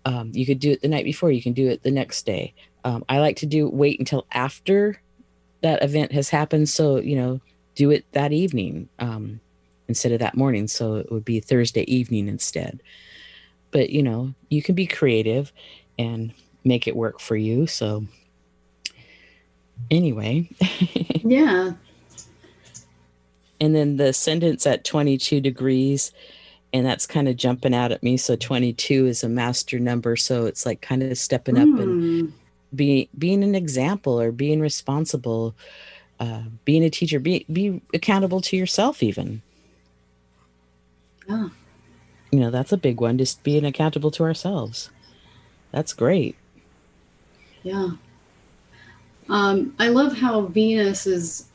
um, 0.04 0.30
you 0.34 0.44
could 0.44 0.58
do 0.58 0.70
it 0.70 0.82
the 0.82 0.88
night 0.88 1.04
before. 1.04 1.30
You 1.30 1.42
can 1.42 1.52
do 1.52 1.68
it 1.68 1.82
the 1.82 1.90
next 1.90 2.26
day. 2.26 2.54
Um, 2.84 3.04
I 3.08 3.18
like 3.18 3.36
to 3.36 3.46
do 3.46 3.68
wait 3.68 3.98
until 3.98 4.26
after 4.32 5.00
that 5.62 5.82
event 5.82 6.12
has 6.12 6.28
happened. 6.28 6.68
So, 6.68 6.96
you 6.98 7.16
know, 7.16 7.40
do 7.74 7.90
it 7.90 8.04
that 8.12 8.32
evening 8.32 8.88
um, 8.98 9.40
instead 9.90 10.12
of 10.12 10.20
that 10.20 10.36
morning. 10.36 10.68
So 10.68 10.94
it 10.94 11.10
would 11.10 11.24
be 11.24 11.40
Thursday 11.40 11.82
evening 11.82 12.28
instead. 12.28 12.80
But, 13.72 13.90
you 13.90 14.02
know, 14.02 14.34
you 14.48 14.62
can 14.62 14.76
be 14.76 14.86
creative 14.86 15.52
and 15.98 16.32
make 16.64 16.86
it 16.86 16.94
work 16.94 17.20
for 17.20 17.36
you. 17.36 17.66
So, 17.66 18.04
anyway. 19.90 20.48
yeah. 21.24 21.72
And 23.60 23.74
then 23.74 23.96
the 23.96 24.08
ascendant's 24.08 24.66
at 24.66 24.84
22 24.84 25.40
degrees, 25.40 26.12
and 26.72 26.86
that's 26.86 27.06
kind 27.06 27.28
of 27.28 27.36
jumping 27.36 27.74
out 27.74 27.92
at 27.92 28.02
me. 28.02 28.16
So 28.16 28.36
22 28.36 29.06
is 29.06 29.24
a 29.24 29.28
master 29.28 29.78
number. 29.78 30.16
So 30.16 30.46
it's 30.46 30.64
like 30.64 30.80
kind 30.80 31.02
of 31.02 31.18
stepping 31.18 31.58
up 31.58 31.68
mm. 31.68 31.82
and 31.82 32.02
hmm. 32.02 32.36
be, 32.74 33.10
being 33.18 33.42
an 33.42 33.54
example 33.54 34.20
or 34.20 34.32
being 34.32 34.60
responsible, 34.60 35.54
uh, 36.20 36.42
being 36.64 36.84
a 36.84 36.90
teacher, 36.90 37.18
be, 37.20 37.44
be 37.52 37.82
accountable 37.92 38.40
to 38.42 38.56
yourself, 38.56 39.02
even. 39.02 39.42
Yeah. 41.30 41.48
You 42.32 42.40
know, 42.40 42.50
that's 42.50 42.72
a 42.72 42.76
big 42.76 43.00
one, 43.00 43.18
just 43.18 43.42
being 43.42 43.64
accountable 43.64 44.10
to 44.12 44.24
ourselves. 44.24 44.90
That's 45.72 45.92
great. 45.92 46.36
Yeah. 47.62 47.90
Um, 49.28 49.74
I 49.78 49.88
love 49.88 50.18
how 50.18 50.42
Venus 50.42 51.06
is, 51.06 51.46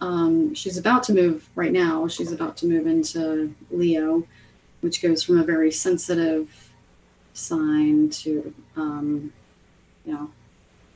um, 0.00 0.54
she's 0.54 0.76
about 0.76 1.02
to 1.04 1.14
move 1.14 1.48
right 1.54 1.72
now. 1.72 2.06
She's 2.06 2.32
about 2.32 2.56
to 2.58 2.66
move 2.66 2.86
into 2.86 3.54
Leo, 3.70 4.26
which 4.82 5.00
goes 5.00 5.22
from 5.22 5.38
a 5.38 5.44
very 5.44 5.70
sensitive 5.70 6.70
sign 7.32 8.10
to, 8.10 8.54
um, 8.76 9.32
you 10.04 10.12
know, 10.12 10.30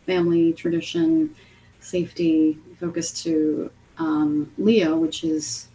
family, 0.05 0.53
tradition, 0.53 1.35
safety, 1.81 2.59
focus 2.79 3.23
to 3.23 3.71
um, 3.97 4.53
Leo, 4.59 4.97
which 4.97 5.25
is 5.25 5.69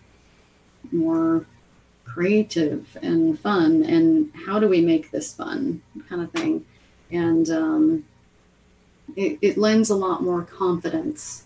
more 0.92 1.48
creative 2.06 2.98
and 3.02 3.40
fun. 3.40 3.84
And 3.84 4.32
how 4.46 4.60
do 4.60 4.68
we 4.68 4.82
make 4.82 5.12
this 5.12 5.34
fun 5.34 5.82
kind 6.10 6.22
of 6.22 6.32
thing? 6.32 6.66
And, 7.12 7.50
um, 7.50 8.06
it, 9.16 9.38
it 9.42 9.58
lends 9.58 9.90
a 9.90 9.96
lot 9.96 10.24
more 10.24 10.44
confidence 10.44 11.44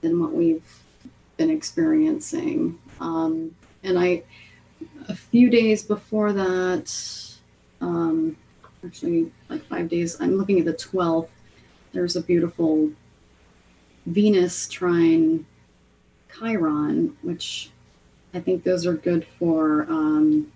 than 0.00 0.20
what 0.20 0.32
we've 0.32 0.82
been 1.36 1.50
experiencing. 1.50 2.78
Um, 3.00 3.54
and 3.82 3.98
I, 3.98 4.22
a 5.08 5.14
few 5.14 5.50
days 5.50 5.82
before 5.82 6.32
that, 6.32 6.94
um, 7.80 8.36
actually 8.84 9.30
like 9.48 9.64
five 9.64 9.88
days, 9.88 10.20
I'm 10.20 10.36
looking 10.36 10.58
at 10.58 10.64
the 10.64 10.74
12th. 10.74 11.28
There's 11.92 12.16
a 12.16 12.22
beautiful 12.22 12.90
Venus 14.06 14.68
trine 14.68 15.46
Chiron, 16.32 17.16
which 17.22 17.70
I 18.34 18.40
think 18.40 18.64
those 18.64 18.86
are 18.86 18.94
good 18.94 19.26
for, 19.38 19.82
um, 19.82 20.50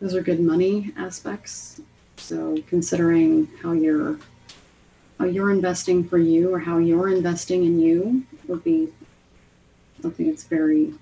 those 0.00 0.14
are 0.14 0.22
good 0.22 0.40
money 0.40 0.92
aspects. 0.96 1.80
So 2.16 2.62
considering 2.66 3.48
how 3.62 3.72
you're 3.72 4.18
how 5.18 5.26
you're 5.26 5.50
investing 5.50 6.02
for 6.02 6.16
you 6.16 6.54
or 6.54 6.58
how 6.58 6.78
you're 6.78 7.10
investing 7.10 7.64
in 7.64 7.78
you 7.78 8.24
would 8.48 8.64
be 8.64 8.88
something 10.00 10.26
that's 10.26 10.44
very 10.44 10.94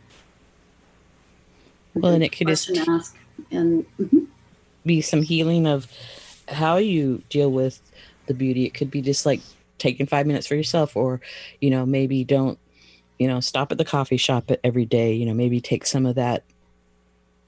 well 1.94 2.12
and 2.12 2.24
it 2.24 2.30
could 2.30 2.48
just 2.48 2.76
ask. 2.88 3.16
And 3.52 3.86
mm-hmm. 3.98 4.24
be 4.84 5.00
some 5.00 5.22
healing 5.22 5.66
of 5.66 5.86
how 6.48 6.78
you 6.78 7.22
deal 7.28 7.52
with 7.52 7.80
the 8.26 8.34
beauty. 8.34 8.64
It 8.64 8.74
could 8.74 8.90
be 8.90 9.02
just 9.02 9.24
like 9.24 9.40
taking 9.78 10.06
five 10.06 10.26
minutes 10.26 10.48
for 10.48 10.56
yourself 10.56 10.96
or 10.96 11.20
you 11.60 11.70
know 11.70 11.86
maybe 11.86 12.24
don't 12.24 12.58
you 13.18 13.26
know 13.26 13.40
stop 13.40 13.72
at 13.72 13.78
the 13.78 13.84
coffee 13.84 14.16
shop 14.16 14.50
every 14.62 14.84
day 14.84 15.12
you 15.12 15.26
know 15.26 15.34
maybe 15.34 15.60
take 15.60 15.86
some 15.86 16.06
of 16.06 16.14
that 16.14 16.44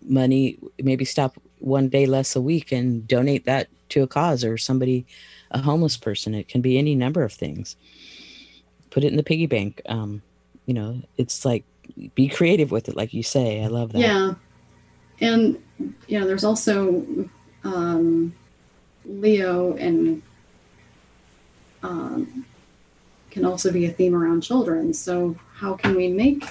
money 0.02 0.58
maybe 0.78 1.04
stop 1.04 1.36
one 1.58 1.88
day 1.88 2.06
less 2.06 2.34
a 2.34 2.40
week 2.40 2.72
and 2.72 3.06
donate 3.06 3.44
that 3.44 3.68
to 3.90 4.02
a 4.02 4.06
cause 4.06 4.44
or 4.44 4.56
somebody 4.56 5.06
a 5.50 5.60
homeless 5.60 5.96
person. 5.96 6.34
It 6.34 6.48
can 6.48 6.60
be 6.60 6.78
any 6.78 6.94
number 6.94 7.22
of 7.22 7.32
things. 7.32 7.76
Put 8.90 9.04
it 9.04 9.08
in 9.08 9.16
the 9.16 9.22
piggy 9.22 9.46
bank. 9.46 9.82
Um 9.86 10.22
you 10.66 10.74
know 10.74 11.02
it's 11.16 11.44
like 11.44 11.64
be 12.14 12.28
creative 12.28 12.70
with 12.70 12.88
it 12.88 12.96
like 12.96 13.12
you 13.12 13.22
say. 13.22 13.62
I 13.62 13.66
love 13.66 13.92
that. 13.92 14.00
Yeah. 14.00 14.34
And 15.20 15.62
you 16.08 16.18
know 16.18 16.26
there's 16.26 16.44
also 16.44 17.04
um 17.64 18.34
leo 19.04 19.76
and 19.76 20.22
um 21.82 22.46
can 23.30 23.44
also 23.44 23.72
be 23.72 23.86
a 23.86 23.90
theme 23.90 24.14
around 24.14 24.40
children. 24.40 24.92
So 24.92 25.36
how 25.60 25.74
can 25.74 25.94
we 25.94 26.08
make 26.08 26.42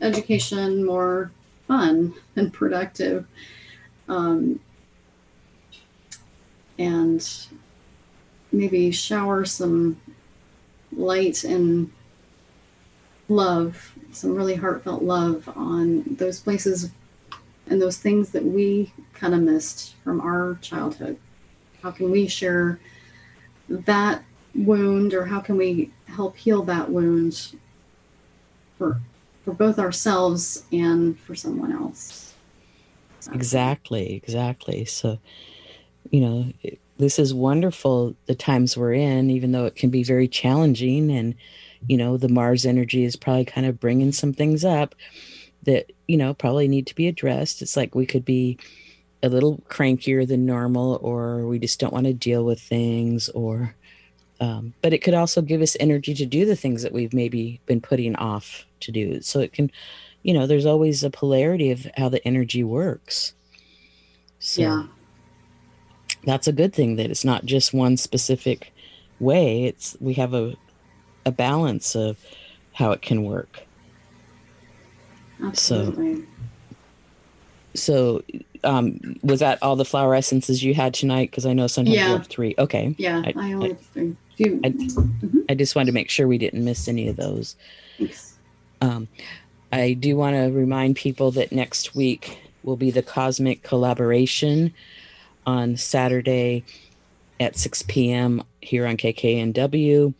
education 0.00 0.84
more 0.84 1.30
fun 1.68 2.14
and 2.36 2.52
productive 2.52 3.26
um, 4.08 4.58
and 6.78 7.46
maybe 8.52 8.90
shower 8.90 9.44
some 9.44 10.00
light 10.92 11.44
and 11.44 11.90
love, 13.28 13.92
some 14.12 14.34
really 14.34 14.54
heartfelt 14.54 15.02
love 15.02 15.48
on 15.54 16.04
those 16.18 16.40
places 16.40 16.90
and 17.66 17.82
those 17.82 17.98
things 17.98 18.30
that 18.30 18.44
we 18.44 18.92
kind 19.12 19.34
of 19.34 19.40
missed 19.40 19.96
from 20.02 20.20
our 20.20 20.58
childhood. 20.62 21.18
How 21.82 21.90
can 21.90 22.10
we 22.10 22.26
share 22.26 22.80
that 23.68 24.22
wound 24.54 25.12
or 25.12 25.26
how 25.26 25.40
can 25.40 25.58
we 25.58 25.92
help 26.06 26.36
heal 26.36 26.62
that 26.62 26.90
wound 26.90 27.54
for 28.78 29.00
for 29.44 29.52
both 29.52 29.78
ourselves 29.78 30.64
and 30.72 31.18
for 31.20 31.34
someone 31.34 31.72
else? 31.72 32.34
Exactly, 33.32 34.14
exactly. 34.14 34.84
So, 34.84 35.18
you 36.10 36.20
know, 36.20 36.52
this 36.98 37.18
is 37.18 37.34
wonderful 37.34 38.14
the 38.26 38.34
times 38.34 38.76
we're 38.76 38.94
in 38.94 39.30
even 39.30 39.52
though 39.52 39.66
it 39.66 39.76
can 39.76 39.90
be 39.90 40.02
very 40.02 40.28
challenging 40.28 41.10
and 41.10 41.34
you 41.88 41.96
know 41.96 42.16
the 42.16 42.28
mars 42.28 42.64
energy 42.64 43.04
is 43.04 43.16
probably 43.16 43.44
kind 43.44 43.66
of 43.66 43.78
bringing 43.78 44.12
some 44.12 44.32
things 44.32 44.64
up 44.64 44.94
that 45.64 45.92
you 46.08 46.16
know 46.16 46.32
probably 46.34 46.68
need 46.68 46.86
to 46.86 46.94
be 46.94 47.06
addressed 47.06 47.60
it's 47.60 47.76
like 47.76 47.94
we 47.94 48.06
could 48.06 48.24
be 48.24 48.58
a 49.22 49.28
little 49.28 49.58
crankier 49.68 50.26
than 50.26 50.46
normal 50.46 50.98
or 51.02 51.46
we 51.46 51.58
just 51.58 51.80
don't 51.80 51.92
want 51.92 52.06
to 52.06 52.14
deal 52.14 52.44
with 52.44 52.60
things 52.60 53.28
or 53.30 53.74
um, 54.40 54.74
but 54.82 54.92
it 54.92 55.02
could 55.02 55.14
also 55.14 55.40
give 55.42 55.62
us 55.62 55.76
energy 55.80 56.14
to 56.14 56.26
do 56.26 56.44
the 56.44 56.56
things 56.56 56.82
that 56.82 56.92
we've 56.92 57.14
maybe 57.14 57.60
been 57.66 57.80
putting 57.80 58.16
off 58.16 58.66
to 58.80 58.92
do. 58.92 59.20
So 59.22 59.40
it 59.40 59.52
can 59.52 59.70
you 60.22 60.34
know 60.34 60.46
there's 60.46 60.66
always 60.66 61.04
a 61.04 61.10
polarity 61.10 61.70
of 61.70 61.86
how 61.96 62.08
the 62.08 62.26
energy 62.26 62.64
works. 62.64 63.32
So 64.40 64.62
yeah. 64.62 64.82
that's 66.24 66.46
a 66.46 66.52
good 66.52 66.74
thing 66.74 66.96
that 66.96 67.10
it's 67.10 67.24
not 67.24 67.44
just 67.44 67.72
one 67.72 67.96
specific 67.96 68.72
way. 69.20 69.64
It's 69.64 69.96
we 70.00 70.14
have 70.14 70.34
a 70.34 70.54
a 71.24 71.32
balance 71.32 71.94
of 71.94 72.18
how 72.72 72.92
it 72.92 73.02
can 73.02 73.24
work. 73.24 73.62
Absolutely. 75.42 76.24
so 77.74 78.22
so 78.22 78.64
um 78.64 79.18
was 79.22 79.40
that 79.40 79.62
all 79.62 79.76
the 79.76 79.84
flower 79.84 80.14
essences 80.14 80.62
you 80.62 80.74
had 80.74 80.92
tonight? 80.92 81.30
Because 81.30 81.46
i 81.46 81.52
know 81.52 81.66
sometimes 81.66 81.96
yeah. 81.96 82.08
you 82.08 82.12
have 82.14 82.26
three. 82.26 82.54
Okay. 82.58 82.94
Yeah 82.98 83.22
i, 83.24 83.32
I 83.36 83.52
only 83.52 83.72
I, 83.72 83.74
three. 83.74 84.16
Few. 84.36 84.60
I, 84.64 84.70
mm-hmm. 84.70 85.40
I 85.48 85.54
just 85.54 85.74
wanted 85.74 85.86
to 85.86 85.92
make 85.92 86.10
sure 86.10 86.28
we 86.28 86.38
didn't 86.38 86.64
miss 86.64 86.88
any 86.88 87.08
of 87.08 87.16
those 87.16 87.56
Thanks. 87.98 88.34
um 88.80 89.08
i 89.72 89.94
do 89.94 90.16
want 90.16 90.36
to 90.36 90.52
remind 90.52 90.96
people 90.96 91.30
that 91.32 91.52
next 91.52 91.94
week 91.94 92.38
will 92.66 92.76
be 92.76 92.90
the 92.90 93.02
cosmic 93.02 93.62
collaboration 93.62 94.74
on 95.46 95.76
Saturday 95.76 96.64
at 97.38 97.56
6 97.56 97.82
p.m. 97.82 98.42
here 98.60 98.86
on 98.86 98.96
KKNW. 98.96 100.12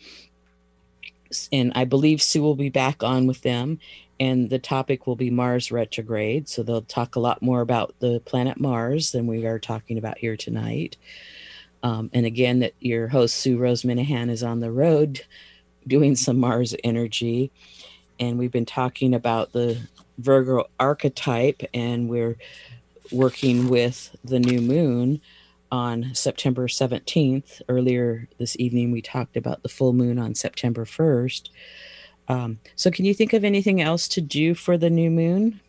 And 1.52 1.72
I 1.74 1.84
believe 1.84 2.22
Sue 2.22 2.40
will 2.40 2.54
be 2.54 2.70
back 2.70 3.02
on 3.02 3.26
with 3.26 3.42
them. 3.42 3.80
And 4.18 4.48
the 4.48 4.58
topic 4.58 5.06
will 5.06 5.16
be 5.16 5.28
Mars 5.28 5.70
retrograde. 5.70 6.48
So 6.48 6.62
they'll 6.62 6.82
talk 6.82 7.16
a 7.16 7.20
lot 7.20 7.42
more 7.42 7.60
about 7.60 7.94
the 7.98 8.20
planet 8.24 8.58
Mars 8.58 9.12
than 9.12 9.26
we 9.26 9.44
are 9.44 9.58
talking 9.58 9.98
about 9.98 10.16
here 10.18 10.36
tonight. 10.36 10.96
Um, 11.86 12.10
and 12.12 12.26
again, 12.26 12.58
that 12.58 12.74
your 12.80 13.06
host, 13.06 13.36
Sue 13.36 13.56
Rose 13.56 13.82
Minahan, 13.82 14.28
is 14.28 14.42
on 14.42 14.58
the 14.58 14.72
road 14.72 15.24
doing 15.86 16.16
some 16.16 16.36
Mars 16.36 16.74
energy. 16.82 17.52
And 18.18 18.40
we've 18.40 18.50
been 18.50 18.66
talking 18.66 19.14
about 19.14 19.52
the 19.52 19.78
Virgo 20.18 20.64
archetype, 20.80 21.62
and 21.72 22.08
we're 22.08 22.38
working 23.12 23.68
with 23.68 24.16
the 24.24 24.40
new 24.40 24.60
moon 24.60 25.20
on 25.70 26.10
September 26.12 26.66
17th. 26.66 27.62
Earlier 27.68 28.26
this 28.38 28.58
evening, 28.58 28.90
we 28.90 29.00
talked 29.00 29.36
about 29.36 29.62
the 29.62 29.68
full 29.68 29.92
moon 29.92 30.18
on 30.18 30.34
September 30.34 30.84
1st. 30.84 31.50
Um, 32.26 32.58
so, 32.74 32.90
can 32.90 33.04
you 33.04 33.14
think 33.14 33.32
of 33.32 33.44
anything 33.44 33.80
else 33.80 34.08
to 34.08 34.20
do 34.20 34.56
for 34.56 34.76
the 34.76 34.90
new 34.90 35.08
moon? 35.08 35.60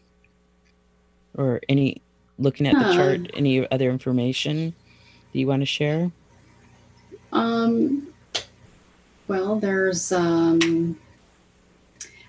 Or 1.35 1.61
any, 1.69 2.01
looking 2.39 2.65
at 2.65 2.73
huh. 2.73 2.87
the 2.87 2.93
chart, 2.95 3.31
any 3.35 3.69
other 3.69 3.91
information 3.91 4.73
that 5.31 5.39
you 5.39 5.47
want 5.47 5.61
to 5.61 5.65
share? 5.65 6.11
Um, 7.31 8.13
well, 9.27 9.59
there's, 9.59 10.11
um, 10.11 10.97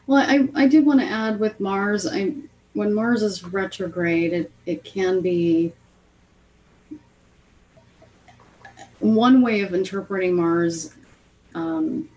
well, 0.07 0.24
I, 0.28 0.49
I 0.55 0.66
did 0.66 0.84
want 0.84 1.01
to 1.01 1.07
add 1.07 1.38
with 1.38 1.61
Mars, 1.61 2.07
I, 2.07 2.34
when 2.74 2.94
Mars 2.94 3.22
is 3.22 3.44
retrograde, 3.44 4.32
it, 4.32 4.53
it 4.66 4.84
can 4.84 5.20
be 5.20 5.72
one 9.01 9.42
way 9.42 9.62
of 9.62 9.74
interpreting 9.74 10.34
Mars, 10.34 10.94
um, 11.55 12.09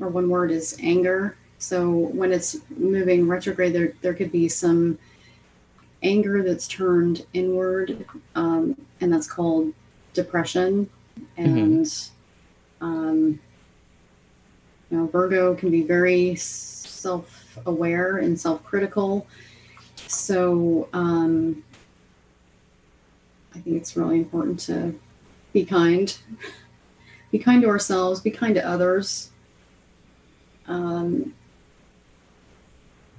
or 0.00 0.08
one 0.08 0.28
word 0.28 0.50
is 0.50 0.76
anger. 0.80 1.36
So 1.58 1.90
when 1.90 2.32
it's 2.32 2.56
moving 2.70 3.28
retrograde, 3.28 3.72
there 3.72 3.92
there 4.00 4.14
could 4.14 4.32
be 4.32 4.48
some 4.48 4.98
anger 6.02 6.42
that's 6.42 6.66
turned 6.66 7.24
inward, 7.34 8.04
um, 8.34 8.76
and 9.00 9.12
that's 9.12 9.28
called 9.28 9.72
depression. 10.12 10.88
And 11.36 11.84
mm-hmm. 11.84 12.84
um, 12.84 13.40
you 14.90 14.98
know, 14.98 15.06
Virgo 15.06 15.54
can 15.54 15.70
be 15.70 15.82
very 15.82 16.34
self-aware 16.34 18.18
and 18.18 18.38
self-critical. 18.38 19.26
So 20.06 20.88
um, 20.92 21.64
I 23.54 23.58
think 23.58 23.76
it's 23.76 23.96
really 23.96 24.18
important 24.18 24.60
to 24.60 24.98
be 25.52 25.64
kind. 25.64 26.16
Be 27.30 27.38
kind 27.38 27.62
to 27.62 27.68
ourselves, 27.68 28.20
be 28.20 28.30
kind 28.30 28.54
to 28.54 28.68
others. 28.68 29.30
Um, 30.66 31.34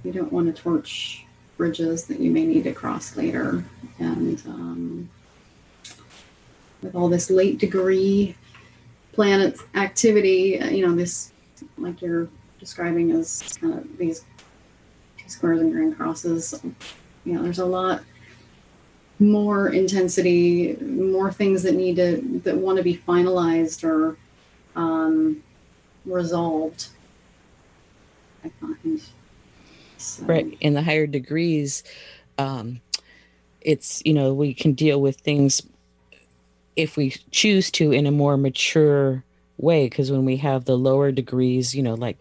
you 0.04 0.12
don't 0.12 0.32
want 0.32 0.54
to 0.54 0.62
torch 0.62 1.24
bridges 1.56 2.06
that 2.06 2.20
you 2.20 2.30
may 2.30 2.44
need 2.44 2.64
to 2.64 2.72
cross 2.72 3.16
later. 3.16 3.64
And 3.98 4.40
um, 4.46 5.10
with 6.84 6.94
all 6.94 7.08
this 7.08 7.30
late 7.30 7.58
degree 7.58 8.36
planet 9.12 9.58
activity, 9.74 10.60
uh, 10.60 10.68
you 10.68 10.86
know, 10.86 10.94
this, 10.94 11.32
like 11.78 12.02
you're 12.02 12.28
describing 12.60 13.10
as 13.12 13.56
kind 13.60 13.74
of 13.74 13.98
these 13.98 14.24
squares 15.26 15.60
and 15.60 15.72
grand 15.72 15.96
crosses. 15.96 16.60
You 17.24 17.32
know, 17.32 17.42
there's 17.42 17.58
a 17.58 17.66
lot 17.66 18.02
more 19.18 19.68
intensity, 19.70 20.76
more 20.76 21.32
things 21.32 21.62
that 21.62 21.74
need 21.74 21.96
to 21.96 22.40
that 22.44 22.56
want 22.56 22.76
to 22.76 22.84
be 22.84 22.96
finalized 22.96 23.82
or 23.82 24.18
um, 24.76 25.42
resolved. 26.04 26.88
I 28.44 28.50
find. 28.60 29.00
So. 29.96 30.24
Right 30.24 30.54
in 30.60 30.74
the 30.74 30.82
higher 30.82 31.06
degrees, 31.06 31.82
um, 32.36 32.82
it's 33.62 34.02
you 34.04 34.12
know 34.12 34.34
we 34.34 34.52
can 34.52 34.74
deal 34.74 35.00
with 35.00 35.16
things 35.20 35.62
if 36.76 36.96
we 36.96 37.10
choose 37.30 37.70
to 37.70 37.92
in 37.92 38.06
a 38.06 38.10
more 38.10 38.36
mature 38.36 39.24
way 39.58 39.88
because 39.88 40.10
when 40.10 40.24
we 40.24 40.36
have 40.36 40.64
the 40.64 40.76
lower 40.76 41.12
degrees 41.12 41.74
you 41.74 41.82
know 41.82 41.94
like 41.94 42.18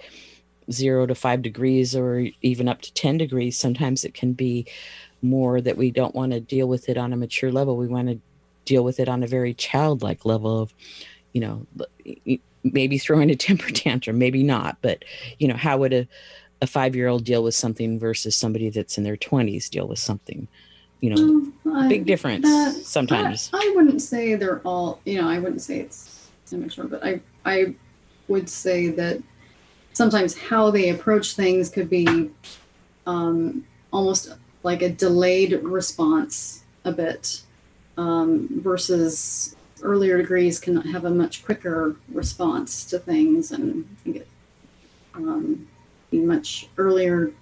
zero 0.72 1.06
to 1.06 1.16
five 1.16 1.42
degrees 1.42 1.96
or 1.96 2.28
even 2.42 2.68
up 2.68 2.82
to 2.82 2.94
10 2.94 3.18
degrees, 3.18 3.58
sometimes 3.58 4.04
it 4.04 4.14
can 4.14 4.34
be 4.34 4.66
more 5.22 5.62
that 5.62 5.78
we 5.78 5.92
don't 5.92 6.16
want 6.16 6.32
to 6.32 6.40
deal 6.40 6.68
with 6.68 6.90
it 6.90 6.98
on 6.98 7.14
a 7.14 7.18
mature 7.18 7.52
level. 7.52 7.78
We 7.78 7.88
want 7.88 8.10
to 8.10 8.20
deal 8.66 8.84
with 8.84 9.00
it 9.00 9.10
on 9.10 9.24
a 9.24 9.28
very 9.28 9.54
childlike 9.54 10.26
level 10.26 10.62
of, 10.62 10.74
you 11.34 11.42
know, 11.42 11.66
maybe 12.64 12.98
throwing 12.98 13.30
a 13.30 13.36
temper 13.48 13.72
tantrum, 13.72 14.18
maybe 14.18 14.44
not, 14.44 14.78
but, 14.82 15.04
you 15.40 15.48
know, 15.48 15.58
how 15.58 15.78
would 15.78 15.94
a, 15.94 16.08
a 16.62 16.68
five 16.68 16.96
year 16.96 17.08
old 17.08 17.26
deal 17.26 17.44
with 17.44 17.56
something 17.56 18.00
versus 18.00 18.36
somebody 18.36 18.70
that's 18.70 18.98
in 18.98 19.04
their 19.04 19.18
20s 19.18 19.70
deal 19.70 19.88
with 19.88 20.00
something? 20.00 20.48
You 21.04 21.10
know, 21.10 21.52
um, 21.70 21.90
big 21.90 22.06
difference 22.06 22.46
that, 22.46 22.76
sometimes. 22.76 23.50
I, 23.52 23.58
I 23.58 23.76
wouldn't 23.76 24.02
say 24.02 24.36
they're 24.36 24.62
all, 24.62 25.02
you 25.04 25.22
know, 25.22 25.28
I 25.28 25.38
wouldn't 25.38 25.62
say 25.62 25.80
it's 25.80 26.30
immature, 26.50 26.86
but 26.86 27.04
I, 27.04 27.20
I 27.46 27.76
would 28.30 28.48
say 28.48 28.88
that 28.88 29.22
sometimes 29.92 30.38
how 30.38 30.72
they 30.72 30.92
approach 30.92 31.34
things 31.34 31.70
could 31.70 31.90
be 31.90 32.32
um, 33.06 33.66
almost 33.92 34.34
like 34.64 34.82
a 34.82 34.88
delayed 34.88 35.52
response 35.62 36.64
a 36.86 36.94
bit 36.94 37.42
um, 37.98 38.48
versus 38.62 39.58
earlier 39.82 40.16
degrees 40.16 40.58
can 40.58 40.78
have 40.78 41.04
a 41.04 41.10
much 41.10 41.44
quicker 41.44 41.98
response 42.14 42.86
to 42.86 42.98
things 42.98 43.52
and 43.52 43.86
get, 44.06 44.26
um, 45.16 45.68
be 46.12 46.22
much 46.22 46.70
earlier 46.78 47.34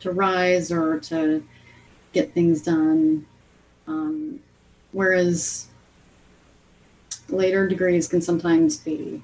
to 0.00 0.10
rise 0.10 0.70
or 0.70 1.00
to 1.00 1.42
get 2.16 2.32
things 2.32 2.62
done. 2.62 3.26
Um, 3.86 4.40
whereas 4.92 5.66
later 7.28 7.68
degrees 7.68 8.08
can 8.08 8.22
sometimes 8.22 8.78
be 8.78 9.22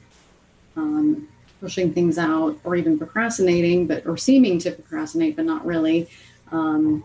um, 0.76 1.26
pushing 1.60 1.92
things 1.92 2.18
out 2.18 2.58
or 2.64 2.76
even 2.76 2.98
procrastinating, 2.98 3.86
but 3.86 4.06
or 4.06 4.16
seeming 4.16 4.58
to 4.58 4.72
procrastinate, 4.72 5.36
but 5.36 5.46
not 5.46 5.64
really. 5.64 6.08
Um, 6.50 7.04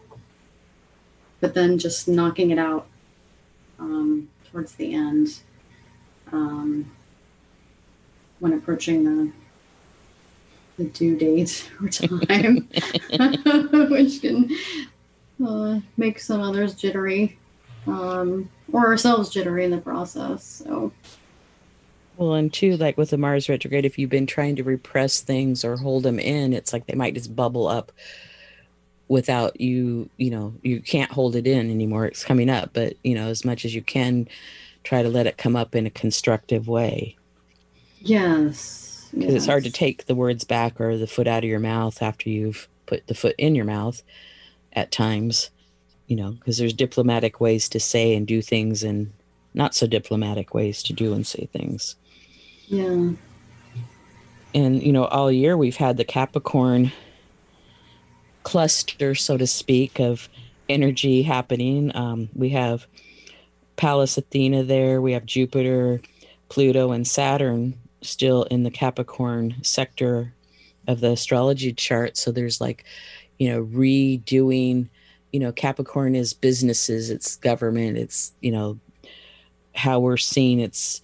but 1.40 1.54
then 1.54 1.78
just 1.78 2.08
knocking 2.08 2.50
it 2.50 2.60
out 2.60 2.88
um, 3.80 4.28
towards 4.52 4.74
the 4.74 4.94
end 4.94 5.40
um, 6.34 6.92
when 8.40 8.54
approaching 8.54 9.04
the 9.04 9.32
the 10.78 10.86
due 10.86 11.18
date 11.18 11.72
or 11.82 11.90
time, 12.28 12.68
which 13.90 14.22
can 14.22 14.50
uh, 15.46 15.80
make 15.98 16.20
some 16.20 16.42
others 16.42 16.74
jittery 16.74 17.38
um, 17.88 18.50
or 18.72 18.88
ourselves 18.88 19.30
jittery 19.30 19.66
in 19.66 19.72
the 19.72 19.78
process. 19.78 20.44
So. 20.44 20.92
Well, 22.18 22.34
and 22.34 22.52
two, 22.52 22.78
like 22.78 22.98
with 22.98 23.12
the 23.12 23.18
Mars 23.18 23.48
retrograde, 23.48 23.86
if 23.86 24.00
you've 24.00 24.10
been 24.10 24.26
trying 24.28 24.56
to 24.56 24.64
repress 24.64 25.22
things 25.22 25.64
or 25.64 25.78
hold 25.78 26.04
them 26.04 26.20
in, 26.20 26.54
it's 26.54 26.74
like 26.74 26.88
they 26.88 26.96
might 26.96 27.14
just 27.14 27.36
bubble 27.36 27.68
up 27.68 27.92
without 29.08 29.62
you, 29.62 30.10
you 30.18 30.30
know, 30.30 30.54
you 30.64 30.82
can't 30.82 31.12
hold 31.12 31.36
it 31.36 31.48
in 31.48 31.70
anymore. 31.70 32.06
It's 32.06 32.26
coming 32.26 32.50
up, 32.50 32.72
but, 32.74 32.96
you 33.04 33.16
know, 33.16 33.28
as 33.28 33.46
much 33.46 33.64
as 33.64 33.74
you 33.74 33.82
can, 33.82 34.28
try 34.84 35.04
to 35.04 35.10
let 35.10 35.28
it 35.28 35.38
come 35.38 35.56
up 35.56 35.76
in 35.76 35.86
a 35.86 35.92
constructive 35.92 36.68
way. 36.68 37.16
Yes. 38.00 39.10
Because 39.12 39.34
yes. 39.34 39.38
it's 39.38 39.46
hard 39.46 39.64
to 39.64 39.72
take 39.72 40.06
the 40.06 40.16
words 40.16 40.44
back 40.44 40.82
or 40.82 40.98
the 40.98 41.08
foot 41.08 41.28
out 41.28 41.44
of 41.44 41.50
your 41.50 41.60
mouth 41.60 42.02
after 42.02 42.30
you've 42.30 42.68
put 42.86 43.08
the 43.08 43.16
foot 43.16 43.36
in 43.38 43.56
your 43.56 43.66
mouth 43.66 44.02
at 44.78 44.92
times, 44.92 45.50
you 46.06 46.16
know, 46.16 46.32
because 46.34 46.60
there's 46.60 46.72
diplomatic 46.72 47.42
ways 47.42 47.68
to 47.68 47.80
say 47.80 48.16
and 48.16 48.28
do 48.28 48.44
things 48.44 48.84
and 48.84 49.12
not 49.56 49.74
so 49.74 49.88
diplomatic 49.88 50.54
ways 50.54 50.84
to 50.84 50.94
do 50.94 51.14
and 51.14 51.26
say 51.26 51.50
things. 51.52 51.96
Yeah. 52.68 53.10
And, 54.54 54.84
you 54.84 54.94
know, 54.94 55.06
all 55.06 55.32
year 55.32 55.58
we've 55.58 55.76
had 55.76 55.98
the 55.98 56.06
Capricorn 56.06 56.92
cluster, 58.44 59.16
so 59.16 59.36
to 59.36 59.48
speak, 59.48 60.00
of 60.00 60.30
energy 60.70 61.24
happening. 61.24 61.94
Um, 61.96 62.30
we 62.36 62.50
have 62.50 62.86
Pallas 63.78 64.16
Athena 64.16 64.64
there, 64.64 65.02
we 65.02 65.14
have 65.14 65.26
Jupiter, 65.26 66.02
Pluto, 66.50 66.92
and 66.92 67.08
Saturn 67.08 67.74
still 68.02 68.44
in 68.44 68.62
the 68.62 68.72
Capricorn 68.72 69.56
sector 69.64 70.34
of 70.88 71.00
the 71.00 71.14
astrology 71.14 71.74
chart. 71.74 72.16
So 72.16 72.32
there's 72.32 72.62
like, 72.62 72.86
you 73.38 73.50
know, 73.50 73.64
redoing, 73.66 74.88
you 75.32 75.40
know, 75.40 75.52
Capricorn 75.52 76.16
is 76.16 76.34
businesses, 76.34 77.10
it's 77.10 77.36
government, 77.36 77.98
it's, 77.98 78.34
you 78.42 78.52
know, 78.52 78.80
how 79.76 80.00
we're 80.00 80.18
seeing 80.18 80.60
it's 80.60 81.02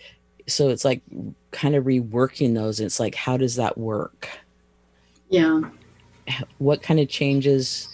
so 0.47 0.69
it's 0.69 0.83
like 0.83 1.01
kind 1.51 1.75
of 1.75 1.85
reworking 1.85 2.53
those. 2.53 2.79
It's 2.79 2.99
like, 2.99 3.15
how 3.15 3.37
does 3.37 3.55
that 3.55 3.77
work? 3.77 4.29
Yeah. 5.29 5.61
What 6.57 6.81
kind 6.81 6.99
of 6.99 7.09
changes 7.09 7.87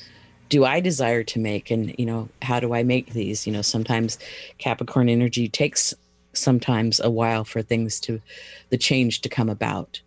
do 0.49 0.65
I 0.65 0.79
desire 0.79 1.23
to 1.23 1.39
make? 1.39 1.71
And, 1.71 1.93
you 1.97 2.05
know, 2.05 2.29
how 2.41 2.59
do 2.59 2.73
I 2.73 2.83
make 2.83 3.13
these? 3.13 3.45
You 3.45 3.53
know, 3.53 3.61
sometimes 3.61 4.17
Capricorn 4.57 5.09
energy 5.09 5.47
takes 5.47 5.93
sometimes 6.33 6.99
a 6.99 7.09
while 7.09 7.43
for 7.43 7.61
things 7.61 7.99
to, 8.01 8.21
the 8.69 8.77
change 8.77 9.21
to 9.21 9.29
come 9.29 9.49
about. 9.49 10.01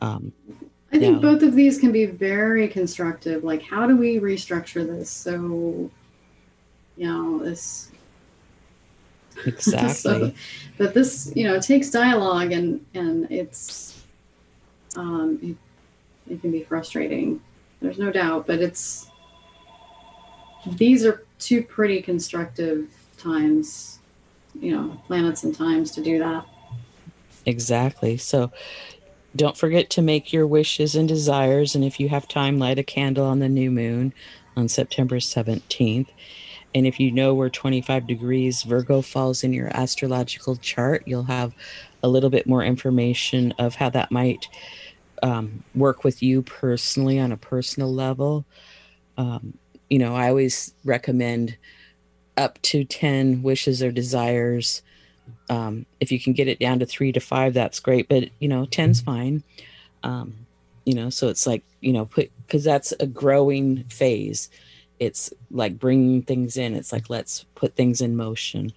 Um, 0.00 0.32
I 0.94 0.98
think 0.98 1.20
both 1.20 1.42
of 1.42 1.56
these 1.56 1.78
can 1.78 1.90
be 1.90 2.06
very 2.06 2.68
constructive. 2.68 3.42
Like, 3.42 3.62
how 3.62 3.84
do 3.86 3.96
we 3.96 4.20
restructure 4.20 4.86
this 4.86 5.10
so, 5.10 5.90
you 6.96 7.06
know, 7.08 7.40
this 7.40 7.90
Exactly. 9.46 9.90
so, 9.92 10.32
but 10.78 10.94
this, 10.94 11.32
you 11.34 11.44
know, 11.44 11.60
takes 11.60 11.90
dialogue 11.90 12.52
and 12.52 12.84
and 12.94 13.30
it's 13.30 14.04
um 14.96 15.40
it, 15.42 16.32
it 16.32 16.40
can 16.40 16.52
be 16.52 16.62
frustrating. 16.62 17.42
There's 17.80 17.98
no 17.98 18.12
doubt, 18.12 18.46
but 18.46 18.60
it's 18.60 19.10
these 20.76 21.04
are 21.04 21.26
two 21.40 21.64
pretty 21.64 22.00
constructive 22.02 22.88
times, 23.18 23.98
you 24.58 24.70
know, 24.70 25.02
planets 25.08 25.42
and 25.42 25.52
times 25.52 25.90
to 25.92 26.02
do 26.02 26.20
that. 26.20 26.46
Exactly. 27.46 28.16
So 28.16 28.52
don't 29.36 29.56
forget 29.56 29.90
to 29.90 30.02
make 30.02 30.32
your 30.32 30.46
wishes 30.46 30.94
and 30.94 31.08
desires. 31.08 31.74
And 31.74 31.84
if 31.84 31.98
you 31.98 32.08
have 32.08 32.28
time, 32.28 32.58
light 32.58 32.78
a 32.78 32.82
candle 32.82 33.26
on 33.26 33.40
the 33.40 33.48
new 33.48 33.70
moon 33.70 34.12
on 34.56 34.68
September 34.68 35.16
17th. 35.16 36.08
And 36.74 36.86
if 36.86 36.98
you 36.98 37.12
know 37.12 37.34
where 37.34 37.50
25 37.50 38.06
degrees 38.06 38.62
Virgo 38.62 39.00
falls 39.00 39.44
in 39.44 39.52
your 39.52 39.68
astrological 39.76 40.56
chart, 40.56 41.04
you'll 41.06 41.24
have 41.24 41.54
a 42.02 42.08
little 42.08 42.30
bit 42.30 42.46
more 42.46 42.64
information 42.64 43.52
of 43.58 43.76
how 43.76 43.90
that 43.90 44.10
might 44.10 44.48
um, 45.22 45.62
work 45.74 46.04
with 46.04 46.22
you 46.22 46.42
personally 46.42 47.18
on 47.18 47.32
a 47.32 47.36
personal 47.36 47.92
level. 47.92 48.44
Um, 49.16 49.56
you 49.88 49.98
know, 49.98 50.14
I 50.14 50.28
always 50.28 50.74
recommend 50.84 51.56
up 52.36 52.60
to 52.62 52.84
10 52.84 53.42
wishes 53.42 53.82
or 53.82 53.92
desires. 53.92 54.82
Um, 55.48 55.86
if 56.00 56.10
you 56.10 56.20
can 56.20 56.32
get 56.32 56.48
it 56.48 56.58
down 56.58 56.78
to 56.78 56.86
three 56.86 57.12
to 57.12 57.20
five, 57.20 57.54
that's 57.54 57.80
great. 57.80 58.08
But, 58.08 58.30
you 58.38 58.48
know, 58.48 58.66
10's 58.66 59.00
fine. 59.00 59.42
Um, 60.02 60.34
you 60.84 60.94
know, 60.94 61.10
so 61.10 61.28
it's 61.28 61.46
like, 61.46 61.62
you 61.80 61.92
know, 61.92 62.06
put, 62.06 62.30
because 62.46 62.64
that's 62.64 62.92
a 63.00 63.06
growing 63.06 63.84
phase. 63.84 64.50
It's 64.98 65.32
like 65.50 65.78
bringing 65.78 66.22
things 66.22 66.56
in. 66.56 66.74
It's 66.74 66.92
like 66.92 67.10
let's 67.10 67.44
put 67.54 67.74
things 67.74 68.00
in 68.00 68.16
motion. 68.16 68.72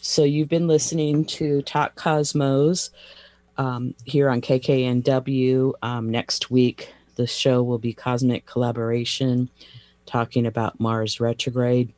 So 0.00 0.24
you've 0.24 0.48
been 0.48 0.68
listening 0.68 1.24
to 1.26 1.62
talk 1.62 1.94
cosmos 1.94 2.90
um, 3.60 3.94
here 4.06 4.30
on 4.30 4.40
kknw 4.40 5.72
um, 5.82 6.10
next 6.10 6.50
week 6.50 6.94
the 7.16 7.26
show 7.26 7.62
will 7.62 7.78
be 7.78 7.92
cosmic 7.92 8.46
collaboration 8.46 9.50
talking 10.06 10.46
about 10.46 10.80
mars 10.80 11.20
retrograde 11.20 11.92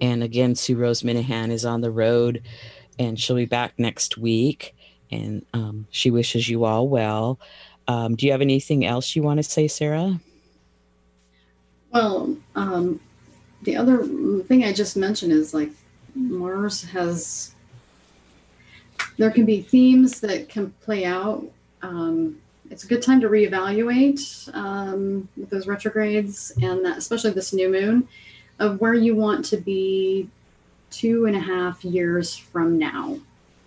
and 0.00 0.22
again 0.22 0.54
sue 0.54 0.76
rose 0.76 1.02
minahan 1.02 1.50
is 1.50 1.64
on 1.64 1.80
the 1.80 1.90
road 1.90 2.42
and 2.98 3.18
she'll 3.18 3.36
be 3.36 3.46
back 3.46 3.74
next 3.78 4.16
week. 4.16 4.74
And 5.10 5.44
um, 5.52 5.86
she 5.90 6.10
wishes 6.10 6.48
you 6.48 6.64
all 6.64 6.88
well. 6.88 7.38
Um, 7.86 8.16
do 8.16 8.26
you 8.26 8.32
have 8.32 8.40
anything 8.40 8.84
else 8.84 9.14
you 9.14 9.22
want 9.22 9.38
to 9.38 9.42
say 9.42 9.68
sarah? 9.68 10.20
Well, 11.92 12.36
um, 12.54 13.00
the 13.62 13.76
other 13.76 14.04
thing 14.42 14.64
I 14.64 14.72
just 14.72 14.96
mentioned 14.96 15.32
is 15.32 15.54
like 15.54 15.70
Mars 16.14 16.84
has, 16.84 17.54
there 19.16 19.30
can 19.30 19.46
be 19.46 19.62
themes 19.62 20.20
that 20.20 20.48
can 20.48 20.72
play 20.82 21.04
out. 21.04 21.46
Um, 21.82 22.40
it's 22.70 22.82
a 22.82 22.88
good 22.88 23.02
time 23.02 23.20
to 23.20 23.28
reevaluate 23.28 24.52
um, 24.54 25.28
with 25.36 25.50
those 25.50 25.68
retrogrades 25.68 26.52
and 26.60 26.84
that, 26.84 26.98
especially 26.98 27.30
this 27.30 27.52
new 27.52 27.70
moon 27.70 28.08
of 28.58 28.80
where 28.80 28.94
you 28.94 29.14
want 29.14 29.44
to 29.46 29.56
be 29.56 30.28
two 30.90 31.26
and 31.26 31.36
a 31.36 31.40
half 31.40 31.84
years 31.84 32.36
from 32.36 32.78
now. 32.78 33.18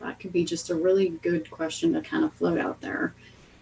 That 0.01 0.19
could 0.19 0.31
be 0.31 0.45
just 0.45 0.69
a 0.69 0.75
really 0.75 1.09
good 1.09 1.49
question 1.51 1.93
to 1.93 2.01
kind 2.01 2.23
of 2.23 2.33
float 2.33 2.57
out 2.57 2.81
there. 2.81 3.13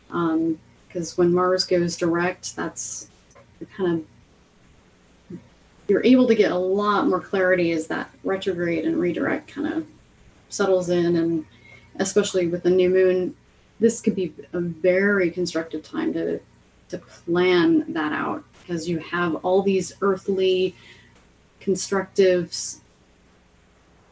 Because 0.07 1.11
um, 1.11 1.15
when 1.15 1.33
Mars 1.33 1.65
goes 1.65 1.97
direct, 1.97 2.55
that's 2.55 3.09
kind 3.75 3.99
of 3.99 4.05
you're 5.87 6.03
able 6.03 6.27
to 6.27 6.35
get 6.35 6.51
a 6.51 6.57
lot 6.57 7.07
more 7.07 7.19
clarity 7.19 7.71
as 7.71 7.87
that 7.87 8.09
retrograde 8.23 8.85
and 8.85 8.99
redirect 8.99 9.47
kind 9.47 9.67
of 9.73 9.87
settles 10.49 10.89
in 10.89 11.15
and 11.15 11.45
especially 11.99 12.47
with 12.47 12.63
the 12.63 12.69
new 12.69 12.89
moon 12.89 13.35
this 13.79 14.01
could 14.01 14.15
be 14.15 14.33
a 14.53 14.59
very 14.59 15.31
constructive 15.31 15.83
time 15.83 16.13
to 16.13 16.39
to 16.89 16.97
plan 16.97 17.85
that 17.91 18.13
out 18.13 18.43
because 18.61 18.87
you 18.87 18.97
have 18.99 19.35
all 19.35 19.61
these 19.61 19.93
earthly 20.01 20.75
constructives 21.67 22.79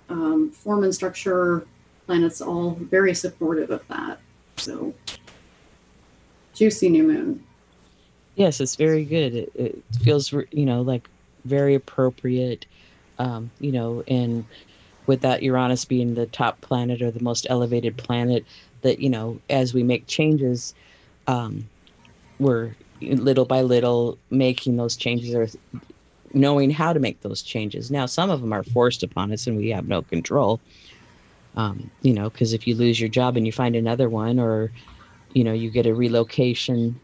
um, 0.10 0.52
form 0.52 0.84
and 0.84 0.94
structure 0.94 1.66
planets 2.06 2.42
all 2.42 2.72
very 2.72 3.14
supportive 3.14 3.72
of 3.72 3.88
that 3.88 4.20
so 4.58 4.94
juicy 6.54 6.90
new 6.90 7.04
moon 7.04 7.44
yes 8.36 8.60
it's 8.60 8.76
very 8.76 9.04
good 9.04 9.34
it, 9.34 9.52
it 9.56 9.84
feels 10.04 10.32
you 10.32 10.66
know 10.66 10.82
like 10.82 11.10
very 11.46 11.76
appropriate. 11.76 12.66
Um, 13.18 13.50
you 13.60 13.72
know, 13.72 14.04
and 14.08 14.44
with 15.06 15.22
that 15.22 15.42
Uranus 15.42 15.86
being 15.86 16.16
the 16.16 16.26
top 16.26 16.60
planet 16.62 17.02
or 17.02 17.12
the 17.12 17.24
most 17.24 17.48
elevated 17.50 17.96
planet, 17.96 18.44
that 18.82 19.00
you 19.00 19.10
know, 19.10 19.40
as 19.50 19.74
we 19.74 19.84
make 19.84 20.08
changes, 20.08 20.74
um, 21.28 21.70
we're 22.40 22.76
little 23.02 23.46
by 23.46 23.62
little 23.62 24.18
making 24.32 24.76
those 24.76 24.98
changes 24.98 25.34
or 25.34 25.48
knowing 26.36 26.70
how 26.70 26.94
to 26.94 27.00
make 27.00 27.22
those 27.22 27.42
changes. 27.42 27.90
Now, 27.90 28.06
some 28.06 28.30
of 28.30 28.42
them 28.42 28.54
are 28.54 28.64
forced 28.64 29.02
upon 29.02 29.32
us, 29.32 29.48
and 29.48 29.58
we 29.58 29.70
have 29.70 29.88
no 29.88 30.02
control. 30.02 30.60
Um, 31.56 31.90
you 32.02 32.14
know, 32.14 32.30
because 32.30 32.54
if 32.54 32.68
you 32.68 32.76
lose 32.76 33.00
your 33.00 33.10
job 33.10 33.38
and 33.38 33.46
you 33.46 33.52
find 33.54 33.76
another 33.76 34.10
one, 34.10 34.40
or 34.40 34.72
you 35.34 35.44
know, 35.44 35.54
you 35.54 35.72
get 35.72 35.86
a 35.88 35.94
relocation, 35.94 37.00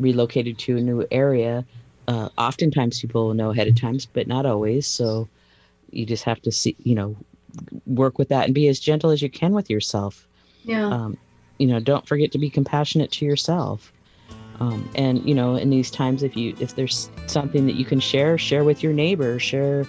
relocated 0.00 0.58
to 0.58 0.76
a 0.76 0.80
new 0.80 1.06
area, 1.10 1.64
uh, 2.08 2.28
oftentimes 2.36 3.00
people 3.00 3.32
know 3.32 3.50
ahead 3.50 3.68
of 3.68 3.80
times, 3.80 4.06
but 4.06 4.26
not 4.26 4.44
always. 4.44 4.86
So 4.86 5.28
you 5.90 6.04
just 6.04 6.24
have 6.24 6.42
to 6.42 6.50
see, 6.50 6.76
you 6.82 6.96
know, 6.96 7.16
work 7.86 8.18
with 8.18 8.28
that 8.30 8.46
and 8.46 8.54
be 8.54 8.66
as 8.68 8.80
gentle 8.80 9.10
as 9.10 9.22
you 9.22 9.30
can 9.30 9.52
with 9.52 9.70
yourself. 9.70 10.26
Yeah. 10.64 10.88
Um, 10.88 11.16
you 11.58 11.68
know, 11.68 11.78
don't 11.78 12.06
forget 12.08 12.32
to 12.32 12.38
be 12.38 12.50
compassionate 12.50 13.12
to 13.12 13.24
yourself. 13.24 13.92
Um, 14.60 14.88
and 14.94 15.26
you 15.28 15.34
know, 15.34 15.56
in 15.56 15.70
these 15.70 15.90
times, 15.90 16.22
if 16.22 16.36
you 16.36 16.54
if 16.60 16.76
there's 16.76 17.10
something 17.26 17.66
that 17.66 17.74
you 17.74 17.84
can 17.84 18.00
share, 18.00 18.38
share 18.38 18.64
with 18.64 18.82
your 18.82 18.92
neighbor, 18.92 19.38
share, 19.38 19.86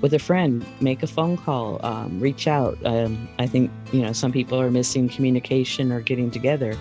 with 0.00 0.14
a 0.14 0.18
friend, 0.18 0.64
make 0.80 1.02
a 1.02 1.06
phone 1.06 1.36
call, 1.36 1.84
um, 1.84 2.20
reach 2.20 2.46
out. 2.46 2.78
Um, 2.84 3.28
I 3.38 3.46
think, 3.46 3.70
you 3.92 4.02
know, 4.02 4.12
some 4.12 4.32
people 4.32 4.60
are 4.60 4.70
missing 4.70 5.08
communication 5.08 5.90
or 5.90 6.00
getting 6.00 6.30
together. 6.30 6.76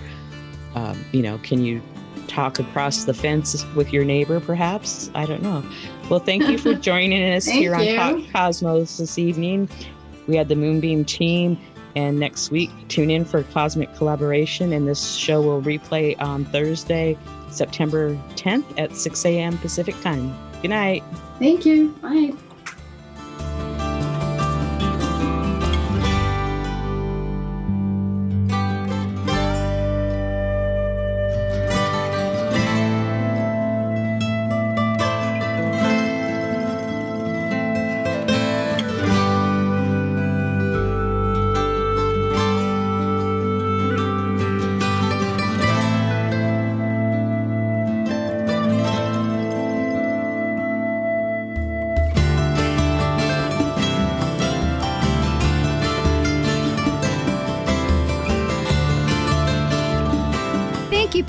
Um, 0.76 1.04
you 1.12 1.22
know, 1.22 1.40
can 1.40 1.64
you 1.64 1.82
talk 2.28 2.60
across 2.60 3.06
the 3.06 3.14
fence 3.14 3.66
with 3.76 3.92
your 3.92 4.06
neighbor, 4.06 4.40
perhaps? 4.40 5.10
I 5.16 5.26
don't 5.26 5.42
know. 5.42 5.64
Well, 6.10 6.20
thank 6.20 6.48
you 6.48 6.58
for 6.58 6.74
joining 6.76 7.34
us 7.34 7.46
here 7.46 7.74
on 7.74 8.30
Cosmos 8.32 8.98
this 8.98 9.18
evening. 9.18 9.70
We 10.28 10.36
had 10.36 10.50
the 10.50 10.56
Moonbeam 10.56 11.06
team, 11.06 11.58
and 11.96 12.20
next 12.20 12.52
week, 12.52 12.72
tune 12.88 13.10
in 13.10 13.26
for 13.26 13.44
Cosmic 13.44 13.94
Collaboration. 13.96 14.74
And 14.74 14.88
this 14.88 15.16
show 15.16 15.42
will 15.42 15.62
replay 15.62 16.20
on 16.22 16.46
Thursday, 16.46 17.18
September 17.50 18.16
10th 18.36 18.66
at 18.78 18.96
6 18.96 19.26
a.m. 19.26 19.58
Pacific 19.58 20.00
Time. 20.02 20.36
Good 20.62 20.70
night. 20.70 21.04
Thank 21.40 21.66
you. 21.66 21.90
Bye. 22.02 22.34